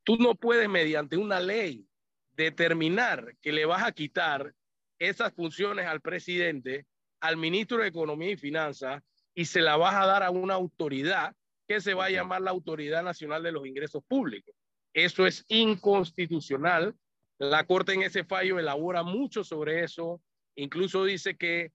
Tú 0.04 0.18
no 0.18 0.36
puedes 0.36 0.70
mediante 0.70 1.18
una 1.18 1.39
ley 1.39 1.86
determinar 2.34 3.36
que 3.41 3.52
le 3.52 3.66
vas 3.66 3.84
a 3.84 3.91
quitar 3.91 4.54
esas 5.00 5.34
funciones 5.34 5.88
al 5.88 6.02
presidente, 6.02 6.86
al 7.20 7.36
ministro 7.36 7.80
de 7.80 7.88
Economía 7.88 8.32
y 8.32 8.38
Finanzas, 8.38 9.02
y 9.34 9.45
se 9.45 9.62
la 9.62 9.76
vas 9.76 9.95
a 9.95 10.06
dar 10.06 10.24
a 10.24 10.30
una 10.30 10.54
autoridad 10.54 11.36
que 11.70 11.80
se 11.80 11.93
va 11.93 12.05
a 12.05 12.09
llamar 12.09 12.41
la 12.41 12.49
Autoridad 12.49 13.03
Nacional 13.03 13.43
de 13.43 13.51
los 13.51 13.67
Ingresos 13.67 14.03
Públicos. 14.07 14.55
Eso 14.91 15.28
es 15.28 15.45
inconstitucional. 15.49 16.95
La 17.38 17.63
Corte 17.65 17.93
en 17.93 18.01
ese 18.01 18.24
fallo 18.24 18.57
elabora 18.57 19.03
mucho 19.03 19.43
sobre 19.43 19.84
eso. 19.84 20.20
Incluso 20.55 21.05
dice 21.05 21.38
que 21.38 21.72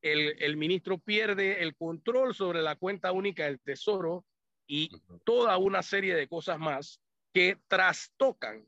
el, 0.00 0.36
el 0.40 0.56
ministro 0.56 0.98
pierde 0.98 1.60
el 1.60 1.74
control 1.74 2.36
sobre 2.36 2.62
la 2.62 2.76
cuenta 2.76 3.10
única 3.10 3.44
del 3.44 3.58
Tesoro 3.58 4.24
y 4.68 4.90
toda 5.24 5.58
una 5.58 5.82
serie 5.82 6.14
de 6.14 6.28
cosas 6.28 6.60
más 6.60 7.00
que 7.34 7.58
trastocan 7.66 8.64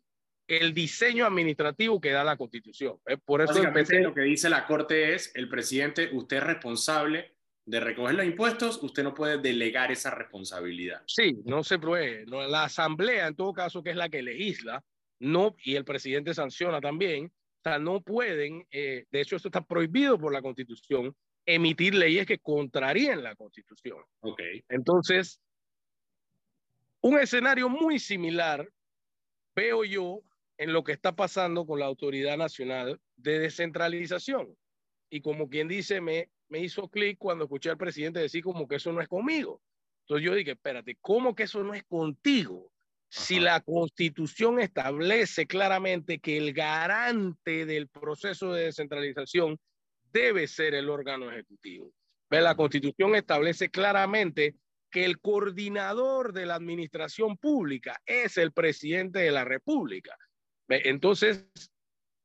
el 0.49 0.75
diseño 0.75 1.25
administrativo 1.25 2.01
que 2.01 2.11
da 2.11 2.25
la 2.25 2.37
Constitución. 2.37 2.99
Por 3.25 3.43
eso 3.43 3.63
empecé... 3.63 4.01
lo 4.01 4.13
que 4.13 4.23
dice 4.23 4.51
la 4.51 4.67
Corte 4.67 5.15
es, 5.15 5.31
el 5.37 5.49
presidente, 5.49 6.11
usted 6.13 6.39
es 6.39 6.43
responsable 6.43 7.34
de 7.67 7.81
recoger 7.81 8.15
los 8.15 8.27
impuestos, 8.27 8.83
usted 8.83 9.03
no 9.03 9.15
puede 9.15 9.39
delegar 9.39 9.91
esa 9.91 10.11
responsabilidad. 10.11 11.03
Sí, 11.07 11.41
no 11.45 11.65
se 11.65 11.79
puede. 11.79 12.27
la 12.27 12.65
Asamblea, 12.65 13.29
en 13.29 13.37
todo 13.37 13.53
caso, 13.53 13.83
que 13.83 13.91
es 13.91 13.97
la 13.97 14.09
que 14.09 14.23
legisla, 14.23 14.83
no, 15.21 15.55
y 15.65 15.77
el 15.77 15.85
presidente 15.85 16.35
sanciona 16.35 16.81
también, 16.81 17.27
o 17.27 17.63
sea, 17.63 17.79
no 17.79 18.03
pueden, 18.03 18.67
eh, 18.71 19.07
de 19.11 19.21
hecho, 19.21 19.37
esto 19.37 19.49
está 19.49 19.63
prohibido 19.65 20.19
por 20.19 20.33
la 20.33 20.43
Constitución, 20.43 21.17
emitir 21.47 21.95
leyes 21.95 22.27
que 22.27 22.39
contraríen 22.39 23.23
la 23.23 23.35
Constitución. 23.35 23.99
Ok. 24.21 24.41
Entonces, 24.69 25.41
un 27.01 27.19
escenario 27.19 27.69
muy 27.69 27.99
similar 27.99 28.69
veo 29.55 29.85
yo 29.85 30.21
en 30.59 30.73
lo 30.73 30.85
que 30.85 30.93
está 30.93 31.15
pasando 31.17 31.67
con 31.67 31.79
la 31.79 31.87
Autoridad 31.87 32.37
Nacional 32.37 33.01
de 33.17 33.39
Descentralización. 33.39 34.55
Y 35.11 35.21
como 35.21 35.49
quien 35.49 35.69
dice, 35.69 36.01
me, 36.01 36.29
me 36.55 36.61
hizo 36.61 36.89
clic 36.89 37.19
cuando 37.19 37.47
escuché 37.47 37.71
al 37.71 37.77
presidente 37.77 38.21
decir 38.21 38.45
como 38.45 38.69
que 38.69 38.77
eso 38.77 38.93
no 38.93 39.01
es 39.01 39.09
conmigo. 39.09 39.61
Entonces 40.03 40.25
yo 40.25 40.37
dije, 40.37 40.53
espérate, 40.53 40.97
¿cómo 41.01 41.35
que 41.35 41.43
eso 41.43 41.65
no 41.65 41.75
es 41.75 41.83
contigo? 41.83 42.71
Si 43.09 43.41
la 43.41 43.61
constitución 43.61 44.61
establece 44.61 45.49
claramente 45.49 46.21
que 46.21 46.37
el 46.37 46.53
garante 46.53 47.67
del 47.67 47.89
proceso 47.89 48.53
de 48.53 48.67
descentralización 48.67 49.59
debe 50.13 50.47
ser 50.47 50.75
el 50.75 50.91
órgano 50.91 51.29
ejecutivo. 51.29 51.91
¿Ve? 52.31 52.41
La 52.41 52.55
constitución 52.55 53.17
establece 53.17 53.69
claramente 53.69 54.55
que 54.93 55.05
el 55.05 55.19
coordinador 55.19 56.33
de 56.33 56.47
la 56.47 56.55
administración 56.55 57.37
pública 57.37 58.01
es 58.07 58.37
el 58.39 58.53
presidente 58.53 59.19
de 59.19 59.33
la 59.33 59.45
República. 59.45 60.17
Entonces, 60.69 61.49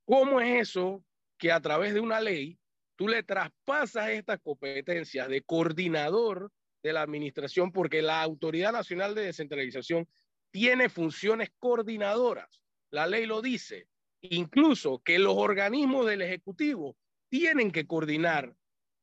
¿cómo 0.05 0.39
es 0.39 0.69
eso 0.69 1.03
que 1.39 1.51
a 1.51 1.59
través 1.59 1.95
de 1.95 1.99
una 1.99 2.21
ley 2.21 2.58
tú 2.99 3.07
le 3.07 3.23
traspasas 3.23 4.09
estas 4.09 4.41
competencias 4.41 5.29
de 5.29 5.41
coordinador 5.43 6.51
de 6.83 6.91
la 6.91 7.01
administración 7.01 7.71
porque 7.71 8.01
la 8.01 8.21
Autoridad 8.21 8.73
Nacional 8.73 9.15
de 9.15 9.21
Descentralización 9.21 10.05
tiene 10.51 10.89
funciones 10.89 11.49
coordinadoras? 11.59 12.61
La 12.91 13.07
ley 13.07 13.25
lo 13.25 13.41
dice. 13.41 13.87
Incluso 14.19 14.99
que 14.99 15.17
los 15.17 15.33
organismos 15.37 16.07
del 16.07 16.23
Ejecutivo 16.23 16.97
tienen 17.29 17.71
que 17.71 17.87
coordinar 17.87 18.53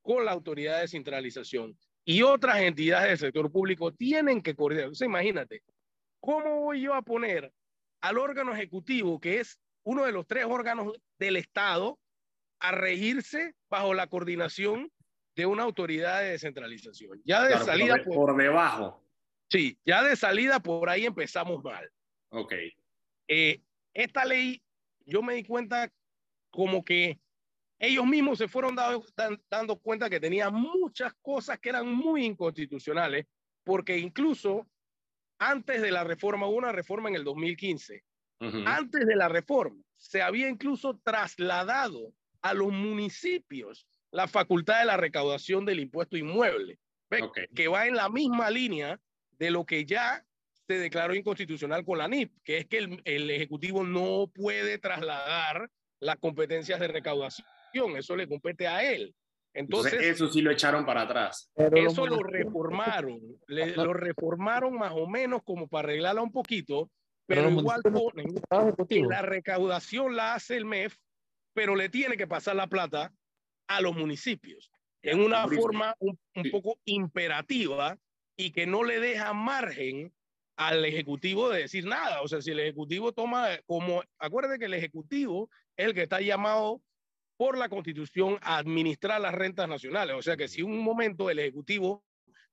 con 0.03 0.27
la 0.27 0.33
Autoridad 0.33 0.75
de 0.75 0.83
Descentralización 0.83 1.79
y 2.05 2.21
otras 2.21 2.59
entidades 2.59 3.09
del 3.09 3.19
sector 3.31 3.51
público 3.51 3.95
tienen 3.95 4.43
que 4.43 4.55
coordinar. 4.55 4.85
Entonces, 4.85 5.07
imagínate, 5.07 5.63
¿cómo 6.21 6.61
voy 6.61 6.83
yo 6.83 6.93
a 6.93 7.01
poner 7.01 7.51
al 8.03 8.19
órgano 8.19 8.53
ejecutivo, 8.53 9.19
que 9.19 9.41
es 9.41 9.59
uno 9.85 10.05
de 10.05 10.13
los 10.13 10.27
tres 10.27 10.45
órganos 10.45 10.93
del 11.19 11.37
Estado, 11.37 11.99
a 12.61 12.73
regirse 12.73 13.55
bajo 13.69 13.95
la 13.95 14.07
coordinación 14.07 14.91
de 15.35 15.47
una 15.47 15.63
autoridad 15.63 16.21
de 16.23 16.31
descentralización? 16.31 17.21
Ya 17.25 17.45
de 17.45 17.59
salida. 17.59 17.97
Por, 18.05 18.15
por, 18.15 18.37
debajo. 18.37 19.03
Sí, 19.51 19.79
ya 19.85 20.03
de 20.03 20.17
salida 20.17 20.61
por 20.61 20.89
ahí 20.89 21.07
empezamos 21.07 21.63
mal. 21.63 21.91
Ok. 22.31 22.55
Eh, 23.29 23.61
esta 23.95 24.25
ley, 24.25 24.63
yo 25.05 25.23
me 25.23 25.35
di 25.35 25.45
cuenta 25.45 25.91
como 26.51 26.85
que 26.85 27.19
ellos 27.79 28.07
mismos 28.07 28.39
se 28.39 28.49
fueron 28.49 28.75
dando 28.75 29.79
cuenta 29.79 30.09
que 30.09 30.21
tenían 30.21 30.55
muchas 30.55 31.13
cosas 31.21 31.59
que 31.59 31.69
eran 31.69 31.93
muy 31.93 32.25
inconstitucionales, 32.25 33.27
porque 33.65 33.99
incluso 33.99 34.67
antes 35.39 35.83
de 35.83 35.91
la 35.91 36.03
reforma, 36.03 36.47
hubo 36.47 36.57
una 36.57 36.73
reforma 36.73 37.09
en 37.11 37.17
el 37.17 37.25
2015, 37.25 38.03
antes 38.67 39.07
de 39.07 39.17
la 39.17 39.29
reforma, 39.29 39.83
se 39.97 40.23
había 40.23 40.49
incluso 40.49 40.99
trasladado 41.03 42.13
a 42.51 42.55
los 42.55 42.73
municipios 42.73 43.87
la 44.11 44.29
facultad 44.29 44.81
de 44.81 44.87
la 44.87 44.97
recaudación 44.97 45.65
del 45.65 45.81
impuesto 45.81 46.17
inmueble, 46.17 46.79
que 47.55 47.69
va 47.69 47.87
en 47.87 47.97
la 47.97 48.09
misma 48.09 48.51
línea 48.51 48.99
de 49.39 49.51
lo 49.51 49.65
que 49.65 49.85
ya 49.85 50.25
se 50.67 50.79
declaró 50.79 51.15
inconstitucional 51.15 51.85
con 51.85 51.99
la 51.99 52.09
NIP, 52.09 52.33
que 52.43 52.59
es 52.59 52.67
que 52.67 52.79
el, 52.79 53.01
el 53.05 53.31
Ejecutivo 53.31 53.85
no 53.85 54.31
puede 54.35 54.79
trasladar 54.79 55.71
las 56.01 56.17
competencias 56.17 56.81
de 56.81 56.89
recaudación 56.89 57.47
eso 57.97 58.17
le 58.17 58.29
compete 58.29 58.67
a 58.67 58.83
él. 58.83 59.15
Entonces, 59.55 59.95
eso 60.03 60.29
sí 60.29 60.43
lo 60.43 60.51
echaron 60.51 60.85
para 60.85 61.03
atrás. 61.03 61.51
eso 61.57 62.07
lo 62.07 62.23
reformaron, 62.23 63.21
lo 63.47 63.93
reformaron 63.95 64.75
más 64.75 64.93
o 64.95 65.07
menos 65.07 65.43
como 65.45 65.67
para 65.67 65.89
arreglarla 65.89 66.21
un 66.21 66.33
poquito, 66.33 66.91
pero, 67.27 67.49
igual 67.49 67.81
ponen 67.83 68.35
que 68.89 69.01
la 69.01 69.23
recaudación 69.23 70.15
la 70.15 70.35
hace 70.35 70.57
el 70.57 70.67
MEF, 70.67 70.97
pero 71.57 71.75
le 71.75 71.89
tiene 71.89 72.19
que 72.19 72.27
pasar 72.27 72.55
la 72.55 72.67
plata 72.67 73.15
a 73.67 73.81
los 73.81 73.97
municipios 73.97 74.71
en 75.01 75.21
una 75.21 75.49
forma 75.49 75.97
un, 76.01 76.19
un 76.35 76.51
poco 76.51 76.79
imperativa 76.85 77.97
y 78.37 78.51
que 78.51 78.67
no 78.67 78.85
le 78.85 79.01
deja 79.01 79.33
margen 79.33 80.13
al 80.57 80.85
ejecutivo 80.85 81.49
de 81.49 81.63
decir 81.63 81.87
nada. 81.87 82.21
O 82.21 82.29
sea, 82.29 82.43
si 82.43 82.51
el 82.51 82.61
ejecutivo 82.61 83.13
toma 83.13 83.49
como, 83.65 84.03
acuérdate 84.19 84.59
que 84.59 84.67
el 84.67 84.75
ejecutivo 84.75 85.49
es 85.79 85.87
el 85.87 85.95
que 85.95 86.03
está 86.03 86.21
llamado 86.21 86.83
por 87.39 87.57
la 87.57 87.71
Constitución 87.71 88.39
a 88.43 88.59
administrar 88.59 89.19
las 89.19 89.35
rentas 89.35 89.67
nacionales. 89.67 90.15
O 90.15 90.23
sea 90.23 90.37
que 90.37 90.49
si 90.49 90.61
un 90.61 90.79
momento 90.79 91.31
el 91.31 91.39
Ejecutivo 91.39 92.05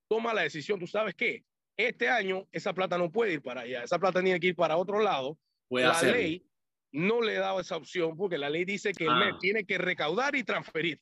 toma 0.08 0.34
la 0.34 0.44
decisión, 0.44 0.80
tú 0.80 0.88
sabes 0.88 1.14
qué, 1.16 1.44
este 1.76 2.08
año 2.08 2.48
esa 2.54 2.74
plata 2.74 2.98
no 2.98 3.12
puede 3.12 3.34
ir 3.34 3.42
para 3.42 3.62
allá, 3.62 3.84
esa 3.84 4.00
plata 4.00 4.24
tiene 4.24 4.40
que 4.40 4.48
ir 4.48 4.56
para 4.56 4.78
otro 4.78 5.02
lado. 5.02 5.38
la 5.70 6.02
ley 6.04 6.46
no 6.94 7.22
le 7.22 7.34
da 7.34 7.60
esa 7.60 7.76
opción 7.76 8.16
porque 8.16 8.38
la 8.38 8.50
ley 8.50 8.64
dice 8.64 8.94
que 8.94 9.06
el 9.06 9.16
MEP 9.16 9.34
ah. 9.34 9.38
tiene 9.42 9.66
que 9.66 9.78
recaudar 9.78 10.36
y 10.36 10.44
transferir. 10.44 11.02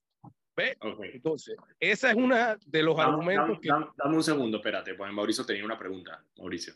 ¿Ve? 0.56 0.78
Entonces, 1.14 1.56
esa 1.80 2.12
es 2.12 2.16
una 2.16 2.58
de 2.66 2.84
los 2.84 2.98
argumentos 3.00 3.60
que... 3.62 3.70
Dame, 3.70 4.16
un 4.16 4.24
segundo, 4.24 4.58
espérate, 4.58 4.96
pues 4.96 5.12
Mauricio 5.12 5.46
tenía 5.46 5.64
una 5.64 5.78
pregunta. 5.78 6.24
Mauricio. 6.38 6.74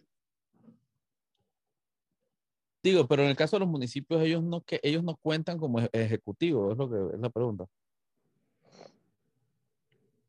Digo, 2.83 3.07
pero 3.07 3.23
en 3.23 3.29
el 3.29 3.35
caso 3.35 3.55
de 3.55 3.61
los 3.61 3.69
municipios, 3.69 4.21
ellos 4.21 4.43
no, 4.43 4.61
que, 4.61 4.79
ellos 4.83 5.03
no 5.03 5.17
cuentan 5.17 5.57
como 5.57 5.79
ejecutivos, 5.91 6.71
es 6.71 6.77
lo 6.77 6.89
que 6.89 7.15
es 7.15 7.19
la 7.19 7.29
pregunta. 7.29 7.65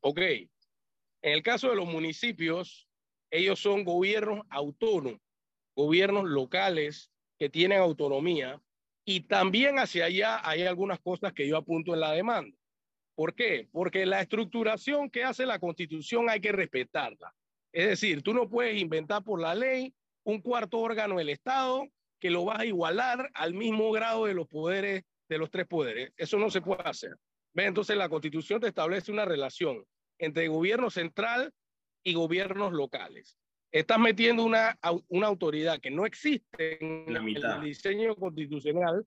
Ok. 0.01 0.19
En 0.19 1.33
el 1.33 1.43
caso 1.43 1.69
de 1.69 1.75
los 1.75 1.87
municipios, 1.87 2.87
ellos 3.29 3.59
son 3.59 3.83
gobiernos 3.83 4.41
autónomos, 4.49 5.21
gobiernos 5.75 6.25
locales 6.25 7.11
que 7.37 7.49
tienen 7.49 7.79
autonomía 7.79 8.61
y 9.09 9.21
también 9.21 9.79
hacia 9.79 10.03
allá 10.03 10.41
hay 10.43 10.63
algunas 10.63 10.99
cosas 10.99 11.31
que 11.31 11.47
yo 11.47 11.55
apunto 11.55 11.93
en 11.93 12.01
la 12.01 12.11
demanda. 12.11 12.57
¿Por 13.15 13.33
qué? 13.33 13.69
Porque 13.71 14.05
la 14.05 14.19
estructuración 14.19 15.09
que 15.09 15.23
hace 15.23 15.45
la 15.45 15.59
constitución 15.59 16.29
hay 16.29 16.41
que 16.41 16.51
respetarla. 16.51 17.33
Es 17.71 17.87
decir, 17.87 18.21
tú 18.21 18.33
no 18.33 18.49
puedes 18.49 18.81
inventar 18.81 19.23
por 19.23 19.39
la 19.39 19.55
ley 19.55 19.93
un 20.25 20.41
cuarto 20.41 20.79
órgano 20.79 21.19
del 21.19 21.29
Estado 21.29 21.87
que 22.19 22.29
lo 22.29 22.43
vas 22.43 22.59
a 22.59 22.65
igualar 22.65 23.31
al 23.33 23.53
mismo 23.53 23.93
grado 23.93 24.25
de 24.25 24.33
los 24.33 24.45
poderes, 24.45 25.03
de 25.29 25.37
los 25.37 25.49
tres 25.49 25.67
poderes. 25.67 26.11
Eso 26.17 26.37
no 26.37 26.49
se 26.49 26.59
puede 26.59 26.83
hacer. 26.83 27.15
¿Ve? 27.53 27.63
Entonces 27.63 27.95
la 27.95 28.09
constitución 28.09 28.59
te 28.59 28.67
establece 28.67 29.13
una 29.13 29.23
relación 29.23 29.85
entre 30.19 30.49
gobierno 30.49 30.89
central 30.89 31.53
y 32.03 32.13
gobiernos 32.13 32.73
locales. 32.73 33.37
Estás 33.71 33.99
metiendo 33.99 34.43
una, 34.43 34.79
una 35.09 35.27
autoridad 35.27 35.79
que 35.79 35.91
no 35.91 36.05
existe 36.05 36.83
en 36.83 37.15
el 37.15 37.61
diseño 37.61 38.15
constitucional 38.15 39.05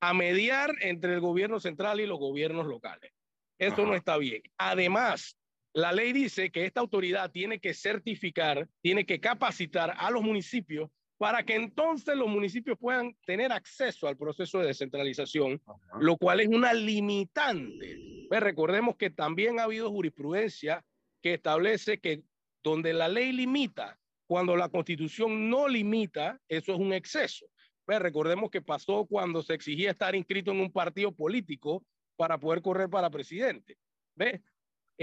a 0.00 0.14
mediar 0.14 0.74
entre 0.80 1.14
el 1.14 1.20
gobierno 1.20 1.60
central 1.60 2.00
y 2.00 2.06
los 2.06 2.18
gobiernos 2.18 2.66
locales. 2.66 3.12
Eso 3.58 3.84
no 3.84 3.94
está 3.94 4.16
bien. 4.16 4.42
Además, 4.56 5.36
la 5.72 5.92
ley 5.92 6.12
dice 6.12 6.50
que 6.50 6.64
esta 6.64 6.80
autoridad 6.80 7.30
tiene 7.30 7.60
que 7.60 7.74
certificar, 7.74 8.68
tiene 8.80 9.04
que 9.04 9.20
capacitar 9.20 9.94
a 9.96 10.10
los 10.10 10.22
municipios 10.22 10.90
para 11.18 11.44
que 11.44 11.54
entonces 11.54 12.16
los 12.16 12.28
municipios 12.28 12.78
puedan 12.78 13.14
tener 13.26 13.52
acceso 13.52 14.08
al 14.08 14.16
proceso 14.16 14.58
de 14.58 14.68
descentralización, 14.68 15.60
lo 16.00 16.16
cual 16.16 16.40
es 16.40 16.48
una 16.48 16.72
limitante. 16.72 18.26
Pues 18.26 18.40
recordemos 18.40 18.96
que 18.96 19.10
también 19.10 19.60
ha 19.60 19.64
habido 19.64 19.90
jurisprudencia 19.90 20.82
que 21.20 21.34
establece 21.34 22.00
que 22.00 22.22
donde 22.62 22.92
la 22.92 23.08
ley 23.08 23.32
limita, 23.32 23.98
cuando 24.26 24.56
la 24.56 24.68
constitución 24.68 25.50
no 25.50 25.68
limita, 25.68 26.40
eso 26.48 26.72
es 26.72 26.78
un 26.78 26.92
exceso. 26.92 27.46
Pues 27.84 27.98
recordemos 27.98 28.50
que 28.50 28.62
pasó 28.62 29.06
cuando 29.06 29.42
se 29.42 29.54
exigía 29.54 29.90
estar 29.90 30.14
inscrito 30.14 30.52
en 30.52 30.60
un 30.60 30.70
partido 30.70 31.12
político 31.12 31.84
para 32.16 32.38
poder 32.38 32.62
correr 32.62 32.88
para 32.88 33.10
presidente. 33.10 33.76
¿Ves? 34.14 34.40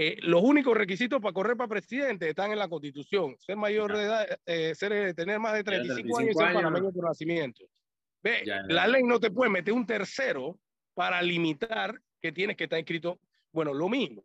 Eh, 0.00 0.16
los 0.22 0.42
únicos 0.42 0.76
requisitos 0.76 1.20
para 1.20 1.32
correr 1.32 1.56
para 1.56 1.68
presidente 1.68 2.28
están 2.28 2.52
en 2.52 2.58
la 2.60 2.68
Constitución. 2.68 3.36
Ser 3.40 3.56
mayor 3.56 3.96
de 3.96 4.04
edad, 4.04 4.38
eh, 4.46 4.72
ser, 4.76 4.92
eh, 4.92 5.12
tener 5.12 5.40
más 5.40 5.54
de 5.54 5.64
35, 5.64 6.18
años 6.18 6.30
y 6.30 6.38
ser 6.38 6.54
panameño 6.54 6.92
por 6.92 7.04
nacimiento. 7.04 7.64
¿Ve? 8.22 8.44
La 8.68 8.86
ley 8.86 9.02
no 9.02 9.18
te 9.18 9.32
puede 9.32 9.50
meter 9.50 9.74
un 9.74 9.84
tercero 9.84 10.58
para 10.94 11.20
limitar 11.20 12.00
que 12.22 12.30
tienes 12.30 12.56
que 12.56 12.64
estar 12.64 12.78
inscrito. 12.78 13.20
Bueno, 13.52 13.74
lo 13.74 13.88
mismo. 13.88 14.24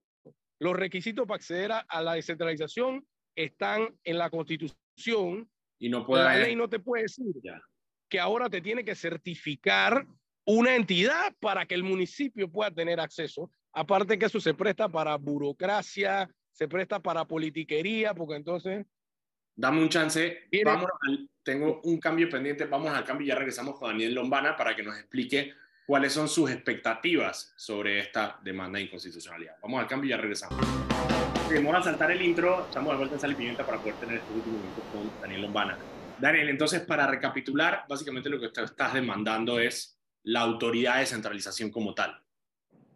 Los 0.59 0.75
requisitos 0.75 1.27
para 1.27 1.37
acceder 1.37 1.71
a, 1.71 2.01
la 2.01 2.13
descentralización 2.13 3.05
están 3.35 3.95
en 4.03 4.17
la 4.17 4.29
Constitución. 4.29 5.49
Y 5.79 5.89
no 5.89 6.05
puede 6.05 6.23
la 6.23 6.37
ley 6.37 6.55
no 6.55 6.69
te 6.69 6.79
puede 6.79 7.03
decir 7.03 7.25
que 8.09 8.19
ahora 8.19 8.49
te 8.49 8.61
tiene 8.61 8.85
que 8.85 8.95
certificar 8.95 10.05
una 10.45 10.75
entidad 10.75 11.33
para 11.39 11.65
que 11.65 11.75
el 11.75 11.83
municipio 11.83 12.49
pueda 12.49 12.71
tener 12.71 12.99
acceso. 12.99 13.49
Aparte 13.73 14.19
que 14.19 14.25
eso 14.25 14.39
se 14.39 14.53
presta 14.53 14.87
para 14.87 15.15
burocracia, 15.17 16.29
se 16.51 16.67
presta 16.67 16.99
para 16.99 17.25
politiquería, 17.25 18.13
porque 18.13 18.35
entonces... 18.35 18.85
Dame 19.55 19.81
un 19.81 19.89
chance. 19.89 20.47
Vamos 20.63 20.89
tengo 21.43 21.81
un 21.83 21.99
cambio 21.99 22.29
pendiente. 22.29 22.65
Vamos 22.65 22.91
al 22.91 23.03
cambio 23.03 23.25
y 23.25 23.29
ya 23.29 23.35
regresamos 23.35 23.77
con 23.77 23.91
Daniel 23.91 24.15
Lombana 24.15 24.55
para 24.55 24.75
que 24.75 24.83
nos 24.83 24.97
explique 24.97 25.53
cuáles 25.85 26.13
son 26.13 26.27
sus 26.27 26.49
expectativas 26.49 27.53
sobre 27.57 27.99
esta 27.99 28.39
demanda 28.43 28.77
de 28.77 28.85
inconstitucionalidad. 28.85 29.57
Vamos 29.61 29.81
al 29.81 29.87
cambio 29.87 30.07
y 30.07 30.11
ya 30.11 30.17
regresamos. 30.17 30.92
Vamos 31.61 31.75
a 31.75 31.83
saltar 31.83 32.11
el 32.11 32.21
intro. 32.21 32.65
Estamos 32.65 32.93
de 32.93 32.97
vuelta 32.97 33.15
en 33.15 33.21
Sal 33.21 33.35
y 33.39 33.55
para 33.55 33.77
poder 33.77 33.95
tener 33.95 34.17
este 34.17 34.33
último 34.33 34.57
minuto 34.57 34.81
con 34.91 35.21
Daniel 35.21 35.41
Lombana. 35.41 35.77
Daniel, 36.19 36.49
entonces, 36.49 36.81
para 36.81 37.05
recapitular, 37.07 37.85
básicamente 37.87 38.29
lo 38.29 38.39
que 38.39 38.47
estás 38.47 38.93
demandando 38.93 39.59
es 39.59 39.99
la 40.23 40.41
autoridad 40.41 40.99
de 40.99 41.05
centralización 41.05 41.69
como 41.69 41.93
tal. 41.93 42.19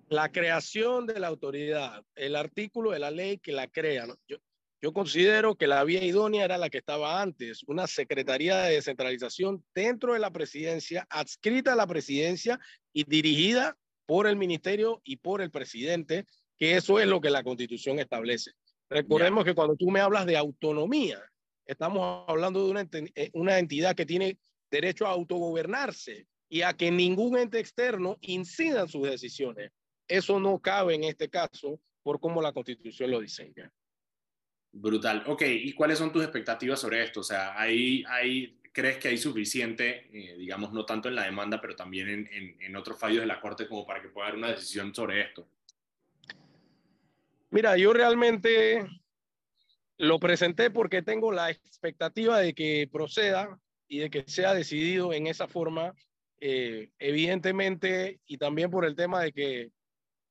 La 0.10 0.32
creación 0.32 1.06
de 1.06 1.20
la 1.20 1.28
autoridad, 1.28 2.04
el 2.16 2.36
artículo 2.36 2.92
de 2.92 3.00
la 3.00 3.12
ley 3.12 3.38
que 3.38 3.52
la 3.52 3.68
crea. 3.68 4.06
Yo, 4.28 4.38
yo 4.82 4.94
considero 4.94 5.56
que 5.56 5.68
la 5.68 5.84
vía 5.84 6.04
idónea 6.04 6.46
era 6.46 6.58
la 6.58 6.70
que 6.70 6.78
estaba 6.78 7.22
antes, 7.22 7.64
una 7.68 7.88
Secretaría 7.88 8.58
de 8.62 8.76
Descentralización 8.76 9.64
dentro 9.76 10.14
de 10.14 10.20
la 10.20 10.32
presidencia, 10.32 11.06
adscrita 11.10 11.74
a 11.74 11.76
la 11.76 11.88
presidencia 11.88 12.60
y 12.94 13.04
dirigida 13.04 13.76
por 14.06 14.26
el 14.26 14.38
ministerio 14.38 15.02
y 15.04 15.18
por 15.18 15.42
el 15.42 15.52
presidente, 15.52 16.26
que 16.58 16.76
eso 16.76 17.00
es 17.00 17.08
lo 17.08 17.22
que 17.22 17.30
la 17.30 17.44
constitución 17.44 18.00
establece. 18.00 18.52
Recordemos 18.90 19.46
que 19.46 19.56
cuando 19.56 19.76
tú 19.76 19.92
me 19.92 20.00
hablas 20.00 20.26
de 20.26 20.38
autonomía, 20.38 21.22
estamos 21.66 22.26
hablando 22.28 22.64
de 22.64 22.72
una, 22.72 22.90
eh, 22.92 23.30
una 23.34 23.60
entidad 23.60 23.96
que 23.96 24.06
tiene 24.06 24.38
derecho 24.72 25.06
a 25.06 25.12
autogobernarse, 25.12 26.28
y 26.50 26.62
a 26.62 26.74
que 26.74 26.92
ningún 26.92 27.38
ente 27.38 27.60
externo 27.60 28.18
incida 28.22 28.82
en 28.82 28.88
sus 28.88 29.04
decisiones. 29.04 29.72
Eso 30.08 30.40
no 30.40 30.60
cabe 30.60 30.96
en 30.96 31.04
este 31.04 31.30
caso 31.30 31.80
por 32.04 32.20
cómo 32.20 32.42
la 32.42 32.54
Constitución 32.54 33.12
lo 33.12 33.20
diseña. 33.20 33.72
Brutal. 34.72 35.24
Ok, 35.28 35.42
¿y 35.46 35.74
cuáles 35.74 35.98
son 35.98 36.12
tus 36.12 36.24
expectativas 36.24 36.80
sobre 36.80 37.04
esto? 37.04 37.22
O 37.22 37.24
sea, 37.24 37.60
¿hay, 37.60 38.04
hay, 38.08 38.60
¿crees 38.72 38.98
que 38.98 39.10
hay 39.10 39.18
suficiente, 39.18 40.08
eh, 40.14 40.38
digamos, 40.38 40.72
no 40.72 40.86
tanto 40.86 41.10
en 41.10 41.16
la 41.16 41.24
demanda, 41.24 41.60
pero 41.60 41.76
también 41.76 42.08
en, 42.10 42.28
en, 42.32 42.62
en 42.62 42.76
otros 42.76 42.98
fallos 42.98 43.22
de 43.22 43.28
la 43.28 43.42
Corte 43.42 43.68
como 43.68 43.86
para 43.86 44.02
que 44.02 44.10
pueda 44.10 44.28
haber 44.28 44.38
una 44.38 44.52
decisión 44.52 44.94
sobre 44.94 45.22
esto? 45.22 45.50
Mira, 47.50 47.78
yo 47.78 47.94
realmente 47.94 48.86
lo 49.98 50.20
presenté 50.20 50.70
porque 50.70 51.02
tengo 51.02 51.32
la 51.32 51.50
expectativa 51.50 52.40
de 52.40 52.54
que 52.54 52.90
proceda 52.92 53.60
y 53.88 54.00
de 54.00 54.10
que 54.10 54.24
sea 54.28 54.54
decidido 54.54 55.14
en 55.14 55.28
esa 55.28 55.48
forma 55.48 55.94
eh, 56.40 56.90
evidentemente, 57.00 58.20
y 58.28 58.38
también 58.38 58.70
por 58.70 58.86
el 58.86 58.96
tema 58.96 59.22
de 59.24 59.32
que 59.32 59.72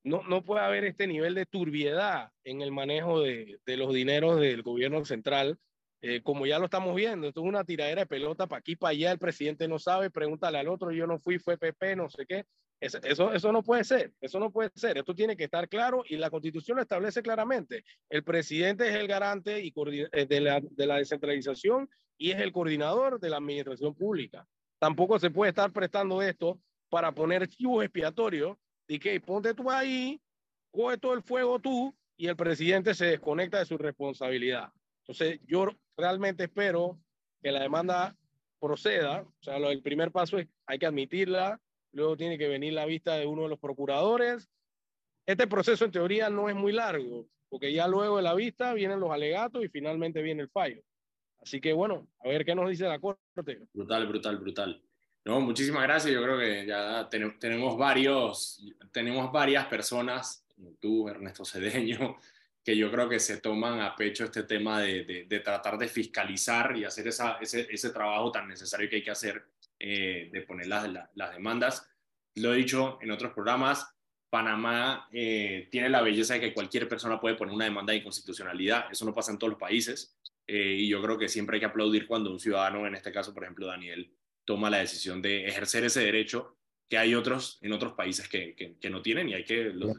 no, 0.04 0.22
no 0.22 0.44
puede 0.44 0.64
haber 0.64 0.84
este 0.84 1.06
nivel 1.06 1.34
de 1.34 1.46
turbiedad 1.46 2.30
en 2.44 2.60
el 2.60 2.70
manejo 2.70 3.20
de, 3.20 3.58
de 3.66 3.76
los 3.76 3.92
dineros 3.92 4.40
del 4.40 4.62
gobierno 4.62 5.04
central, 5.04 5.58
eh, 6.00 6.22
como 6.22 6.46
ya 6.46 6.58
lo 6.60 6.66
estamos 6.66 6.94
viendo. 6.94 7.26
Esto 7.26 7.40
es 7.40 7.46
una 7.46 7.64
tiradera 7.64 8.02
de 8.02 8.06
pelota 8.06 8.46
para 8.46 8.60
aquí, 8.60 8.76
para 8.76 8.92
allá, 8.92 9.10
el 9.10 9.18
presidente 9.18 9.66
no 9.66 9.78
sabe, 9.78 10.10
pregúntale 10.10 10.58
al 10.58 10.68
otro, 10.68 10.92
yo 10.92 11.06
no 11.06 11.18
fui, 11.18 11.38
fue 11.38 11.58
PP, 11.58 11.96
no 11.96 12.08
sé 12.08 12.24
qué. 12.26 12.44
Eso, 12.78 12.98
eso, 13.32 13.52
no 13.52 13.62
puede 13.62 13.84
ser, 13.84 14.12
eso 14.20 14.38
no 14.38 14.50
puede 14.50 14.70
ser, 14.74 14.98
esto 14.98 15.14
tiene 15.14 15.34
que 15.34 15.44
estar 15.44 15.66
claro 15.66 16.04
y 16.06 16.16
la 16.16 16.28
constitución 16.28 16.76
lo 16.76 16.82
establece 16.82 17.22
claramente. 17.22 17.84
El 18.10 18.22
presidente 18.22 18.86
es 18.88 18.94
el 18.96 19.08
garante 19.08 19.64
y 19.64 19.72
eh, 20.12 20.26
de, 20.26 20.40
la, 20.40 20.60
de 20.60 20.86
la 20.86 20.96
descentralización 20.96 21.88
y 22.18 22.32
es 22.32 22.40
el 22.40 22.52
coordinador 22.52 23.18
de 23.18 23.30
la 23.30 23.38
administración 23.38 23.94
pública. 23.94 24.46
Tampoco 24.78 25.18
se 25.18 25.30
puede 25.30 25.50
estar 25.50 25.72
prestando 25.72 26.20
esto 26.20 26.60
para 26.90 27.12
poner 27.12 27.48
chivos 27.48 27.82
expiatorios 27.82 28.58
y 28.86 28.98
que 28.98 29.18
ponte 29.20 29.54
tú 29.54 29.70
ahí, 29.70 30.20
coge 30.70 30.98
todo 30.98 31.14
el 31.14 31.22
fuego 31.22 31.58
tú 31.58 31.94
y 32.16 32.28
el 32.28 32.36
presidente 32.36 32.94
se 32.94 33.06
desconecta 33.06 33.58
de 33.58 33.66
su 33.66 33.78
responsabilidad. 33.78 34.70
Entonces, 35.00 35.40
yo 35.46 35.68
realmente 35.96 36.44
espero 36.44 37.00
que 37.42 37.52
la 37.52 37.62
demanda 37.62 38.16
proceda. 38.60 39.22
O 39.22 39.42
sea, 39.42 39.58
lo, 39.58 39.70
el 39.70 39.82
primer 39.82 40.10
paso 40.10 40.38
es 40.38 40.48
hay 40.66 40.78
que 40.78 40.86
admitirla, 40.86 41.60
luego 41.96 42.16
tiene 42.16 42.38
que 42.38 42.48
venir 42.48 42.74
la 42.74 42.84
vista 42.84 43.14
de 43.14 43.26
uno 43.26 43.42
de 43.42 43.48
los 43.48 43.58
procuradores. 43.58 44.48
Este 45.24 45.46
proceso 45.46 45.84
en 45.84 45.90
teoría 45.90 46.30
no 46.30 46.48
es 46.48 46.54
muy 46.54 46.72
largo, 46.72 47.26
porque 47.48 47.72
ya 47.72 47.88
luego 47.88 48.18
de 48.18 48.22
la 48.22 48.34
vista 48.34 48.74
vienen 48.74 49.00
los 49.00 49.10
alegatos 49.10 49.64
y 49.64 49.68
finalmente 49.68 50.22
viene 50.22 50.42
el 50.42 50.50
fallo. 50.50 50.82
Así 51.40 51.60
que 51.60 51.72
bueno, 51.72 52.06
a 52.20 52.28
ver 52.28 52.44
qué 52.44 52.54
nos 52.54 52.68
dice 52.68 52.84
la 52.86 53.00
Corte. 53.00 53.66
Brutal, 53.72 54.06
brutal, 54.06 54.36
brutal. 54.36 54.82
No, 55.24 55.40
muchísimas 55.40 55.82
gracias. 55.82 56.12
Yo 56.12 56.22
creo 56.22 56.38
que 56.38 56.66
ya 56.66 57.08
tenemos 57.40 57.76
varios, 57.76 58.62
tenemos 58.92 59.32
varias 59.32 59.66
personas, 59.66 60.46
tú, 60.78 61.08
Ernesto 61.08 61.44
Cedeño, 61.44 62.16
que 62.62 62.76
yo 62.76 62.90
creo 62.90 63.08
que 63.08 63.18
se 63.18 63.40
toman 63.40 63.80
a 63.80 63.96
pecho 63.96 64.24
este 64.24 64.42
tema 64.42 64.80
de, 64.80 65.26
de, 65.28 65.40
tratar 65.40 65.78
de 65.78 65.88
fiscalizar 65.88 66.76
y 66.76 66.84
hacer 66.84 67.08
esa, 67.08 67.38
ese, 67.40 67.66
ese, 67.70 67.90
trabajo 67.90 68.30
tan 68.30 68.48
necesario 68.48 68.88
que 68.88 68.96
hay 68.96 69.02
que 69.04 69.10
hacer 69.10 69.46
eh, 69.78 70.30
de 70.32 70.42
poner 70.42 70.66
las, 70.66 70.88
las, 71.14 71.32
demandas. 71.32 71.88
Lo 72.34 72.54
he 72.54 72.56
dicho 72.56 72.98
en 73.02 73.10
otros 73.10 73.32
programas, 73.32 73.86
Panamá 74.30 75.08
eh, 75.12 75.68
tiene 75.70 75.88
la 75.88 76.02
belleza 76.02 76.34
de 76.34 76.40
que 76.40 76.54
cualquier 76.54 76.88
persona 76.88 77.20
puede 77.20 77.36
poner 77.36 77.54
una 77.54 77.64
demanda 77.64 77.92
de 77.92 77.98
inconstitucionalidad. 77.98 78.86
Eso 78.90 79.04
no 79.04 79.14
pasa 79.14 79.32
en 79.32 79.38
todos 79.38 79.52
los 79.52 79.60
países. 79.60 80.16
Eh, 80.46 80.76
y 80.78 80.88
yo 80.88 81.02
creo 81.02 81.18
que 81.18 81.28
siempre 81.28 81.56
hay 81.56 81.60
que 81.60 81.66
aplaudir 81.66 82.06
cuando 82.06 82.30
un 82.30 82.38
ciudadano, 82.38 82.86
en 82.86 82.94
este 82.94 83.12
caso, 83.12 83.34
por 83.34 83.42
ejemplo, 83.42 83.66
Daniel, 83.66 84.12
toma 84.44 84.70
la 84.70 84.78
decisión 84.78 85.20
de 85.20 85.46
ejercer 85.46 85.84
ese 85.84 86.00
derecho 86.00 86.56
que 86.88 86.98
hay 86.98 87.14
otros 87.14 87.58
en 87.62 87.72
otros 87.72 87.94
países 87.94 88.28
que, 88.28 88.54
que, 88.54 88.90
no 88.90 89.02
tienen 89.02 89.28
y 89.28 89.34
hay 89.34 89.44
que 89.44 89.64
los, 89.64 89.96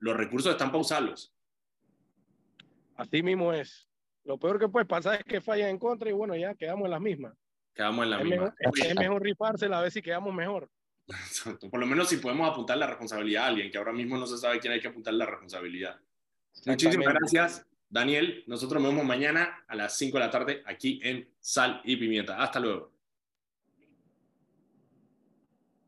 los, 0.00 0.16
recursos 0.16 0.50
están 0.50 0.68
para 0.68 0.80
usarlos. 0.80 1.32
Así 2.96 3.22
mismo 3.22 3.52
es. 3.52 3.88
Lo 4.24 4.38
peor 4.38 4.58
que 4.58 4.68
puede 4.68 4.86
pasar 4.86 5.20
es 5.20 5.24
que 5.24 5.40
fallen 5.40 5.68
en 5.68 5.78
contra 5.78 6.10
y 6.10 6.12
bueno, 6.12 6.34
ya 6.34 6.54
quedamos 6.54 6.86
en 6.86 6.90
las 6.90 7.00
mismas. 7.00 7.34
Quedamos 7.74 8.04
en 8.04 8.10
la 8.10 8.18
es 8.18 8.24
misma. 8.24 8.54
Mejor, 8.58 8.78
es 8.78 8.96
mejor 8.96 9.22
rifársela 9.22 9.78
a 9.78 9.82
ver 9.82 9.90
si 9.90 10.00
quedamos 10.00 10.32
mejor. 10.32 10.70
Por 11.70 11.80
lo 11.80 11.86
menos 11.86 12.08
si 12.08 12.16
podemos 12.18 12.48
apuntar 12.48 12.78
la 12.78 12.86
responsabilidad 12.86 13.44
a 13.44 13.46
alguien, 13.48 13.70
que 13.70 13.78
ahora 13.78 13.92
mismo 13.92 14.16
no 14.16 14.26
se 14.26 14.38
sabe 14.38 14.60
quién 14.60 14.72
hay 14.72 14.80
que 14.80 14.88
apuntar 14.88 15.14
la 15.14 15.26
responsabilidad. 15.26 16.00
Muchísimas 16.66 17.12
gracias. 17.12 17.66
Daniel, 17.88 18.44
nosotros 18.46 18.82
nos 18.82 18.92
vemos 18.92 19.04
mañana 19.04 19.64
a 19.68 19.76
las 19.76 19.96
5 19.98 20.18
de 20.18 20.24
la 20.24 20.30
tarde 20.30 20.62
aquí 20.66 21.00
en 21.02 21.28
Sal 21.40 21.80
y 21.84 21.96
Pimienta. 21.96 22.42
Hasta 22.42 22.60
luego. 22.60 22.93